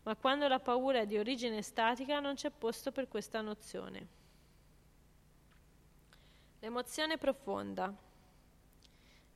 ma 0.02 0.16
quando 0.16 0.48
la 0.48 0.60
paura 0.60 1.02
è 1.02 1.06
di 1.06 1.20
origine 1.20 1.62
statica 1.62 2.20
non 2.20 2.34
c'è 2.34 2.50
posto 2.50 2.92
per 2.92 3.08
questa 3.08 3.42
nozione. 3.42 4.08
L'emozione 6.62 7.20
profonda. 7.20 8.08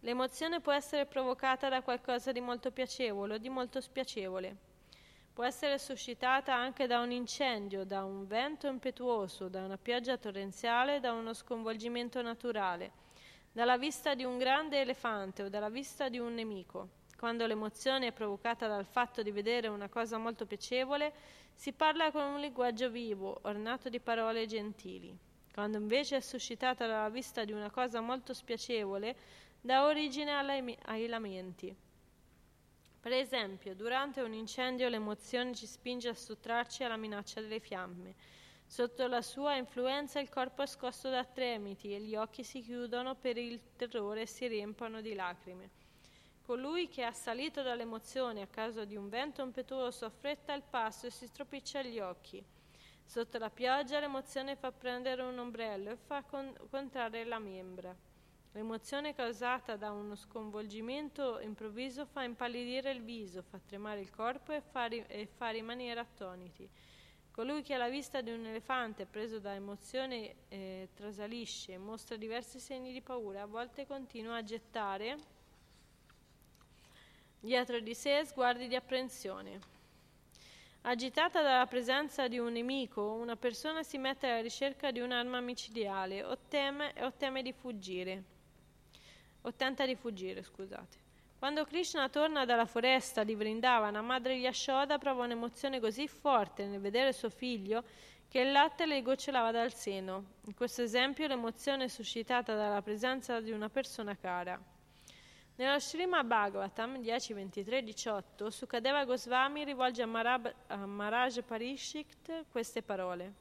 L'emozione 0.06 0.60
può 0.60 0.74
essere 0.74 1.06
provocata 1.06 1.70
da 1.70 1.82
qualcosa 1.82 2.34
di 2.34 2.42
molto 2.42 2.72
piacevole 2.72 3.36
o 3.36 3.38
di 3.38 3.48
molto 3.48 3.80
spiacevole. 3.80 4.54
Può 5.32 5.46
essere 5.46 5.80
suscitata 5.80 6.54
anche 6.54 6.88
da 6.88 7.00
un 7.00 7.10
incendio, 7.12 7.86
da 7.86 8.04
un 8.04 8.28
vento 8.28 8.68
impetuoso, 8.68 9.48
da 9.48 9.64
una 9.64 9.78
pioggia 9.78 10.18
torrenziale, 10.18 11.00
da 11.00 11.14
uno 11.14 11.34
sconvolgimento 11.34 12.22
naturale, 12.22 12.92
dalla 13.54 13.78
vista 13.78 14.14
di 14.14 14.26
un 14.26 14.38
grande 14.38 14.82
elefante 14.82 15.44
o 15.44 15.50
dalla 15.50 15.70
vista 15.70 16.10
di 16.10 16.20
un 16.20 16.34
nemico. 16.34 16.90
Quando 17.18 17.48
l'emozione 17.48 18.08
è 18.08 18.12
provocata 18.12 18.68
dal 18.68 18.86
fatto 18.86 19.24
di 19.24 19.32
vedere 19.32 19.70
una 19.70 19.88
cosa 19.88 20.18
molto 20.18 20.46
piacevole, 20.46 21.14
si 21.54 21.72
parla 21.72 22.12
con 22.12 22.24
un 22.24 22.42
linguaggio 22.42 22.90
vivo, 22.90 23.40
ornato 23.44 23.88
di 23.88 24.02
parole 24.02 24.46
gentili. 24.48 25.18
Quando 25.54 25.78
invece 25.78 26.16
è 26.16 26.20
suscitata 26.20 26.88
dalla 26.88 27.10
vista 27.10 27.46
di 27.46 27.52
una 27.52 27.70
cosa 27.70 28.02
molto 28.02 28.34
spiacevole, 28.34 29.16
dà 29.66 29.86
origine 29.86 30.34
ai 30.84 31.08
lamenti. 31.08 31.74
Per 33.00 33.14
esempio, 33.14 33.74
durante 33.74 34.20
un 34.20 34.34
incendio 34.34 34.90
l'emozione 34.90 35.56
ci 35.56 35.66
spinge 35.66 36.10
a 36.10 36.14
sottrarci 36.14 36.84
alla 36.84 36.98
minaccia 36.98 37.40
delle 37.40 37.62
fiamme. 37.62 38.14
Sotto 38.66 39.08
la 39.08 39.22
sua 39.22 39.56
influenza 39.56 40.20
il 40.20 40.28
corpo 40.28 40.64
è 40.64 40.68
scosso 40.68 41.10
da 41.10 41.24
tremiti 41.24 41.96
e 41.96 42.02
gli 42.02 42.14
occhi 42.14 42.44
si 42.44 42.62
chiudono 42.62 43.16
per 43.16 43.38
il 43.38 43.58
terrore 43.78 44.24
e 44.24 44.28
si 44.28 44.48
riempiono 44.48 45.00
di 45.00 45.14
lacrime. 45.14 45.70
Colui 46.42 46.90
che 46.90 47.04
è 47.04 47.06
assalito 47.06 47.62
dall'emozione 47.62 48.42
a 48.42 48.48
causa 48.48 48.84
di 48.84 48.98
un 48.98 49.08
vento 49.08 49.42
impetuoso 49.44 50.04
affretta 50.04 50.54
il 50.54 50.64
passo 50.70 51.08
e 51.08 51.10
si 51.10 51.26
stropiccia 51.26 51.82
gli 51.84 52.00
occhi. 52.00 52.44
Sotto 53.06 53.38
la 53.38 53.50
pioggia 53.50 54.02
l'emozione 54.02 54.58
fa 54.58 54.74
prendere 54.74 55.22
un 55.22 55.38
ombrello 55.40 55.92
e 55.92 55.96
fa 55.96 56.22
con- 56.24 56.54
contrarre 56.70 57.24
la 57.24 57.40
membra. 57.40 57.96
L'emozione 58.56 59.16
causata 59.16 59.78
da 59.78 59.90
uno 59.90 60.14
sconvolgimento 60.14 61.40
improvviso 61.40 62.06
fa 62.06 62.22
impallidire 62.22 62.92
il 62.92 63.02
viso, 63.02 63.42
fa 63.42 63.58
tremare 63.58 64.00
il 64.00 64.12
corpo 64.12 64.52
e 64.52 64.62
fa, 64.62 64.86
ri- 64.86 65.04
e 65.08 65.26
fa 65.26 65.50
rimanere 65.50 66.00
attoniti. 66.00 66.70
Colui 67.32 67.64
che 67.64 67.74
alla 67.74 67.90
vista 67.90 68.22
di 68.22 68.30
un 68.30 68.46
elefante 68.46 69.08
preso 69.08 69.40
da 69.40 69.56
emozione 69.56 70.36
eh, 70.50 70.90
trasalisce 70.94 71.80
mostra 71.80 72.16
diversi 72.16 72.60
segni 72.60 72.94
di 72.94 73.02
paura, 73.02 73.42
a 73.42 73.48
volte 73.48 73.88
continua 73.88 74.36
a 74.36 74.44
gettare 74.44 75.18
dietro 77.40 77.80
di 77.80 77.96
sé 77.96 78.24
sguardi 78.24 78.68
di 78.68 78.76
apprensione. 78.76 79.60
Agitata 80.82 81.42
dalla 81.42 81.66
presenza 81.66 82.28
di 82.28 82.38
un 82.38 82.52
nemico, 82.52 83.14
una 83.14 83.36
persona 83.36 83.82
si 83.82 83.98
mette 83.98 84.28
alla 84.28 84.42
ricerca 84.42 84.92
di 84.92 85.00
un'arma 85.00 85.40
micidiale 85.40 86.24
o 86.24 86.38
teme, 86.48 86.94
o 87.00 87.12
teme 87.14 87.42
di 87.42 87.52
fuggire 87.52 88.33
o 89.44 89.54
tenta 89.54 89.86
di 89.86 89.96
fuggire, 89.96 90.44
scusate. 90.44 91.02
Quando 91.38 91.66
Krishna 91.66 92.08
torna 92.10 92.46
dalla 92.46 92.66
foresta 92.66 93.24
di 93.24 93.36
Vrindavana, 93.36 94.02
madre 94.02 94.36
Yashoda 94.36 94.98
prova 94.98 95.26
un'emozione 95.26 95.80
così 95.80 96.08
forte 96.08 96.66
nel 96.66 96.80
vedere 96.80 97.12
suo 97.12 97.30
figlio 97.30 97.84
che 98.30 98.40
il 98.40 98.52
latte 98.52 98.86
le 98.86 99.02
gocciolava 99.02 99.52
dal 99.52 99.74
seno. 99.74 100.24
In 100.46 100.56
questo 100.56 100.82
esempio 100.82 101.28
l'emozione 101.28 101.84
è 101.84 101.88
suscitata 101.88 102.56
dalla 102.56 102.82
presenza 102.82 103.42
di 103.42 103.52
una 103.52 103.70
persona 103.70 104.16
cara. 104.16 104.60
Nello 105.56 105.80
Srimad 105.80 106.26
Bhagavatam 106.26 107.00
10.23.18 107.00 108.48
Sukadeva 108.48 109.06
Goswami 109.06 109.64
rivolge 109.66 110.02
a, 110.02 110.08
Marab, 110.08 110.52
a 110.68 110.86
Maharaj 110.86 111.42
Parishit 111.42 112.46
queste 112.50 112.82
parole. 112.82 113.34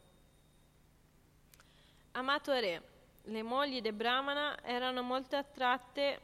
Amato 2.13 2.53
Re, 2.53 2.83
le 3.25 3.43
mogli 3.43 3.81
di 3.81 3.93
Brahmana 3.93 4.59
erano 4.63 5.03
molto 5.03 5.37
attratte 5.37 6.21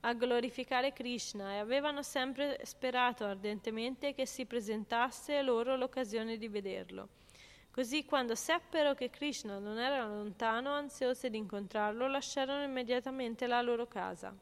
a 0.00 0.14
glorificare 0.14 0.92
Krishna 0.92 1.52
e 1.52 1.58
avevano 1.58 2.02
sempre 2.02 2.58
sperato 2.64 3.24
ardentemente 3.24 4.14
che 4.14 4.26
si 4.26 4.46
presentasse 4.46 5.42
loro 5.42 5.76
l'occasione 5.76 6.38
di 6.38 6.48
vederlo. 6.48 7.08
Così 7.70 8.04
quando 8.04 8.34
seppero 8.34 8.94
che 8.94 9.10
Krishna 9.10 9.58
non 9.58 9.78
era 9.78 10.04
lontano, 10.04 10.72
ansiose 10.72 11.30
di 11.30 11.38
incontrarlo, 11.38 12.06
lasciarono 12.06 12.62
immediatamente 12.62 13.46
la 13.46 13.62
loro 13.62 13.86
casa. 13.86 14.34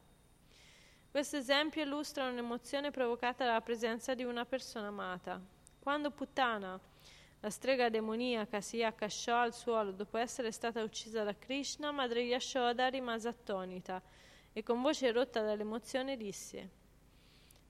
Questo 1.10 1.36
esempio 1.36 1.82
illustra 1.82 2.28
un'emozione 2.28 2.90
provocata 2.90 3.44
dalla 3.44 3.60
presenza 3.60 4.14
di 4.14 4.24
una 4.24 4.44
persona 4.44 4.88
amata. 4.88 5.40
Quando 5.78 6.10
Puttana, 6.10 6.80
la 7.40 7.50
strega 7.50 7.88
demoniaca, 7.88 8.60
si 8.60 8.82
accasciò 8.82 9.36
al 9.38 9.54
suolo 9.54 9.92
dopo 9.92 10.18
essere 10.18 10.52
stata 10.52 10.82
uccisa 10.82 11.24
da 11.24 11.34
Krishna, 11.34 11.90
madre 11.90 12.20
Yashoda 12.22 12.88
rimase 12.88 13.28
attonita 13.28 14.02
e 14.52 14.62
con 14.62 14.82
voce 14.82 15.10
rotta 15.10 15.40
dall'emozione 15.40 16.16
disse: 16.16 16.70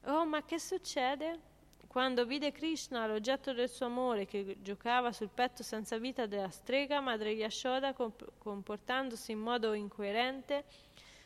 Oh, 0.06 0.26
ma 0.26 0.42
che 0.44 0.58
succede? 0.58 1.48
Quando 1.86 2.24
vide 2.24 2.52
Krishna, 2.52 3.06
l'oggetto 3.06 3.52
del 3.52 3.68
suo 3.68 3.86
amore, 3.86 4.24
che 4.24 4.58
giocava 4.60 5.12
sul 5.12 5.28
petto 5.28 5.62
senza 5.64 5.98
vita 5.98 6.26
della 6.26 6.48
strega, 6.48 7.00
Madre 7.00 7.32
Yashoda, 7.32 7.92
comportandosi 7.92 9.32
in 9.32 9.40
modo 9.40 9.72
incoerente, 9.72 10.64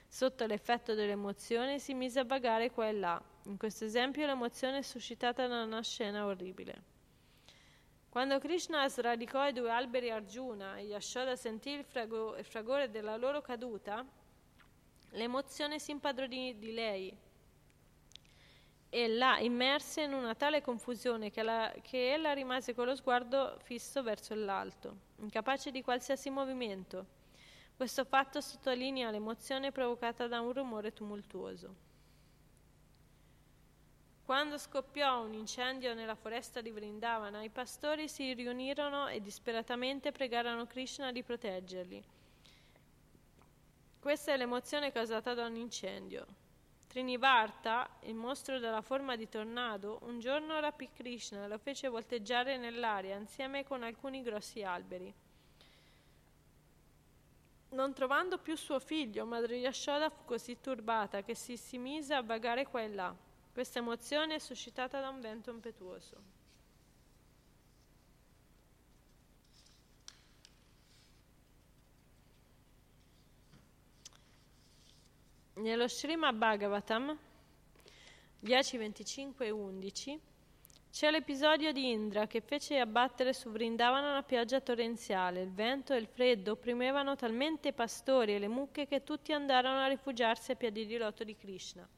sotto 0.08 0.46
l'effetto 0.46 0.94
dell'emozione, 0.94 1.78
si 1.78 1.92
mise 1.92 2.20
a 2.20 2.24
vagare 2.24 2.70
qua 2.70 2.88
e 2.88 2.92
là. 2.92 3.22
In 3.44 3.58
questo 3.58 3.84
esempio 3.84 4.24
l'emozione 4.24 4.78
è 4.78 4.82
suscitata 4.82 5.46
da 5.46 5.64
una 5.64 5.82
scena 5.82 6.24
orribile. 6.24 6.93
Quando 8.14 8.38
Krishna 8.38 8.88
sradicò 8.88 9.48
i 9.48 9.52
due 9.52 9.72
alberi 9.72 10.08
Arjuna 10.08 10.76
e 10.76 10.84
Yashoda 10.84 11.34
sentì 11.34 11.70
il, 11.70 11.82
frago- 11.82 12.36
il 12.36 12.44
fragore 12.44 12.88
della 12.88 13.16
loro 13.16 13.40
caduta, 13.40 14.06
l'emozione 15.10 15.80
si 15.80 15.90
impadronì 15.90 16.56
di 16.56 16.72
lei 16.72 17.12
e 18.88 19.08
la 19.08 19.40
immerse 19.40 20.02
in 20.02 20.12
una 20.12 20.36
tale 20.36 20.60
confusione 20.60 21.32
che, 21.32 21.42
la, 21.42 21.74
che 21.82 22.12
ella 22.12 22.32
rimase 22.34 22.72
con 22.72 22.86
lo 22.86 22.94
sguardo 22.94 23.58
fisso 23.64 24.00
verso 24.04 24.32
l'alto, 24.36 24.96
incapace 25.16 25.72
di 25.72 25.82
qualsiasi 25.82 26.30
movimento. 26.30 27.06
Questo 27.76 28.04
fatto 28.04 28.40
sottolinea 28.40 29.10
l'emozione 29.10 29.72
provocata 29.72 30.28
da 30.28 30.40
un 30.40 30.52
rumore 30.52 30.92
tumultuoso. 30.92 31.93
Quando 34.24 34.56
scoppiò 34.56 35.22
un 35.22 35.34
incendio 35.34 35.92
nella 35.92 36.14
foresta 36.14 36.62
di 36.62 36.70
Vrindavana, 36.70 37.42
i 37.42 37.50
pastori 37.50 38.08
si 38.08 38.32
riunirono 38.32 39.06
e 39.06 39.20
disperatamente 39.20 40.12
pregarono 40.12 40.66
Krishna 40.66 41.12
di 41.12 41.22
proteggerli. 41.22 42.02
Questa 44.00 44.32
è 44.32 44.38
l'emozione 44.38 44.92
causata 44.92 45.34
da 45.34 45.44
un 45.44 45.56
incendio. 45.56 46.26
Trinivarta, 46.88 47.86
il 48.04 48.14
mostro 48.14 48.58
dalla 48.58 48.80
forma 48.80 49.14
di 49.14 49.28
tornado, 49.28 49.98
un 50.04 50.20
giorno 50.20 50.58
rapì 50.58 50.88
Krishna 50.90 51.44
e 51.44 51.48
lo 51.48 51.58
fece 51.58 51.88
volteggiare 51.88 52.56
nell'aria 52.56 53.16
insieme 53.16 53.62
con 53.62 53.82
alcuni 53.82 54.22
grossi 54.22 54.62
alberi. 54.62 55.12
Non 57.72 57.92
trovando 57.92 58.38
più 58.38 58.56
suo 58.56 58.78
figlio, 58.78 59.26
Madre 59.26 59.56
Yashoda 59.56 60.08
fu 60.08 60.24
così 60.24 60.60
turbata 60.62 61.22
che 61.22 61.34
si, 61.34 61.58
si 61.58 61.76
mise 61.76 62.14
a 62.14 62.22
vagare 62.22 62.66
qua 62.66 62.80
e 62.80 62.88
là. 62.88 63.23
Questa 63.54 63.78
emozione 63.78 64.34
è 64.34 64.38
suscitata 64.40 64.98
da 64.98 65.10
un 65.10 65.20
vento 65.20 65.52
impetuoso. 65.52 66.16
Nello 75.52 75.86
Srimad 75.86 76.34
Bhagavatam 76.34 77.16
10, 78.40 78.76
25 78.76 79.46
e 79.46 79.50
11 79.50 80.20
c'è 80.90 81.12
l'episodio 81.12 81.70
di 81.70 81.92
Indra 81.92 82.26
che 82.26 82.40
fece 82.40 82.80
abbattere 82.80 83.32
su 83.32 83.52
Vrindavana 83.52 84.10
una 84.10 84.24
pioggia 84.24 84.60
torrenziale. 84.60 85.42
Il 85.42 85.52
vento 85.52 85.94
e 85.94 85.98
il 85.98 86.08
freddo 86.08 86.52
opprimevano 86.52 87.14
talmente 87.14 87.68
i 87.68 87.72
pastori 87.72 88.34
e 88.34 88.40
le 88.40 88.48
mucche 88.48 88.88
che 88.88 89.04
tutti 89.04 89.32
andarono 89.32 89.78
a 89.78 89.86
rifugiarsi 89.86 90.50
a 90.50 90.56
piedi 90.56 90.86
di 90.86 90.96
loto 90.96 91.22
di 91.22 91.36
Krishna. 91.36 91.88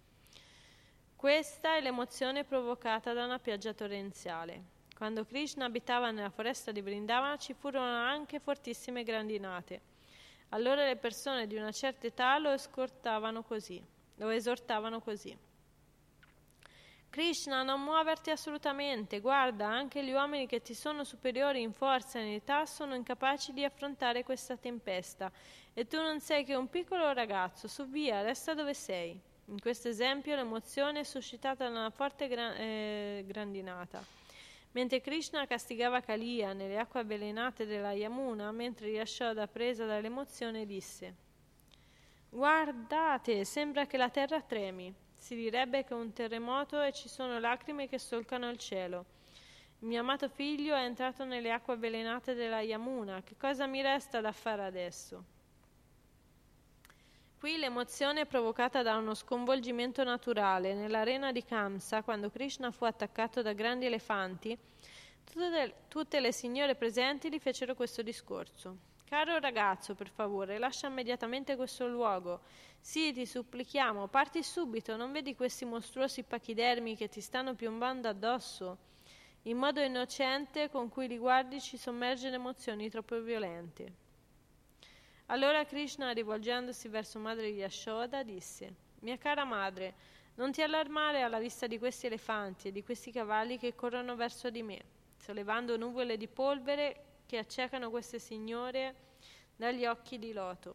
Questa 1.17 1.75
è 1.75 1.81
l'emozione 1.81 2.45
provocata 2.45 3.15
da 3.15 3.25
una 3.25 3.39
pioggia 3.39 3.73
torrenziale. 3.73 4.63
Quando 4.95 5.25
Krishna 5.25 5.65
abitava 5.65 6.11
nella 6.11 6.29
foresta 6.29 6.73
di 6.73 6.83
Vrindavana 6.83 7.39
ci 7.39 7.55
furono 7.55 7.87
anche 7.87 8.39
fortissime 8.39 9.03
grandinate. 9.03 9.81
Allora 10.51 10.85
le 10.85 10.97
persone 10.97 11.47
di 11.47 11.57
una 11.57 11.73
certa 11.73 12.07
età 12.07 12.37
lo 12.37 12.51
escortavano 12.51 13.43
così, 13.43 13.83
lo 14.17 14.29
esortavano 14.29 15.01
così. 15.01 15.37
Krishna, 17.09 17.63
non 17.63 17.83
muoverti 17.83 18.31
assolutamente, 18.31 19.21
guarda, 19.21 19.67
anche 19.67 20.05
gli 20.05 20.13
uomini 20.13 20.47
che 20.47 20.61
ti 20.61 20.75
sono 20.75 21.03
superiori 21.03 21.63
in 21.63 21.73
forza 21.73 22.19
e 22.19 22.27
in 22.27 22.33
età 22.35 22.67
sono 22.67 22.95
incapaci 22.95 23.55
di 23.55 23.65
affrontare 23.65 24.23
questa 24.23 24.59
tempesta 24.59 25.33
e 25.73 25.87
tu 25.87 25.97
non 25.97 26.21
sei 26.21 26.45
che 26.45 26.55
un 26.55 26.69
piccolo 26.69 27.11
ragazzo, 27.15 27.69
su 27.69 27.89
via, 27.89 28.21
resta 28.21 28.53
dove 28.53 28.75
sei. 28.75 29.19
In 29.49 29.61
questo 29.61 29.87
esempio 29.87 30.35
l'emozione 30.35 31.01
è 31.01 31.05
suscitata 31.05 31.69
da 31.69 31.71
una 31.71 31.91
forte 31.91 32.27
gra- 32.27 32.57
eh, 32.57 33.25
grandinata. 33.25 34.03
Mentre 34.73 35.01
Krishna 35.01 35.47
castigava 35.47 36.01
Kalia 36.01 36.53
nelle 36.53 36.77
acque 36.79 37.01
avvelenate 37.01 37.65
della 37.65 37.93
Yamuna, 37.93 38.51
mentre 38.51 38.89
Yashoda, 38.89 39.47
presa 39.47 39.87
dall'emozione, 39.87 40.67
disse: 40.67 41.15
Guardate, 42.29 43.45
sembra 43.45 43.87
che 43.87 43.97
la 43.97 44.11
terra 44.11 44.43
tremi. 44.43 44.93
Si 45.17 45.37
direbbe 45.37 45.85
che 45.85 45.95
è 45.95 45.97
un 45.97 46.13
terremoto 46.13 46.83
e 46.83 46.93
ci 46.93 47.09
sono 47.09 47.39
lacrime 47.39 47.89
che 47.89 47.99
solcano 47.99 48.51
il 48.51 48.59
cielo. 48.59 49.05
Il 49.79 49.87
mio 49.87 50.01
amato 50.01 50.29
figlio 50.29 50.75
è 50.75 50.83
entrato 50.83 51.25
nelle 51.25 51.53
acque 51.53 51.75
avvelenate 51.75 52.35
della 52.35 52.61
Yamuna. 52.63 53.23
Che 53.23 53.37
cosa 53.39 53.67
mi 53.67 53.81
resta 53.81 54.21
da 54.21 54.33
fare 54.33 54.65
adesso? 54.65 55.35
Qui 57.47 57.59
l'emozione 57.59 58.27
provocata 58.27 58.83
da 58.83 58.97
uno 58.97 59.15
sconvolgimento 59.15 60.03
naturale. 60.03 60.75
Nell'arena 60.75 61.31
di 61.31 61.45
Kamsa, 61.45 62.03
quando 62.03 62.29
Krishna 62.29 62.73
fu 62.73 62.85
attaccato 62.87 63.41
da 63.41 63.53
grandi 63.53 63.87
elefanti, 63.87 64.59
tutte, 65.87 66.19
le 66.19 66.33
signore 66.33 66.75
presenti 66.75 67.31
gli 67.31 67.39
fecero 67.39 67.77
questo 67.77 68.03
discorso. 68.03 68.77
Caro 69.05 69.39
ragazzo, 69.39 69.95
per 69.95 70.09
favore, 70.09 70.59
lascia 70.59 70.89
immediatamente 70.89 71.55
questo 71.55 71.87
luogo. 71.87 72.41
Sì, 72.81 73.13
ti 73.13 73.25
supplichiamo, 73.25 74.09
parti 74.09 74.43
subito, 74.43 74.97
non 74.97 75.13
vedi 75.13 75.37
questi 75.37 75.65
mostruosi 75.65 76.25
pachidermi 76.25 76.97
che 76.97 77.09
ti 77.09 77.21
stanno 77.21 77.55
piombando 77.55 78.09
addosso? 78.09 78.77
In 79.43 79.57
modo 79.57 79.81
innocente 79.81 80.69
con 80.69 80.89
cui 80.89 81.07
li 81.07 81.17
guardi 81.17 81.61
ci 81.61 81.77
sommerge 81.77 82.29
le 82.29 82.35
emozioni 82.35 82.91
troppo 82.91 83.21
violente. 83.21 84.05
Allora 85.27 85.65
Krishna, 85.65 86.13
rivolgendosi 86.13 86.87
verso 86.89 87.19
madre 87.19 87.49
Yashoda, 87.49 88.23
disse: 88.23 88.73
Mia 89.01 89.19
cara 89.19 89.45
madre, 89.45 89.95
non 90.37 90.53
ti 90.53 90.63
allarmare 90.63 91.23
alla 91.23 91.41
vista 91.41 91.67
di 91.67 91.79
questi 91.79 92.07
elefanti 92.07 92.69
e 92.69 92.73
di 92.73 92.85
questi 92.85 93.11
cavalli 93.11 93.59
che 93.59 93.75
corrono 93.75 94.15
verso 94.15 94.51
di 94.51 94.63
me, 94.63 94.81
sollevando 95.17 95.77
nuvole 95.77 96.17
di 96.17 96.29
polvere 96.29 97.05
che 97.27 97.39
accecano 97.39 97.91
queste 97.91 98.21
signore 98.21 98.95
dagli 99.57 99.85
occhi 99.85 100.19
di 100.19 100.33
loto. 100.33 100.75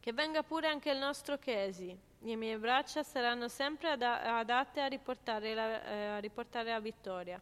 Che 0.00 0.12
venga 0.12 0.42
pure 0.42 0.66
anche 0.66 0.90
il 0.90 0.98
nostro 0.98 1.38
Kesi, 1.38 1.96
le 2.18 2.34
mie 2.34 2.58
braccia 2.58 3.04
saranno 3.04 3.46
sempre 3.46 3.90
ad- 3.90 4.02
adatte 4.02 4.80
a 4.80 4.86
riportare, 4.86 5.54
la, 5.54 5.84
eh, 5.84 6.06
a 6.06 6.18
riportare 6.18 6.70
la 6.70 6.80
vittoria. 6.80 7.40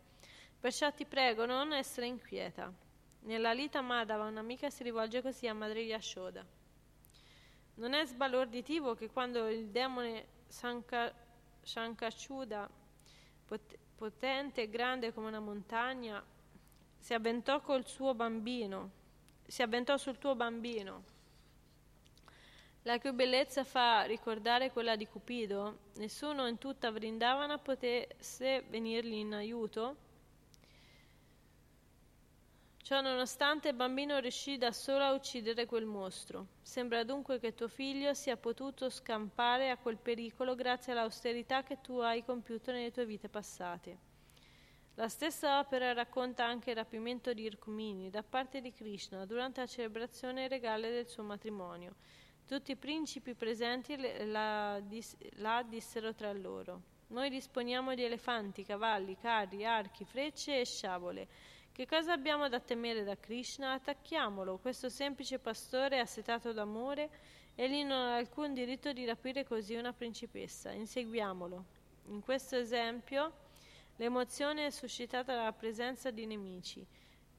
Perciò 0.61 0.93
ti 0.93 1.07
prego 1.07 1.47
non 1.47 1.73
essere 1.73 2.07
inquieta. 2.07 2.80
Nella 3.23 3.53
Lita 3.53 3.83
Madhava 3.83 4.25
un'amica 4.25 4.71
si 4.71 4.83
rivolge 4.83 5.21
così 5.21 5.47
a 5.47 5.53
Madre 5.53 5.81
Yashoda. 5.83 6.45
Non 7.75 7.93
è 7.93 8.05
sbalorditivo 8.07 8.95
che 8.95 9.11
quando 9.11 9.49
il 9.49 9.69
demone 9.69 10.27
Sanka, 10.49 11.13
Shankashuda, 11.63 12.69
pot- 13.45 13.79
potente 13.95 14.63
e 14.63 14.71
grande 14.71 15.13
come 15.13 15.29
una 15.29 15.41
montagna, 15.41 16.25
si 16.99 17.13
avventò 17.13 17.61
col 17.61 17.87
suo 17.87 18.15
bambino, 18.15 18.91
si 19.47 19.63
avventò 19.63 19.97
sul 19.97 20.19
tuo 20.19 20.35
bambino, 20.35 21.05
la 22.83 22.99
cui 22.99 23.13
bellezza 23.13 23.65
fa 23.65 24.05
ricordare 24.05 24.71
quella 24.71 24.97
di 24.97 25.07
Cupido, 25.07 25.81
nessuno 25.97 26.47
in 26.47 26.57
tutta 26.57 26.91
Vrindavana 26.91 27.59
potesse 27.59 28.65
venirgli 28.69 29.15
in 29.15 29.35
aiuto 29.35 30.09
Ciò 32.91 33.01
nonostante 33.01 33.69
il 33.69 33.77
bambino 33.77 34.19
riuscì 34.19 34.59
da 34.59 34.73
solo 34.73 35.05
a 35.05 35.13
uccidere 35.13 35.65
quel 35.65 35.85
mostro. 35.85 36.49
Sembra 36.61 37.05
dunque 37.05 37.39
che 37.39 37.55
tuo 37.55 37.69
figlio 37.69 38.15
sia 38.15 38.37
potuto 38.37 38.91
scampare 38.91 39.71
a 39.71 39.77
quel 39.77 39.97
pericolo 39.97 40.57
grazie 40.57 40.91
all'austerità 40.91 41.63
che 41.63 41.81
tu 41.81 41.99
hai 41.99 42.25
compiuto 42.25 42.73
nelle 42.73 42.91
tue 42.91 43.07
vite 43.07 43.29
passate. 43.29 43.99
La 44.95 45.09
stessa 45.09 45.61
opera 45.61 45.93
racconta 45.93 46.45
anche 46.45 46.71
il 46.71 46.77
rapimento 46.77 47.33
di 47.33 47.43
Irkumini 47.43 48.11
da 48.11 48.25
parte 48.25 48.61
di 48.61 48.73
Krishna 48.73 49.25
durante 49.25 49.61
la 49.61 49.69
celebrazione 49.69 50.49
regale 50.49 50.91
del 50.91 51.07
suo 51.07 51.23
matrimonio. 51.23 51.95
Tutti 52.45 52.73
i 52.73 52.77
principi 52.77 53.35
presenti 53.35 53.97
la, 54.27 54.83
la 55.37 55.63
dissero 55.65 56.13
tra 56.13 56.33
loro. 56.33 56.83
Noi 57.11 57.31
disponiamo 57.31 57.95
di 57.95 58.03
elefanti, 58.03 58.65
cavalli, 58.65 59.17
carri, 59.17 59.65
archi, 59.65 60.05
frecce 60.05 60.59
e 60.59 60.65
sciabole 60.65 61.29
che 61.81 61.87
cosa 61.87 62.13
abbiamo 62.13 62.47
da 62.51 62.61
temere 62.61 63.05
da 63.05 63.17
Krishna? 63.17 63.73
Attacchiamolo, 63.73 64.59
questo 64.59 64.91
semplice 64.91 65.39
pastore 65.39 65.99
assetato 65.99 66.53
d'amore, 66.53 67.09
egli 67.55 67.83
non 67.85 67.93
ha 67.97 68.17
alcun 68.17 68.53
diritto 68.53 68.93
di 68.93 69.07
rapire 69.07 69.47
così 69.47 69.77
una 69.77 69.95
principessa. 69.95 70.73
Inseguiamolo. 70.73 71.65
In 72.09 72.21
questo 72.21 72.57
esempio, 72.57 73.33
l'emozione 73.97 74.67
è 74.67 74.71
suscitata 74.71 75.35
dalla 75.35 75.55
presenza 75.55 76.11
di 76.11 76.27
nemici. 76.27 76.87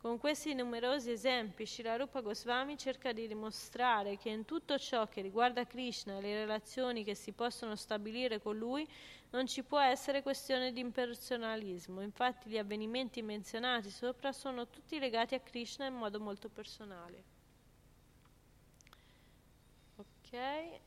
Con 0.02 0.18
questi 0.18 0.56
numerosi 0.56 1.12
esempi, 1.12 1.68
Shilarupa 1.68 2.22
Goswami 2.22 2.76
cerca 2.76 3.12
di 3.12 3.28
dimostrare 3.28 4.18
che 4.18 4.30
in 4.30 4.46
tutto 4.46 4.80
ciò 4.80 5.08
che 5.08 5.22
riguarda 5.22 5.68
Krishna 5.68 6.18
e 6.18 6.22
le 6.22 6.34
relazioni 6.40 7.04
che 7.04 7.14
si 7.14 7.34
possono 7.34 7.76
stabilire 7.76 8.42
con 8.42 8.58
lui, 8.58 8.88
non 9.30 9.46
ci 9.46 9.62
può 9.62 9.80
essere 9.80 10.24
questione 10.24 10.74
di 10.74 10.80
impersonalismo. 10.80 12.02
Infatti 12.02 12.50
gli 12.50 12.58
avvenimenti 12.58 13.22
menzionati 13.22 13.92
sopra 13.92 14.32
sono 14.32 14.68
tutti 14.68 14.98
legati 14.98 15.36
a 15.36 15.40
Krishna 15.40 15.86
in 15.86 15.94
modo 15.94 16.20
molto 16.20 16.50
personale. 16.50 17.24
Ok, 19.98 20.80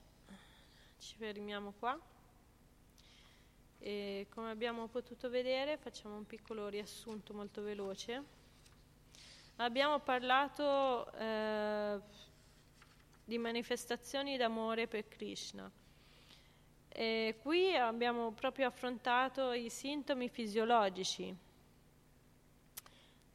ci 0.98 1.14
fermiamo 1.14 1.72
qua. 1.78 1.96
E 3.78 4.26
come 4.30 4.50
abbiamo 4.50 4.88
potuto 4.88 5.30
vedere, 5.30 5.76
facciamo 5.76 6.16
un 6.16 6.26
piccolo 6.26 6.66
riassunto 6.66 7.32
molto 7.32 7.62
veloce. 7.62 8.42
Abbiamo 9.56 10.00
parlato 10.00 11.12
eh, 11.12 12.00
di 13.24 13.38
manifestazioni 13.38 14.36
d'amore 14.36 14.88
per 14.88 15.06
Krishna. 15.06 15.70
E 16.88 17.38
qui 17.40 17.76
abbiamo 17.76 18.32
proprio 18.32 18.66
affrontato 18.66 19.52
i 19.52 19.70
sintomi 19.70 20.28
fisiologici 20.28 21.36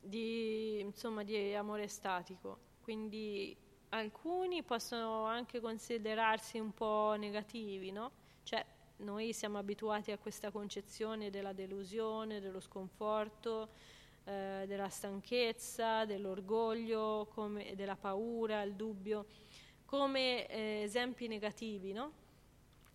di, 0.02 0.82
insomma, 0.82 1.24
di 1.24 1.56
amore 1.56 1.88
statico. 1.88 2.58
Quindi 2.82 3.56
alcuni 3.90 4.62
possono 4.62 5.24
anche 5.24 5.62
considerarsi 5.62 6.60
un 6.60 6.74
po' 6.74 7.16
negativi, 7.18 7.92
no? 7.92 8.12
Cioè, 8.44 8.66
noi 8.98 9.32
siamo 9.32 9.58
abituati 9.58 10.12
a 10.12 10.18
questa 10.18 10.52
concezione 10.52 11.30
della 11.30 11.54
delusione, 11.54 12.42
dello 12.42 12.60
sconforto, 12.60 13.70
eh, 14.24 14.64
della 14.68 14.90
stanchezza, 14.90 16.06
dell'orgoglio, 16.06 17.28
come, 17.34 17.76
della 17.76 17.96
paura, 17.96 18.62
il 18.62 18.74
dubbio, 18.74 19.26
come 19.86 20.48
eh, 20.48 20.82
esempi 20.84 21.28
negativi, 21.28 21.94
no? 21.94 22.12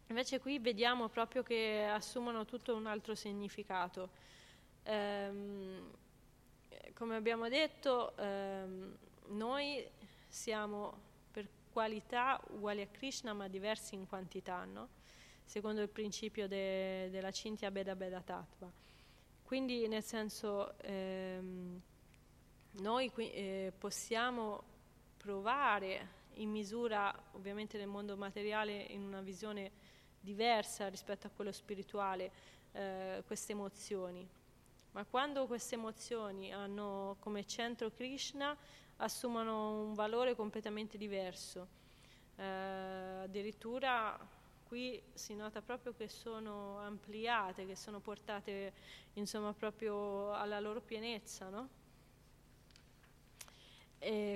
Invece 0.09 0.39
qui 0.39 0.59
vediamo 0.59 1.09
proprio 1.09 1.43
che 1.43 1.85
assumono 1.85 2.45
tutto 2.45 2.75
un 2.75 2.87
altro 2.87 3.15
significato. 3.15 4.11
Ehm, 4.85 5.91
come 6.93 7.17
abbiamo 7.17 7.49
detto, 7.49 8.17
ehm, 8.17 8.97
noi 9.29 9.85
siamo 10.29 11.13
per 11.31 11.49
qualità 11.73 12.41
uguali 12.51 12.83
a 12.83 12.87
Krishna 12.87 13.33
ma 13.33 13.49
diversi 13.49 13.95
in 13.95 14.07
quantità, 14.07 14.65
no? 14.65 15.03
secondo 15.45 15.83
il 15.83 15.89
principio 15.89 16.49
de, 16.49 17.09
della 17.11 17.31
Cintia 17.31 17.71
Beda 17.71 17.95
Beda 17.95 18.21
Tattva. 18.21 18.71
Quindi 19.45 19.87
nel 19.89 20.03
senso 20.03 20.77
ehm, 20.79 21.81
noi 22.73 23.11
qui, 23.11 23.31
eh, 23.31 23.73
possiamo 23.79 24.63
provare 25.17 26.23
in 26.35 26.51
misura 26.51 27.15
ovviamente 27.33 27.79
nel 27.79 27.87
mondo 27.87 28.17
materiale 28.17 28.73
in 28.89 29.03
una 29.03 29.21
visione 29.21 29.71
diversa 30.19 30.89
rispetto 30.89 31.27
a 31.27 31.31
quello 31.31 31.53
spirituale 31.53 32.33
eh, 32.73 33.23
queste 33.27 33.53
emozioni. 33.53 34.27
Ma 34.93 35.05
quando 35.05 35.47
queste 35.47 35.75
emozioni 35.75 36.53
hanno 36.53 37.17
come 37.21 37.47
centro 37.47 37.91
Krishna 37.91 38.57
assumono 38.97 39.83
un 39.83 39.95
valore 39.95 40.35
completamente 40.35 40.97
diverso. 40.97 41.69
Eh, 42.37 42.43
addirittura 43.23 44.19
qui 44.75 45.01
si 45.13 45.37
nota 45.37 45.63
proprio 45.63 45.95
che 45.95 46.09
sono 46.09 46.81
ampliate, 46.81 47.65
che 47.65 47.77
sono 47.77 48.01
portate 48.01 48.73
insomma 49.13 49.53
proprio 49.53 50.33
alla 50.33 50.59
loro 50.59 50.81
pienezza, 50.81 51.49
no? 51.49 51.69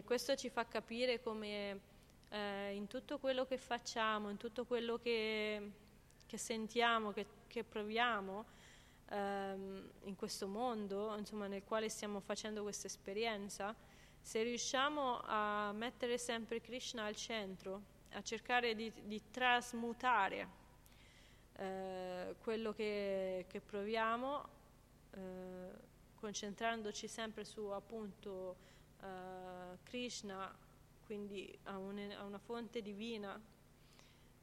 Questo 0.05 0.36
ci 0.36 0.49
fa 0.49 0.64
capire 0.64 1.20
come 1.20 1.80
eh, 2.28 2.72
in 2.72 2.86
tutto 2.86 3.18
quello 3.18 3.47
che 3.47 3.59
facciamo, 3.59 4.30
in 4.30 4.36
tutto 4.36 4.64
quello 4.64 4.99
che, 4.99 5.72
che 6.24 6.39
sentiamo, 6.39 7.11
che, 7.11 7.26
che 7.49 7.64
proviamo 7.64 8.45
ehm, 9.09 9.91
in 10.05 10.14
questo 10.14 10.47
mondo, 10.47 11.16
insomma, 11.18 11.49
nel 11.49 11.64
quale 11.64 11.89
stiamo 11.89 12.20
facendo 12.20 12.62
questa 12.62 12.86
esperienza, 12.86 13.74
se 14.20 14.45
riusciamo 14.45 15.20
a 15.24 15.72
mettere 15.72 16.16
sempre 16.16 16.61
Krishna 16.61 17.07
al 17.07 17.16
centro, 17.16 17.97
a 18.12 18.22
cercare 18.22 18.74
di, 18.74 18.92
di 19.04 19.20
trasmutare 19.30 20.48
eh, 21.54 22.34
quello 22.40 22.72
che, 22.72 23.46
che 23.48 23.61
proviamo, 23.61 24.48
eh, 25.12 25.70
concentrandoci 26.14 27.09
sempre 27.09 27.44
su 27.44 27.66
appunto 27.66 28.56
eh, 29.00 29.78
Krishna, 29.84 30.54
quindi 31.04 31.56
a, 31.64 31.78
un, 31.78 31.98
a, 32.16 32.24
una 32.24 32.38
fonte 32.38 32.82
divina, 32.82 33.40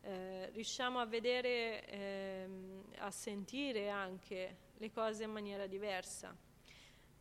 eh, 0.01 0.49
riusciamo 0.51 0.99
a 0.99 1.05
vedere, 1.05 1.86
ehm, 1.88 2.84
a 2.99 3.11
sentire 3.11 3.89
anche 3.89 4.57
le 4.78 4.91
cose 4.91 5.24
in 5.24 5.32
maniera 5.32 5.68
diversa. 5.68 6.45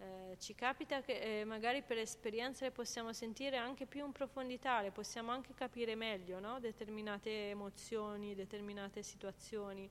Eh, 0.05 0.37
ci 0.39 0.55
capita 0.55 1.01
che 1.01 1.41
eh, 1.41 1.45
magari 1.45 1.81
per 1.83 1.97
esperienza 1.97 2.67
le 2.67 2.73
possiamo 2.73 3.15
sentire 3.15 3.57
anche 3.57 3.87
più 3.87 4.05
in 4.05 4.13
profondità, 4.13 4.83
le 4.83 4.91
possiamo 4.91 5.31
anche 5.31 5.55
capire 5.55 5.95
meglio 5.95 6.41
no? 6.41 6.61
determinate 6.61 7.49
emozioni, 7.49 8.35
determinate 8.35 9.03
situazioni. 9.03 9.89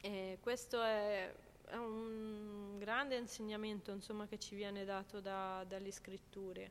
E 0.00 0.38
questo 0.40 0.82
è, 0.82 1.32
è, 1.66 1.76
un 1.76 2.78
grande 2.78 3.16
insegnamento 3.16 3.92
insomma, 3.92 4.26
che 4.26 4.40
ci 4.40 4.56
viene 4.56 4.84
dato 4.84 5.20
da, 5.20 5.64
dalle 5.64 5.92
scritture. 5.92 6.70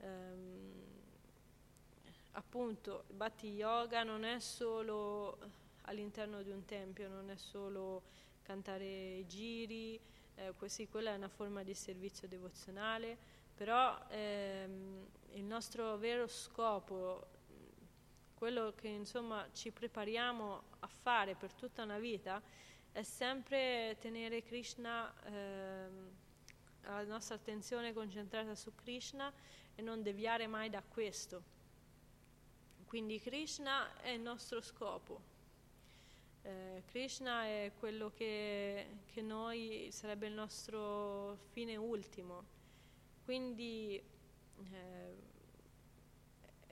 Um, 0.00 0.72
appunto, 2.32 3.04
il 3.08 3.14
Bhatti 3.14 3.48
Yoga 3.48 4.02
non 4.02 4.24
è 4.24 4.40
solo 4.40 5.38
all'interno 5.82 6.42
di 6.42 6.50
un 6.50 6.66
tempio, 6.66 7.08
non 7.08 7.30
è 7.30 7.36
solo 7.36 8.02
cantare 8.42 9.16
i 9.16 9.26
giri, 9.26 9.98
eh, 10.36 10.68
sì, 10.68 10.88
quella 10.88 11.12
è 11.12 11.16
una 11.16 11.28
forma 11.28 11.62
di 11.62 11.74
servizio 11.74 12.26
devozionale, 12.28 13.16
però 13.54 13.98
ehm, 14.08 15.06
il 15.32 15.44
nostro 15.44 15.96
vero 15.96 16.26
scopo, 16.26 17.26
quello 18.34 18.72
che 18.74 18.88
insomma 18.88 19.48
ci 19.52 19.70
prepariamo 19.70 20.62
a 20.80 20.86
fare 20.86 21.34
per 21.34 21.52
tutta 21.52 21.82
una 21.82 21.98
vita, 21.98 22.42
è 22.92 23.02
sempre 23.02 23.96
tenere 24.00 24.42
Krishna, 24.42 25.12
ehm, 25.24 26.10
la 26.82 27.04
nostra 27.04 27.36
attenzione 27.36 27.92
concentrata 27.92 28.54
su 28.54 28.74
Krishna 28.74 29.32
e 29.74 29.82
non 29.82 30.02
deviare 30.02 30.46
mai 30.46 30.68
da 30.68 30.82
questo. 30.82 31.52
Quindi 32.86 33.18
Krishna 33.18 34.00
è 34.00 34.10
il 34.10 34.20
nostro 34.20 34.60
scopo, 34.60 35.32
eh, 36.44 36.82
Krishna 36.86 37.44
è 37.44 37.72
quello 37.78 38.12
che, 38.14 38.86
che, 39.12 39.22
noi 39.22 39.88
sarebbe 39.90 40.26
il 40.26 40.34
nostro 40.34 41.38
fine 41.52 41.76
ultimo. 41.76 42.44
Quindi 43.24 43.96
eh, 44.72 45.32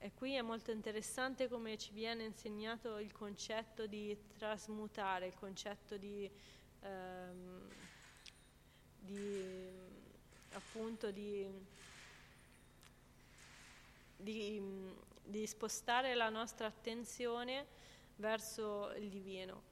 e 0.04 0.12
qui 0.14 0.34
è 0.34 0.42
molto 0.42 0.72
interessante 0.72 1.48
come 1.48 1.78
ci 1.78 1.92
viene 1.92 2.24
insegnato 2.24 2.98
il 2.98 3.12
concetto 3.12 3.86
di 3.86 4.16
trasmutare, 4.36 5.28
il 5.28 5.34
concetto 5.34 5.96
di, 5.96 6.28
ehm, 6.80 7.68
di 8.98 9.70
appunto 10.50 11.10
di, 11.12 11.46
di, 14.16 14.60
di 15.22 15.46
spostare 15.46 16.14
la 16.14 16.28
nostra 16.30 16.66
attenzione 16.66 17.66
verso 18.22 18.92
il 18.92 19.10
divino. 19.10 19.62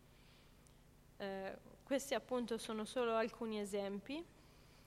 Eh, 1.18 1.56
questi 1.84 2.14
appunto 2.14 2.58
sono 2.58 2.84
solo 2.84 3.14
alcuni 3.14 3.60
esempi 3.60 4.22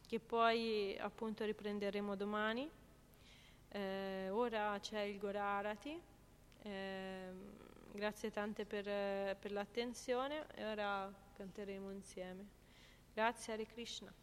che 0.05 0.19
poi 0.19 0.97
appunto 0.99 1.45
riprenderemo 1.45 2.15
domani. 2.15 2.69
Eh, 3.69 4.29
ora 4.29 4.77
c'è 4.81 4.99
il 5.01 5.17
Gorarati. 5.17 5.99
Eh, 6.61 7.31
grazie 7.93 8.31
tante 8.31 8.65
per, 8.65 8.83
per 9.37 9.51
l'attenzione 9.51 10.45
e 10.55 10.65
ora 10.65 11.11
canteremo 11.37 11.89
insieme. 11.89 12.45
Grazie 13.13 13.53
Hare 13.53 13.65
Krishna. 13.65 14.22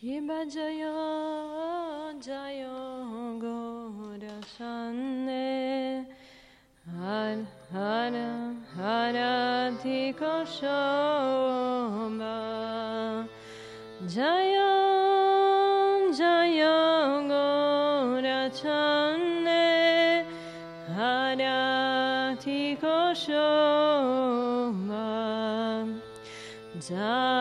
Shiva 0.00 0.46
Jaya 0.46 0.96
Jaya 2.24 3.36
Gora 3.38 4.40
Shanne 4.56 6.06
Har 6.88 7.36
Hara 7.70 8.56
Harati 8.74 10.00
Koshomba. 10.14 10.78
Jaya 14.08 14.72
Jaya 16.16 16.80
Gora 17.28 18.40
Shanne 18.58 20.24
Harati 20.96 22.60
Koshomba. 22.80 23.50
Jaya 26.88 27.39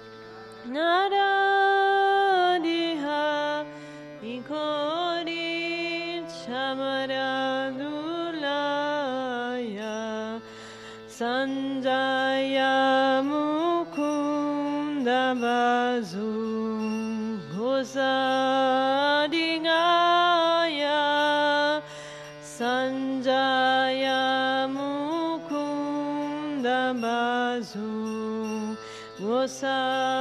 sun. 29.56 30.15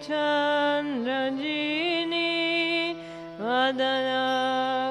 Chandrajini 0.00 2.96
Vadana 3.38 4.89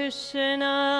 Krishna. 0.00 0.99